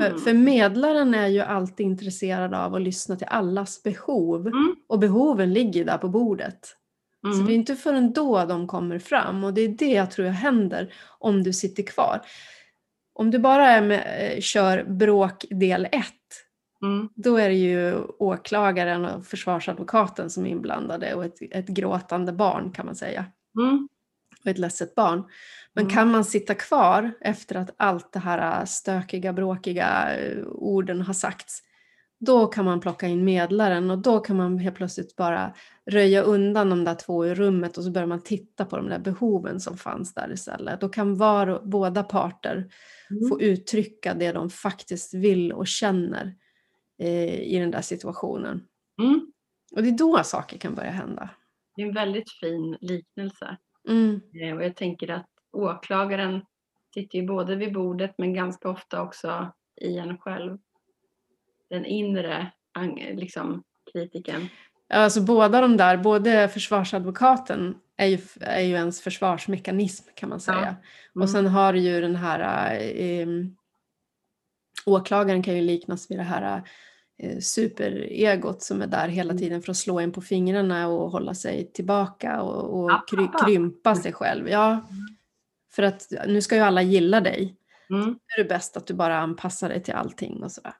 För, 0.00 0.06
Mm. 0.06 0.18
för 0.20 0.32
medlaren 0.34 1.14
är 1.14 1.26
ju 1.26 1.40
alltid 1.40 1.86
intresserad 1.86 2.54
av 2.54 2.74
att 2.74 2.82
lyssna 2.82 3.16
till 3.16 3.26
allas 3.26 3.82
behov. 3.82 4.46
Mm. 4.46 4.76
Och 4.88 4.98
behoven 4.98 5.52
ligger 5.52 5.84
där 5.84 5.98
på 5.98 6.08
bordet. 6.08 6.58
Så 7.22 7.28
Mm. 7.34 7.46
det 7.46 7.52
är 7.52 7.54
inte 7.54 7.76
förrän 7.76 8.12
då 8.12 8.44
de 8.44 8.66
kommer 8.66 8.98
fram 8.98 9.44
och 9.44 9.54
det 9.54 9.60
är 9.60 9.68
det 9.68 9.92
jag 9.92 10.10
tror 10.10 10.26
jag 10.26 10.34
händer 10.34 10.92
om 11.18 11.42
du 11.42 11.52
sitter 11.52 11.82
kvar. 11.82 12.20
Om 13.12 13.30
du 13.30 13.38
bara 13.38 13.80
med, 13.80 14.32
eh, 14.34 14.40
kör 14.40 14.84
bråk 14.84 15.44
del 15.50 15.88
1, 15.92 16.04
Mm. 16.82 17.08
då 17.14 17.36
är 17.36 17.48
det 17.48 17.54
ju 17.54 17.98
åklagaren 18.18 19.04
och 19.04 19.26
försvarsadvokaten 19.26 20.30
som 20.30 20.46
är 20.46 20.50
inblandade 20.50 21.14
och 21.14 21.24
ett, 21.24 21.36
ett 21.50 21.68
gråtande 21.68 22.32
barn 22.32 22.72
kan 22.72 22.86
man 22.86 22.94
säga. 22.96 23.24
Mm. 23.58 23.88
Och 24.44 24.46
ett 24.50 24.58
ledset 24.58 24.94
barn. 24.94 25.24
Men 25.74 25.84
Mm. 25.84 25.94
kan 25.94 26.10
man 26.10 26.24
sitta 26.24 26.54
kvar 26.54 27.10
efter 27.20 27.54
att 27.54 27.70
allt 27.76 28.12
det 28.12 28.18
här 28.18 28.64
stökiga, 28.64 29.32
bråkiga 29.32 30.16
eh, 30.16 30.44
orden 30.46 31.00
har 31.02 31.14
sagts, 31.14 31.62
då 32.20 32.46
kan 32.46 32.64
man 32.64 32.80
plocka 32.80 33.06
in 33.06 33.24
medlaren 33.24 33.90
och 33.90 33.98
då 33.98 34.18
kan 34.20 34.36
man 34.36 34.58
helt 34.58 34.76
plötsligt 34.76 35.16
bara 35.16 35.54
röja 35.90 36.22
undan 36.22 36.70
de 36.70 36.84
där 36.84 36.94
två 36.94 37.26
i 37.26 37.34
rummet 37.34 37.78
och 37.78 37.84
så 37.84 37.90
börjar 37.90 38.06
man 38.08 38.22
titta 38.22 38.64
på 38.64 38.76
de 38.76 38.88
där 38.88 38.98
behoven 38.98 39.60
som 39.60 39.76
fanns 39.76 40.14
där 40.14 40.32
istället. 40.32 40.80
Då 40.80 40.88
kan 40.88 41.16
var 41.16 41.46
och, 41.46 41.68
båda 41.68 42.02
parter 42.02 42.70
Mm. 43.10 43.28
få 43.28 43.40
uttrycka 43.40 44.14
det 44.14 44.32
de 44.32 44.50
faktiskt 44.50 45.14
vill 45.14 45.52
och 45.52 45.66
känner 45.66 46.34
i 46.98 47.58
den 47.58 47.70
där 47.70 47.82
situationen. 47.82 48.66
Mm. 49.02 49.32
Och 49.76 49.82
det 49.82 49.88
är 49.88 49.98
då 49.98 50.22
saker 50.24 50.58
kan 50.58 50.74
börja 50.74 50.90
hända. 50.90 51.30
Det 51.76 51.82
är 51.82 51.86
en 51.86 51.94
väldigt 51.94 52.30
fin 52.30 52.76
liknelse. 52.80 53.56
Mm. 53.88 54.20
Eh, 54.42 54.56
Och 54.56 54.64
jag 54.64 54.76
tänker 54.76 55.10
att 55.10 55.26
åklagaren 55.52 56.42
sitter 56.94 57.18
ju 57.18 57.26
både 57.26 57.56
vid 57.56 57.72
bordet 57.72 58.14
men 58.18 58.34
ganska 58.34 58.68
ofta 58.68 59.02
också 59.02 59.52
i 59.80 59.98
en 59.98 60.18
själv. 60.18 60.58
Den 61.70 61.86
inre 61.86 62.52
liksom, 63.14 63.62
kritiken. 63.92 64.48
Alltså 64.88 65.20
båda 65.20 65.60
de 65.60 65.76
där, 65.76 65.96
både 65.96 66.48
försvarsadvokaten 66.48 67.74
är 67.96 68.06
ju, 68.06 68.18
är 68.40 68.60
ju 68.60 68.74
ens 68.74 69.00
försvarsmekanism 69.00 70.08
kan 70.14 70.28
man 70.28 70.40
säga. 70.40 70.58
Mm. 70.58 71.22
Och 71.22 71.30
sen 71.30 71.46
har 71.46 71.72
du 71.72 71.78
ju 71.78 72.00
den 72.00 72.16
här 72.16 72.72
eh, 72.80 73.26
åklagaren 74.92 75.42
kan 75.42 75.54
ju 75.56 75.62
liknas 75.62 76.10
vid 76.10 76.18
det 76.18 76.22
här 76.22 76.62
eh, 77.22 77.38
superegot 77.38 78.62
som 78.62 78.82
är 78.82 78.86
där 78.86 79.08
hela 79.08 79.30
Mm. 79.30 79.42
tiden 79.42 79.62
för 79.62 79.70
att 79.70 79.76
slå 79.76 80.00
en 80.00 80.12
på 80.12 80.20
fingrarna 80.20 80.88
och 80.88 81.10
hålla 81.10 81.34
sig 81.34 81.72
tillbaka 81.72 82.42
och, 82.42 82.80
och 82.80 82.92
App, 82.92 83.08
kry, 83.08 83.24
app, 83.24 83.34
app. 83.34 83.46
krympa 83.46 83.94
sig 83.94 84.12
själv. 84.12 84.48
Ja, 84.48 84.88
för 85.74 85.82
att 85.82 86.12
nu 86.26 86.40
ska 86.42 86.54
ju 86.56 86.62
alla 86.62 86.82
gilla 86.82 87.20
dig. 87.20 87.56
Mm. 87.90 88.06
Nu 88.06 88.16
är 88.38 88.42
det 88.42 88.48
bäst 88.48 88.76
att 88.76 88.86
du 88.86 88.94
bara 88.94 89.18
anpassar 89.18 89.68
dig 89.68 89.82
till 89.82 89.94
allting 89.94 90.42
och 90.42 90.52
sådär. 90.52 90.74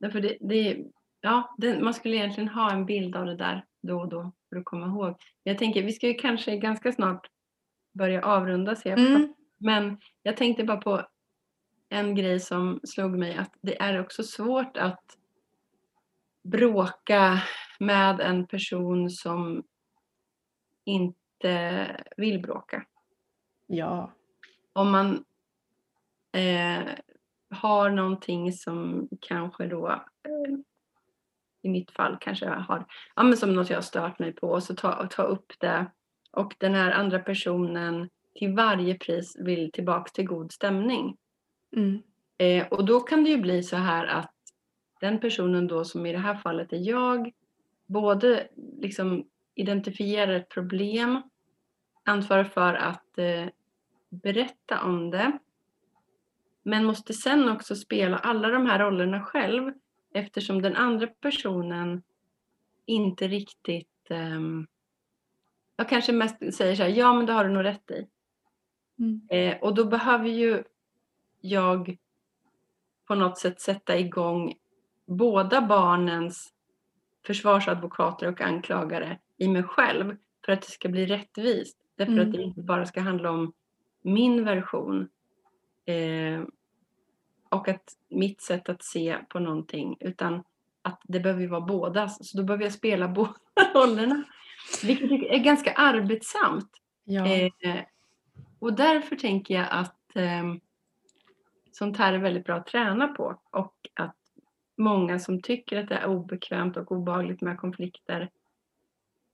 Därför 0.00 0.20
det, 0.20 0.36
det, 0.40 0.76
ja, 1.20 1.54
det, 1.58 1.80
man 1.80 1.94
skulle 1.94 2.16
egentligen 2.16 2.48
ha 2.48 2.72
en 2.72 2.86
bild 2.86 3.16
av 3.16 3.26
det 3.26 3.36
där 3.36 3.64
då 3.82 4.00
och 4.00 4.08
då 4.08 4.32
för 4.48 4.56
att 4.56 4.64
komma 4.64 4.86
ihåg. 4.86 5.16
Jag 5.42 5.58
tänker 5.58 5.82
vi 5.82 5.92
ska 5.92 6.06
ju 6.06 6.14
kanske 6.14 6.56
ganska 6.56 6.92
snart 6.92 7.26
börja 7.94 8.22
avrunda 8.24 8.76
ser 8.76 8.90
jag 8.90 8.98
Mm. 8.98 9.34
Men 9.58 9.98
jag 10.22 10.36
tänkte 10.36 10.64
bara 10.64 10.76
på 10.76 11.06
en 11.90 12.14
grej 12.14 12.40
som 12.40 12.80
slog 12.84 13.18
mig 13.18 13.36
att 13.36 13.54
det 13.60 13.82
är 13.82 14.00
också 14.00 14.22
svårt 14.22 14.76
att 14.76 15.16
bråka 16.42 17.42
med 17.78 18.20
en 18.20 18.46
person 18.46 19.10
som 19.10 19.62
inte 20.84 21.86
vill 22.16 22.42
bråka. 22.42 22.84
Ja. 23.66 24.12
Om 24.72 24.90
man 24.90 25.24
eh, 26.32 26.88
har 27.50 27.90
någonting 27.90 28.52
som 28.52 29.08
kanske 29.20 29.66
då 29.66 29.88
eh, 29.88 30.58
i 31.62 31.68
mitt 31.68 31.90
fall 31.90 32.16
kanske 32.20 32.46
jag 32.46 32.60
har, 32.60 32.86
ja 33.14 33.22
men 33.22 33.36
som 33.36 33.54
något 33.54 33.70
jag 33.70 33.76
har 33.76 33.82
stört 33.82 34.18
mig 34.18 34.32
på 34.32 34.48
och 34.48 34.62
så 34.62 34.74
ta, 34.74 35.06
ta 35.06 35.22
upp 35.22 35.52
det 35.58 35.86
och 36.32 36.54
den 36.58 36.74
här 36.74 36.90
andra 36.92 37.18
personen 37.18 38.10
till 38.34 38.54
varje 38.54 38.98
pris 38.98 39.36
vill 39.38 39.72
tillbaks 39.72 40.12
till 40.12 40.26
god 40.26 40.52
stämning. 40.52 41.16
Mm. 41.76 42.02
Eh, 42.38 42.66
och 42.68 42.84
då 42.84 43.00
kan 43.00 43.24
det 43.24 43.30
ju 43.30 43.38
bli 43.38 43.62
så 43.62 43.76
här 43.76 44.06
att 44.06 44.34
den 45.00 45.20
personen 45.20 45.66
då 45.66 45.84
som 45.84 46.06
i 46.06 46.12
det 46.12 46.18
här 46.18 46.34
fallet 46.34 46.72
är 46.72 46.88
jag 46.88 47.32
både 47.86 48.48
liksom 48.78 49.26
identifierar 49.54 50.32
ett 50.32 50.48
problem, 50.48 51.22
ansvarar 52.04 52.44
för 52.44 52.74
att 52.74 53.18
eh, 53.18 53.46
berätta 54.10 54.82
om 54.84 55.10
det 55.10 55.38
men 56.62 56.84
måste 56.84 57.12
sen 57.12 57.48
också 57.48 57.76
spela 57.76 58.18
alla 58.18 58.48
de 58.48 58.66
här 58.66 58.78
rollerna 58.78 59.22
själv 59.22 59.72
eftersom 60.14 60.62
den 60.62 60.76
andra 60.76 61.06
personen 61.06 62.02
inte 62.86 63.28
riktigt 63.28 64.10
ehm, 64.10 64.66
jag 65.76 65.88
kanske 65.88 66.12
mest 66.12 66.54
säger 66.54 66.74
så 66.76 66.82
här, 66.82 66.90
ja 66.90 67.14
men 67.14 67.26
det 67.26 67.32
har 67.32 67.44
du 67.44 67.50
nog 67.50 67.64
rätt 67.64 67.90
i. 67.90 68.06
Mm. 68.98 69.20
Eh, 69.30 69.62
och 69.62 69.74
då 69.74 69.84
behöver 69.84 70.28
ju 70.28 70.64
jag 71.40 71.96
på 73.06 73.14
något 73.14 73.38
sätt 73.38 73.60
sätta 73.60 73.98
igång 73.98 74.54
båda 75.06 75.60
barnens 75.62 76.52
försvarsadvokater 77.26 78.28
och 78.28 78.40
anklagare 78.40 79.18
i 79.36 79.48
mig 79.48 79.62
själv 79.62 80.16
för 80.44 80.52
att 80.52 80.62
det 80.62 80.70
ska 80.70 80.88
bli 80.88 81.06
rättvist. 81.06 81.76
Därför 81.96 82.12
Mm. 82.12 82.26
att 82.28 82.32
det 82.32 82.42
inte 82.42 82.62
bara 82.62 82.86
ska 82.86 83.00
handla 83.00 83.30
om 83.30 83.52
min 84.02 84.44
version 84.44 85.08
eh, 85.84 86.42
och 87.48 87.68
att 87.68 87.92
mitt 88.08 88.40
sätt 88.40 88.68
att 88.68 88.82
se 88.84 89.18
på 89.28 89.38
någonting 89.38 89.96
utan 90.00 90.42
att 90.82 91.00
det 91.04 91.20
behöver 91.20 91.40
ju 91.40 91.46
vara 91.48 91.60
bådas. 91.60 92.30
Så 92.30 92.36
då 92.38 92.44
behöver 92.44 92.64
jag 92.64 92.72
spela 92.72 93.08
båda 93.18 93.34
rollerna. 93.74 94.22
Vilket 94.82 95.10
är 95.10 95.38
ganska 95.38 95.72
arbetsamt. 95.72 96.70
Ja. 97.04 97.26
Eh, 97.26 97.82
och 98.58 98.72
därför 98.72 99.16
tänker 99.16 99.54
jag 99.54 99.66
att 99.70 100.16
eh, 100.16 100.54
sånt 101.72 101.96
här 101.96 102.12
är 102.12 102.18
väldigt 102.18 102.44
bra 102.44 102.56
att 102.56 102.66
träna 102.66 103.08
på 103.08 103.40
och 103.50 103.74
att 103.94 104.16
många 104.76 105.18
som 105.18 105.42
tycker 105.42 105.80
att 105.80 105.88
det 105.88 105.94
är 105.94 106.06
obekvämt 106.06 106.76
och 106.76 106.92
obehagligt 106.92 107.40
med 107.40 107.58
konflikter 107.58 108.30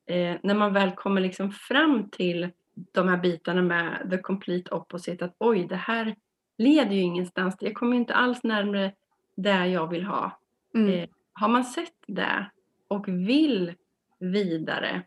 eh, 0.07 0.37
när 0.43 0.55
man 0.55 0.73
väl 0.73 0.91
kommer 0.91 1.21
liksom 1.21 1.53
fram 1.53 2.11
till 2.11 2.51
de 2.75 3.09
här 3.09 3.17
bitarna 3.17 3.63
med 3.63 4.09
the 4.11 4.19
complete 4.19 4.75
opposite. 4.75 5.25
Att 5.25 5.35
oj, 5.39 5.67
det 5.67 5.77
här 5.77 6.17
leder 6.59 6.93
ju 6.93 7.01
ingenstans. 7.01 7.57
Jag 7.61 7.75
kommer 7.75 7.97
inte 7.97 8.15
alls 8.15 8.43
närmare 8.43 8.93
där 9.35 9.65
jag 9.65 9.87
vill 9.91 10.05
ha. 10.05 10.41
Mm. 10.75 10.91
Eh, 10.91 11.09
har 11.33 11.49
man 11.49 11.65
sett 11.65 12.05
det 12.07 12.51
och 12.89 13.09
vill 13.09 13.75
vidare, 14.19 15.03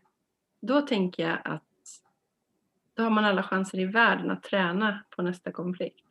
då 0.60 0.80
tänker 0.80 1.28
jag 1.28 1.38
att 1.44 1.62
då 2.94 3.02
har 3.02 3.10
man 3.10 3.24
alla 3.24 3.42
chanser 3.42 3.78
i 3.78 3.84
världen 3.84 4.30
att 4.30 4.42
träna 4.42 5.04
på 5.10 5.22
nästa 5.22 5.52
konflikt. 5.52 6.09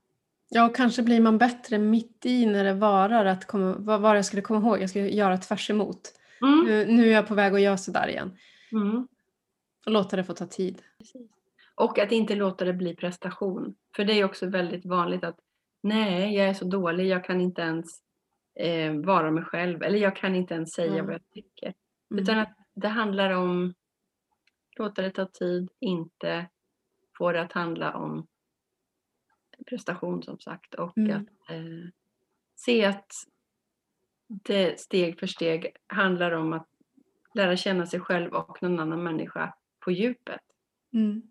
Ja, 0.50 0.66
och 0.70 0.76
kanske 0.76 1.04
blir 1.04 1.22
man 1.22 1.38
bättre 1.38 1.78
mitt 1.78 2.26
i 2.26 2.46
när 2.46 2.64
det 2.64 2.74
varar 2.74 3.26
att 3.26 3.46
komma, 3.48 3.76
vad 3.80 4.02
var 4.02 4.16
jag 4.16 4.26
skulle 4.26 4.42
komma 4.42 4.60
ihåg? 4.60 4.82
Jag 4.82 4.90
skulle 4.90 5.10
göra 5.10 5.38
tvärs 5.38 5.70
emot. 5.70 6.02
Mm. 6.42 6.66
Nu, 6.66 6.86
nu 6.86 7.08
är 7.08 7.14
jag 7.14 7.28
på 7.28 7.36
väg 7.36 7.54
att 7.54 7.62
göra 7.62 7.78
sådär 7.78 8.08
igen. 8.08 8.38
Mm. 8.72 9.08
Och 9.86 9.92
låta 9.92 10.16
det 10.16 10.24
få 10.24 10.34
ta 10.34 10.46
tid. 10.46 10.82
Och 11.76 12.00
att 12.00 12.12
inte 12.12 12.36
låta 12.36 12.66
det 12.66 12.74
bli 12.74 12.96
prestation. 12.96 13.76
För 13.96 14.04
det 14.04 14.14
är 14.14 14.24
också 14.24 14.46
väldigt 14.46 14.86
vanligt 14.86 15.24
att 15.24 15.40
nej, 15.84 16.36
jag 16.36 16.48
är 16.50 16.54
så 16.54 16.66
dålig, 16.66 17.08
jag 17.08 17.24
kan 17.24 17.42
inte 17.42 17.62
ens 17.62 17.86
eh, 18.60 18.94
vara 18.94 19.32
mig 19.32 19.44
själv. 19.44 19.84
Eller 19.84 20.00
jag 20.00 20.16
kan 20.16 20.36
inte 20.36 20.54
ens 20.54 20.74
säga 20.74 20.94
Mm. 20.94 21.06
vad 21.06 21.14
jag 21.14 21.30
tycker. 21.34 21.74
Mm. 22.12 22.24
Utan 22.24 22.40
att 22.40 22.58
det 22.74 22.88
handlar 22.88 23.30
om 23.32 23.74
låta 24.78 25.02
det 25.02 25.12
ta 25.12 25.26
tid, 25.26 25.70
inte 25.80 26.48
få 27.18 27.32
det 27.32 27.42
att 27.42 27.52
handla 27.54 27.94
om 27.94 28.28
prestation 29.66 30.24
som 30.24 30.40
sagt. 30.40 30.74
Och 30.76 30.98
Mm. 30.98 31.12
att 31.18 31.52
eh, 31.52 31.90
se 32.56 32.86
att 32.86 33.12
det 34.28 34.80
steg 34.80 35.20
för 35.20 35.28
steg 35.28 35.76
handlar 35.88 36.32
om 36.32 36.54
att 36.54 36.68
lära 37.34 37.58
känna 37.58 37.86
sig 37.86 38.00
själv 38.00 38.34
och 38.34 38.64
någon 38.64 38.80
annan 38.80 39.04
människa 39.04 39.54
på 39.80 39.92
djupet. 39.92 40.42
Mm. 40.94 41.22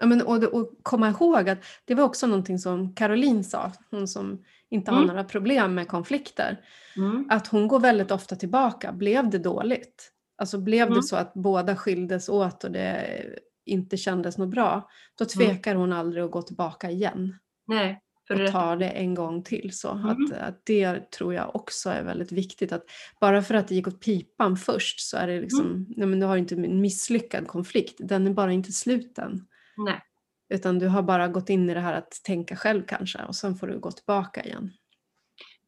Ja, 0.00 0.06
men, 0.06 0.22
och, 0.22 0.44
och 0.44 0.70
komma 0.82 1.08
ihåg 1.08 1.48
att 1.48 1.64
det 1.84 1.94
var 1.94 2.04
också 2.04 2.26
någonting 2.26 2.58
som 2.58 2.94
Caroline 2.94 3.44
sa, 3.44 3.72
hon 3.90 4.08
som 4.08 4.44
inte 4.68 4.90
har 4.90 4.98
Mm. 4.98 5.08
några 5.08 5.24
problem 5.24 5.74
med 5.74 5.88
konflikter, 5.88 6.64
Mm. 6.96 7.26
att 7.30 7.46
hon 7.46 7.68
går 7.68 7.80
väldigt 7.80 8.10
ofta 8.10 8.36
tillbaka. 8.36 8.92
Blev 8.92 9.30
det 9.30 9.38
dåligt? 9.38 10.12
Alltså 10.36 10.58
blev 10.58 10.82
Mm. 10.86 10.94
det 10.96 11.02
så 11.02 11.16
att 11.16 11.34
båda 11.34 11.76
skildes 11.76 12.28
åt 12.28 12.64
och 12.64 12.70
det 12.72 13.24
inte 13.64 13.96
kändes 13.96 14.38
något 14.38 14.48
bra, 14.50 14.88
då 15.18 15.24
tvekar 15.24 15.74
hon 15.74 15.92
aldrig 15.92 16.24
att 16.24 16.30
gå 16.30 16.42
tillbaka 16.42 16.90
igen 16.90 17.38
Nej, 17.66 18.00
för 18.28 18.34
och 18.34 18.40
det 18.40 18.50
ta 18.50 18.76
det 18.76 18.88
en 18.88 19.14
gång 19.14 19.42
till. 19.42 19.70
Så 19.72 19.90
Mm. 19.90 20.06
att, 20.08 20.32
att 20.32 20.66
det 20.66 21.10
tror 21.10 21.34
jag 21.34 21.56
också 21.56 21.90
är 21.90 22.02
väldigt 22.04 22.32
viktigt. 22.32 22.72
Att 22.72 22.84
bara 23.20 23.42
för 23.42 23.54
att 23.54 23.68
det 23.68 23.74
gick 23.74 23.88
åt 23.88 24.00
pipan 24.04 24.56
först 24.56 25.00
så 25.00 25.16
är 25.16 25.26
det 25.26 25.40
liksom, 25.40 25.66
Mm. 25.66 25.86
nej 25.96 26.06
men 26.08 26.20
du 26.20 26.26
har 26.26 26.36
inte 26.36 26.54
en 26.54 26.80
misslyckad 26.80 27.46
konflikt, 27.48 27.94
den 27.98 28.26
är 28.26 28.30
bara 28.30 28.52
inte 28.52 28.72
slut 28.72 29.18
än. 29.18 29.46
Nej. 29.76 30.02
Utan 30.48 30.78
du 30.78 30.88
har 30.88 31.02
bara 31.02 31.28
gått 31.28 31.50
in 31.50 31.70
i 31.70 31.74
det 31.74 31.80
här 31.80 31.94
att 31.94 32.12
tänka 32.24 32.56
själv 32.56 32.82
kanske 32.86 33.24
och 33.24 33.36
sen 33.36 33.56
får 33.56 33.66
du 33.66 33.78
gå 33.78 33.90
tillbaka 33.90 34.44
igen. 34.44 34.70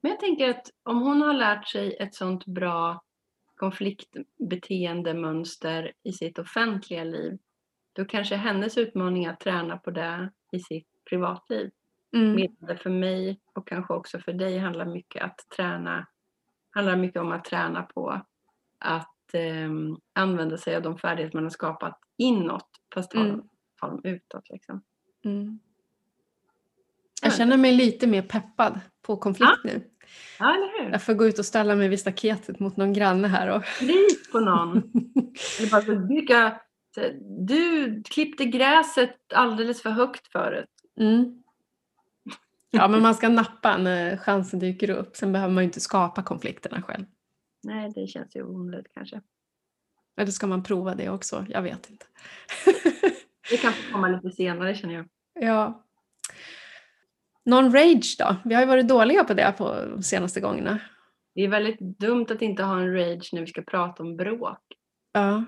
Men 0.02 0.10
jag 0.10 0.20
tänker 0.20 0.48
att 0.48 0.70
om 0.82 1.02
hon 1.02 1.22
har 1.22 1.34
lärt 1.34 1.68
sig 1.68 1.96
ett 1.96 2.14
sånt 2.14 2.46
bra 2.46 3.02
konfliktbeteendemönster 3.56 5.92
i 6.02 6.12
sitt 6.12 6.38
offentliga 6.38 7.04
liv, 7.04 7.38
då 7.94 8.04
kanske 8.04 8.36
hennes 8.36 8.78
utmaning 8.78 9.24
är 9.24 9.30
att 9.30 9.40
träna 9.40 9.76
på 9.76 9.90
det 9.90 10.30
i 10.52 10.60
sitt 10.60 10.88
privatliv. 11.08 11.70
Mm. 12.16 12.34
Medan 12.34 12.78
för 12.78 12.90
mig 12.90 13.40
och 13.52 13.68
kanske 13.68 13.94
också 13.94 14.18
för 14.18 14.32
dig 14.32 14.58
handlar 14.58 14.84
mycket 14.86 15.22
att 15.22 15.46
träna, 15.56 16.06
handlar 16.70 16.96
mycket 16.96 17.20
om 17.22 17.32
att 17.32 17.44
träna 17.44 17.82
på 17.82 18.20
att 18.78 19.34
ehm, 19.34 19.96
använda 20.12 20.58
sig 20.58 20.76
av 20.76 20.82
de 20.82 20.98
färdigheter 20.98 21.36
man 21.36 21.44
har 21.44 21.50
skapat 21.50 21.98
inåt, 22.16 22.68
fast 22.94 23.10
ta, 23.10 23.18
Mm. 23.20 23.30
dem, 23.30 23.48
ta 23.80 23.86
dem 23.86 24.00
utåt. 24.04 24.50
Liksom. 24.50 24.82
Mm. 25.24 25.58
Ja. 27.22 27.28
Jag 27.28 27.36
känner 27.36 27.56
mig 27.56 27.72
lite 27.72 28.06
mer 28.06 28.22
peppad 28.22 28.80
på 29.02 29.16
konflikt 29.16 29.64
nu. 29.64 29.90
Ja, 30.38 30.54
eller 30.54 30.84
hur? 30.84 30.90
Jag 30.92 31.02
får 31.02 31.14
gå 31.14 31.26
ut 31.26 31.38
och 31.38 31.46
ställa 31.46 31.74
mig 31.76 31.88
vid 31.88 32.00
staketet 32.00 32.60
mot 32.60 32.76
någon 32.76 32.92
granne 32.92 33.28
här. 33.28 33.56
Och 33.56 33.62
Rit 33.80 34.32
på 34.32 34.40
någon. 34.40 34.76
Eller 35.58 35.70
bara 35.70 36.06
vilka, 36.08 36.60
du 37.46 38.02
klippte 38.02 38.44
gräset 38.44 39.16
alldeles 39.34 39.82
för 39.82 39.90
högt 39.90 40.26
förut. 40.32 40.70
mm. 41.00 41.40
Ja, 42.70 42.88
men 42.88 43.02
man 43.02 43.14
ska 43.14 43.28
nappa 43.28 43.76
när 43.76 44.16
chansen 44.16 44.58
dyker 44.60 44.90
upp. 44.90 45.16
Sen 45.16 45.32
behöver 45.32 45.54
man 45.54 45.62
ju 45.62 45.66
inte 45.66 45.80
skapa 45.80 46.22
konflikterna 46.22 46.82
själv. 46.82 47.04
Nej, 47.62 47.92
det 47.94 48.06
känns 48.06 48.36
ju 48.36 48.42
onödigt 48.42 48.92
kanske. 48.94 49.20
Eller 50.16 50.30
ska 50.30 50.46
man 50.46 50.62
prova 50.62 50.94
det 50.94 51.08
också? 51.10 51.46
Jag 51.48 51.62
vet 51.62 51.90
inte. 51.90 52.06
Det 53.50 53.56
kan 53.56 53.72
komma 53.92 54.08
lite 54.08 54.30
senare 54.30 54.74
känner 54.74 54.94
jag. 54.94 55.08
ja. 55.34 55.84
Non-rage 57.44 58.16
då? 58.18 58.36
Vi 58.44 58.54
har 58.54 58.62
ju 58.62 58.68
varit 58.68 58.88
dåliga 58.88 59.24
på 59.24 59.34
det 59.34 59.54
på 59.58 59.84
de 59.90 60.02
senaste 60.02 60.40
gångerna. 60.40 60.78
Det 61.34 61.40
är 61.42 61.48
väldigt 61.48 61.80
dumt 61.80 62.26
att 62.30 62.42
inte 62.42 62.62
ha 62.62 62.80
en 62.80 62.92
rage 62.94 63.30
när 63.32 63.40
vi 63.40 63.46
ska 63.46 63.62
prata 63.62 64.02
om 64.02 64.16
bråk. 64.16 64.58
Ja. 65.12 65.44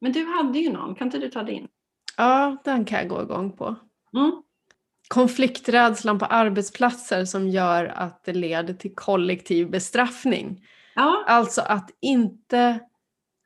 Men 0.00 0.12
du 0.12 0.24
hade 0.26 0.58
ju 0.58 0.72
någon, 0.72 0.94
kan 0.94 1.06
inte 1.06 1.18
du 1.18 1.28
ta 1.30 1.42
din? 1.42 1.68
ja, 2.16 2.56
den 2.64 2.84
kan 2.84 2.98
jag 2.98 3.08
gå 3.08 3.22
igång 3.22 3.52
på. 3.52 3.76
Mm. 4.16 4.42
konflikträdslan 5.08 6.18
på 6.18 6.24
arbetsplatser 6.24 7.24
som 7.24 7.48
gör 7.48 7.84
att 7.86 8.24
det 8.24 8.32
leder 8.32 8.74
till 8.74 8.94
kollektiv 8.94 9.70
bestraffning. 9.70 10.64
Ja, 10.94 11.24
Alltså 11.26 11.60
att 11.62 11.90
inte 12.00 12.78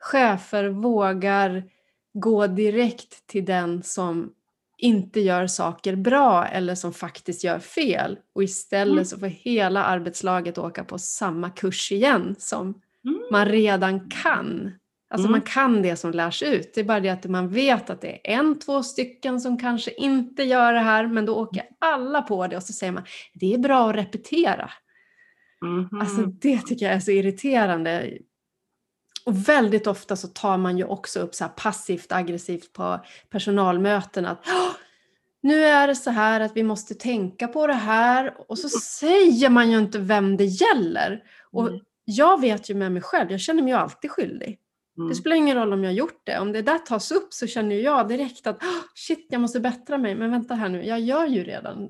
chefer 0.00 0.68
vågar 0.68 1.64
gå 2.14 2.46
direkt 2.46 3.26
till 3.26 3.44
den 3.44 3.82
som 3.82 4.32
inte 4.78 5.20
gör 5.20 5.46
saker 5.46 5.96
bra 5.96 6.46
eller 6.46 6.74
som 6.74 6.92
faktiskt 6.92 7.44
gör 7.44 7.58
fel 7.58 8.18
och 8.32 8.42
istället 8.42 8.92
Mm. 8.92 9.04
så 9.04 9.18
får 9.18 9.26
hela 9.26 9.84
arbetslaget 9.84 10.58
åka 10.58 10.84
på 10.84 10.98
samma 10.98 11.50
kurs 11.50 11.92
igen 11.92 12.34
som 12.38 12.80
Mm. 13.04 13.22
man 13.30 13.46
redan 13.48 14.10
kan. 14.10 14.72
Alltså 15.12 15.28
Mm. 15.28 15.30
man 15.32 15.40
kan 15.40 15.82
det 15.82 15.96
som 15.96 16.10
lärs 16.10 16.42
ut. 16.42 16.74
Det 16.74 16.80
är 16.80 16.84
bara 16.84 17.00
det 17.00 17.08
att 17.08 17.24
man 17.26 17.48
vet 17.48 17.90
att 17.90 18.00
det 18.00 18.12
är 18.30 18.34
en, 18.38 18.58
två 18.58 18.82
stycken 18.82 19.40
som 19.40 19.58
kanske 19.58 19.90
inte 19.94 20.42
gör 20.42 20.72
det 20.72 20.78
här 20.80 21.06
men 21.06 21.26
då 21.26 21.34
åker 21.36 21.62
alla 21.78 22.22
på 22.22 22.46
det 22.46 22.56
och 22.56 22.62
så 22.62 22.72
säger 22.72 22.92
man 22.92 23.04
det 23.34 23.54
är 23.54 23.58
bra 23.58 23.90
att 23.90 23.96
repetera. 23.96 24.70
Mhm. 25.62 26.00
Alltså 26.00 26.22
det 26.22 26.58
tycker 26.62 26.86
jag 26.86 26.94
är 26.94 27.00
så 27.00 27.10
irriterande. 27.10 28.12
Och 29.24 29.48
väldigt 29.48 29.86
ofta 29.86 30.16
så 30.16 30.28
tar 30.28 30.56
man 30.58 30.78
ju 30.78 30.84
också 30.84 31.20
upp 31.20 31.34
så 31.34 31.44
här 31.44 31.50
passivt 31.56 32.12
aggressivt 32.12 32.72
på 32.72 33.00
personalmöten 33.30 34.26
att 34.26 34.44
"Åh, 34.46 34.70
nu 35.42 35.64
är 35.64 35.86
det 35.88 35.94
så 35.96 36.10
här 36.10 36.40
att 36.40 36.56
vi 36.56 36.62
måste 36.62 36.94
tänka 36.94 37.48
på 37.48 37.66
det 37.66 37.72
här 37.74 38.34
och 38.48 38.58
så 38.58 38.68
säger 38.68 39.48
man 39.50 39.70
ju 39.70 39.78
inte 39.78 39.98
vem 39.98 40.36
det 40.36 40.44
gäller. 40.44 41.22
Och 41.50 41.68
Mm. 41.68 41.80
jag 42.04 42.40
vet 42.40 42.70
ju 42.70 42.74
med 42.74 42.92
mig 42.92 43.02
själv, 43.02 43.30
jag 43.30 43.40
känner 43.40 43.62
mig 43.62 43.72
ju 43.72 43.78
alltid 43.78 44.10
skyldig. 44.10 44.58
Mm. 44.96 45.08
Det 45.08 45.14
spelar 45.14 45.36
ingen 45.36 45.56
roll 45.56 45.72
om 45.72 45.84
jag 45.84 45.90
har 45.90 45.96
gjort 45.96 46.20
det. 46.24 46.38
Om 46.38 46.52
det 46.52 46.62
där 46.62 46.78
tas 46.78 47.10
upp 47.12 47.32
så 47.32 47.46
känner 47.46 47.76
jag 47.76 48.08
direkt 48.08 48.46
att 48.46 48.58
"Åh, 48.62 48.82
shit, 48.94 49.26
jag 49.30 49.40
måste 49.40 49.60
bättra 49.60 49.98
mig. 49.98 50.14
Men 50.14 50.30
vänta 50.30 50.54
här 50.54 50.68
nu, 50.68 50.84
jag 50.86 51.00
gör 51.00 51.26
ju 51.26 51.44
redan 51.44 51.88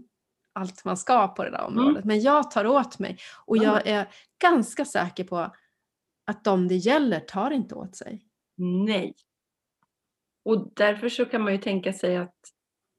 allt 0.53 0.85
man 0.85 0.97
ska 0.97 1.29
på 1.29 1.45
det 1.45 1.51
där 1.51 1.65
området. 1.65 2.05
Men 2.05 2.21
jag 2.21 2.51
tar 2.51 2.67
åt 2.67 2.99
mig. 2.99 3.17
Och 3.47 3.57
Ja. 3.57 3.63
jag 3.63 3.87
är 3.87 4.09
ganska 4.43 4.85
säker 4.85 5.25
på 5.25 5.37
att 6.27 6.45
de 6.45 6.69
det 6.69 6.75
gäller 6.77 7.21
tar 7.21 7.51
inte 7.51 7.75
åt 7.75 7.97
sig. 7.97 8.23
Nej. 8.57 9.15
Och 10.45 10.73
därför 10.77 11.09
så 11.09 11.25
kan 11.25 11.43
man 11.43 11.53
ju 11.53 11.59
tänka 11.59 11.93
sig 11.93 12.17
att 12.17 12.37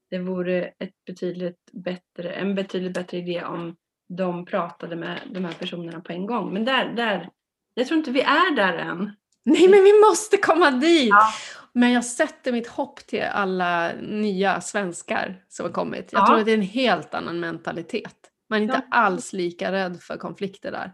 det 0.09 0.19
vore 0.19 0.73
ett 0.79 1.05
betydligt 1.05 1.69
bättre, 1.71 2.33
en 2.33 2.55
betydligt 2.55 2.93
bättre 2.93 3.17
idé 3.17 3.43
om 3.43 3.75
de 4.09 4.45
pratade 4.45 4.95
med 4.95 5.19
de 5.31 5.45
här 5.45 5.53
personerna 5.53 6.01
på 6.01 6.11
en 6.11 6.25
gång. 6.25 6.53
Men 6.53 6.65
där, 6.65 6.93
där, 6.93 7.29
jag 7.73 7.87
tror 7.87 7.97
inte 7.97 8.11
vi 8.11 8.21
är 8.21 8.55
där 8.55 8.73
än. 8.77 9.11
Nej, 9.45 9.67
men 9.69 9.83
vi 9.83 9.99
måste 10.09 10.37
komma 10.37 10.71
dit! 10.71 11.09
Ja. 11.09 11.29
Men 11.73 11.91
jag 11.91 12.05
sätter 12.05 12.51
mitt 12.51 12.67
hopp 12.67 12.95
till 12.99 13.23
alla 13.23 13.91
nya 14.01 14.61
svenskar 14.61 15.43
som 15.47 15.65
har 15.65 15.73
kommit. 15.73 16.09
Jag 16.13 16.21
Ja. 16.21 16.25
tror 16.27 16.39
att 16.39 16.45
det 16.45 16.51
är 16.51 16.57
en 16.57 16.61
helt 16.61 17.13
annan 17.13 17.39
mentalitet. 17.39 18.15
Man 18.49 18.59
är 18.59 18.63
inte 18.63 18.81
Ja. 18.91 18.97
alls 18.97 19.33
lika 19.33 19.71
rädd 19.71 20.01
för 20.01 20.17
konflikter 20.17 20.71
där. 20.71 20.93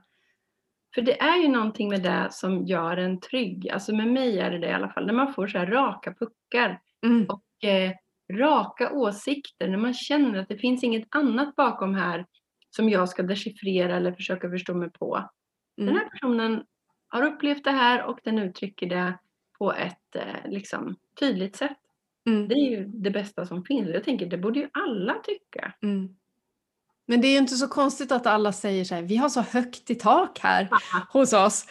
För 0.95 1.01
det 1.01 1.21
är 1.21 1.37
ju 1.37 1.47
någonting 1.47 1.89
med 1.89 2.01
det 2.03 2.27
som 2.31 2.65
gör 2.65 2.97
en 2.97 3.19
trygg. 3.19 3.69
Alltså 3.69 3.95
med 3.95 4.07
mig 4.07 4.39
är 4.39 4.51
det 4.51 4.57
det 4.59 4.67
i 4.67 4.73
alla 4.73 4.89
fall. 4.89 5.05
När 5.05 5.13
man 5.13 5.33
får 5.33 5.47
så 5.47 5.57
här 5.57 5.65
raka 5.67 6.13
puckar 6.13 6.79
Mm. 7.05 7.25
och 7.29 7.69
eh, 7.69 7.91
raka 8.33 8.91
åsikter. 8.91 9.67
När 9.67 9.77
man 9.77 9.93
känner 9.93 10.39
att 10.39 10.49
det 10.49 10.57
finns 10.57 10.83
inget 10.83 11.07
annat 11.09 11.55
bakom 11.55 11.95
här 11.95 12.25
som 12.75 12.89
jag 12.89 13.09
ska 13.09 13.23
dechiffrera 13.23 13.95
eller 13.97 14.11
försöka 14.11 14.49
förstå 14.49 14.73
mig 14.73 14.89
på. 14.91 15.29
Den 15.77 15.87
Mm. 15.89 15.99
här 15.99 16.09
personen 16.09 16.63
har 17.09 17.23
upplevt 17.23 17.63
det 17.63 17.71
här 17.71 18.03
och 18.03 18.19
den 18.23 18.39
uttrycker 18.39 18.87
det 18.87 19.13
på 19.57 19.73
ett 19.73 20.15
eh, 20.15 20.51
liksom, 20.51 20.95
tydligt 21.19 21.55
sätt. 21.55 21.77
Mm. 22.27 22.47
Det 22.47 22.55
är 22.55 22.69
ju 22.69 22.85
det 22.85 23.11
bästa 23.11 23.45
som 23.45 23.63
finns. 23.63 23.89
Jag 23.89 24.03
tänker 24.03 24.25
det 24.25 24.37
borde 24.37 24.59
ju 24.59 24.69
alla 24.73 25.13
tycka. 25.13 25.73
Mm. 25.81 26.15
Men 27.05 27.21
det 27.21 27.27
är 27.27 27.31
ju 27.31 27.37
inte 27.37 27.55
så 27.55 27.67
konstigt 27.67 28.11
att 28.11 28.27
alla 28.27 28.51
säger 28.53 28.85
så 28.85 28.95
här, 28.95 29.01
vi 29.01 29.15
har 29.17 29.29
så 29.29 29.41
högt 29.41 29.89
i 29.89 29.95
tak 29.95 30.39
här 30.39 30.69
hos 31.13 31.33
oss. 31.33 31.65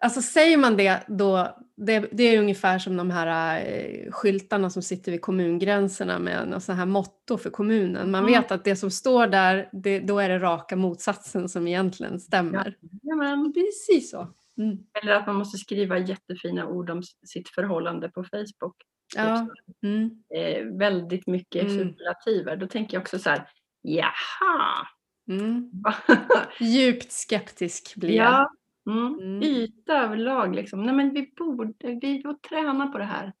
Alltså 0.00 0.22
säger 0.22 0.56
man 0.56 0.76
det 0.76 1.02
då, 1.08 1.56
det, 1.76 2.08
det 2.12 2.22
är 2.22 2.38
ungefär 2.38 2.78
som 2.78 2.96
de 2.96 3.10
här 3.10 3.60
eh, 3.66 4.10
skyltarna 4.12 4.70
som 4.70 4.82
sitter 4.82 5.12
vid 5.12 5.20
kommungränserna 5.20 6.18
med 6.18 6.48
något 6.48 6.62
sånt 6.62 6.78
här 6.78 6.86
motto 6.86 7.38
för 7.38 7.50
kommunen. 7.50 8.10
Man 8.10 8.20
Mm. 8.24 8.32
vet 8.32 8.52
att 8.52 8.64
det 8.64 8.76
som 8.76 8.90
står 8.90 9.26
där, 9.26 9.68
det, 9.72 10.00
då 10.00 10.18
är 10.18 10.28
det 10.28 10.38
raka 10.38 10.76
motsatsen 10.76 11.48
som 11.48 11.68
egentligen 11.68 12.20
stämmer. 12.20 12.76
Jajamän. 13.02 13.52
Precis 13.52 14.10
så. 14.10 14.28
Mm. 14.58 14.78
Eller 15.02 15.12
att 15.12 15.26
man 15.26 15.36
måste 15.36 15.58
skriva 15.58 15.98
jättefina 15.98 16.66
ord 16.66 16.90
om 16.90 17.02
sitt 17.02 17.48
förhållande 17.48 18.08
på 18.08 18.24
Facebook. 18.24 18.76
Ja. 19.16 19.48
Mm. 19.82 20.10
Eh, 20.34 20.64
väldigt 20.78 21.26
mycket 21.26 21.62
Mm. 21.64 21.78
superlativer. 21.78 22.56
Då 22.56 22.66
tänker 22.66 22.94
jag 22.96 23.00
också 23.00 23.18
så 23.18 23.30
här, 23.30 23.48
jaha. 23.82 24.86
Mm. 25.28 25.70
Djupt 26.60 27.12
skeptisk 27.12 27.96
blir 27.96 28.10
jag. 28.16 28.26
ja. 28.26 28.50
Mm. 28.92 29.18
Mm. 29.18 29.42
Yta 29.42 29.92
överlag 29.92 30.54
liksom. 30.54 30.82
Nej 30.82 30.94
men 30.94 31.14
vi 31.14 31.32
borde, 31.36 31.72
vi 32.02 32.22
får 32.22 32.34
träna 32.34 32.86
på 32.86 32.98
det 32.98 33.04
här. 33.04 33.32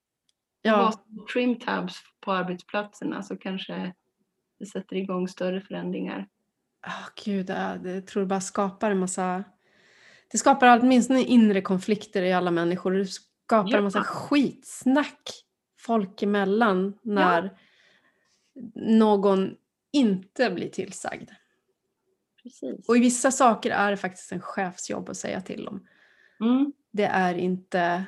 Ja. 0.62 0.92
Trim 1.32 1.58
tabs 1.58 1.94
på 2.20 2.32
arbetsplatserna 2.32 3.22
så 3.22 3.36
kanske 3.36 3.94
det 4.58 4.66
sätter 4.66 4.96
igång 4.96 5.28
större 5.28 5.60
förändringar. 5.60 6.28
Oh, 6.86 7.08
gud, 7.24 7.46
det 7.46 7.80
jag 7.84 8.06
tror 8.06 8.20
det 8.22 8.26
bara 8.26 8.40
skapar 8.40 8.90
en 8.90 8.98
massa... 8.98 9.44
Det 10.30 10.38
skapar 10.38 10.80
åtminstone 10.80 11.22
inre 11.22 11.60
konflikter 11.60 12.22
i 12.22 12.32
alla 12.32 12.50
människor. 12.50 12.92
Det 12.92 13.06
skapar 13.06 13.70
Ja. 13.70 13.78
en 13.78 13.84
massa 13.84 14.04
skitsnack 14.04 15.44
folk 15.80 16.22
emellan 16.22 16.98
när 17.02 17.58
någon 18.74 19.54
inte 19.92 20.50
blir 20.50 20.68
tillsagd. 20.68 21.30
Precis. 22.42 22.88
Och 22.88 22.96
i 22.96 23.00
vissa 23.00 23.30
saker 23.30 23.70
är 23.70 23.90
det 23.90 23.96
faktiskt 23.96 24.32
en 24.32 24.40
chefsjobb 24.40 25.08
att 25.08 25.16
säga 25.16 25.40
till 25.40 25.68
om. 25.68 25.86
Mm. 26.40 26.72
Det 26.92 27.04
är 27.04 27.34
inte 27.34 28.04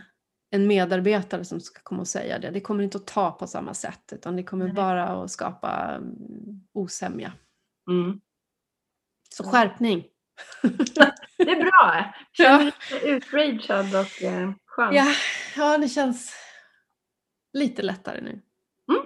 en 0.51 0.66
medarbetare 0.66 1.44
som 1.44 1.60
ska 1.60 1.80
komma 1.82 2.01
och 2.01 2.09
säga 2.09 2.38
det. 2.38 2.51
Det 2.51 2.60
kommer 2.60 2.84
inte 2.84 2.98
att 2.98 3.06
ta 3.06 3.30
på 3.32 3.47
samma 3.47 3.74
sätt 3.74 4.12
utan 4.12 4.36
det 4.36 4.42
kommer 4.42 4.64
Nej. 4.64 4.74
bara 4.74 5.05
att 5.09 5.30
skapa 5.30 5.94
mm, 5.94 6.60
osämja. 6.72 7.32
Mm. 7.90 8.20
Så 9.30 9.44
skärpning! 9.44 10.05
Det 11.36 11.50
är 11.50 11.60
bra. 11.62 12.14
Ja. 12.32 12.58
Känner 12.58 12.64
dig 12.64 12.72
lite 12.92 13.14
outragead 13.14 13.94
och 13.94 14.22
eh, 14.22 14.50
skön. 14.66 14.94
Ja, 14.94 15.06
ja, 15.56 15.78
det 15.78 15.88
känns 15.88 16.34
lite 17.52 17.82
lättare 17.82 18.20
nu. 18.20 18.30
Mm. 18.30 19.02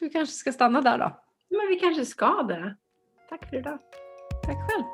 Du 0.00 0.10
kanske 0.10 0.34
ska 0.34 0.52
stanna 0.52 0.80
där 0.80 0.98
då. 0.98 1.20
Men 1.50 1.68
vi 1.68 1.80
kanske 1.80 2.06
ska 2.06 2.42
det. 2.42 2.76
Tack 3.28 3.50
för 3.50 3.56
idag. 3.56 3.78
Tack 4.44 4.56
själv. 4.70 4.84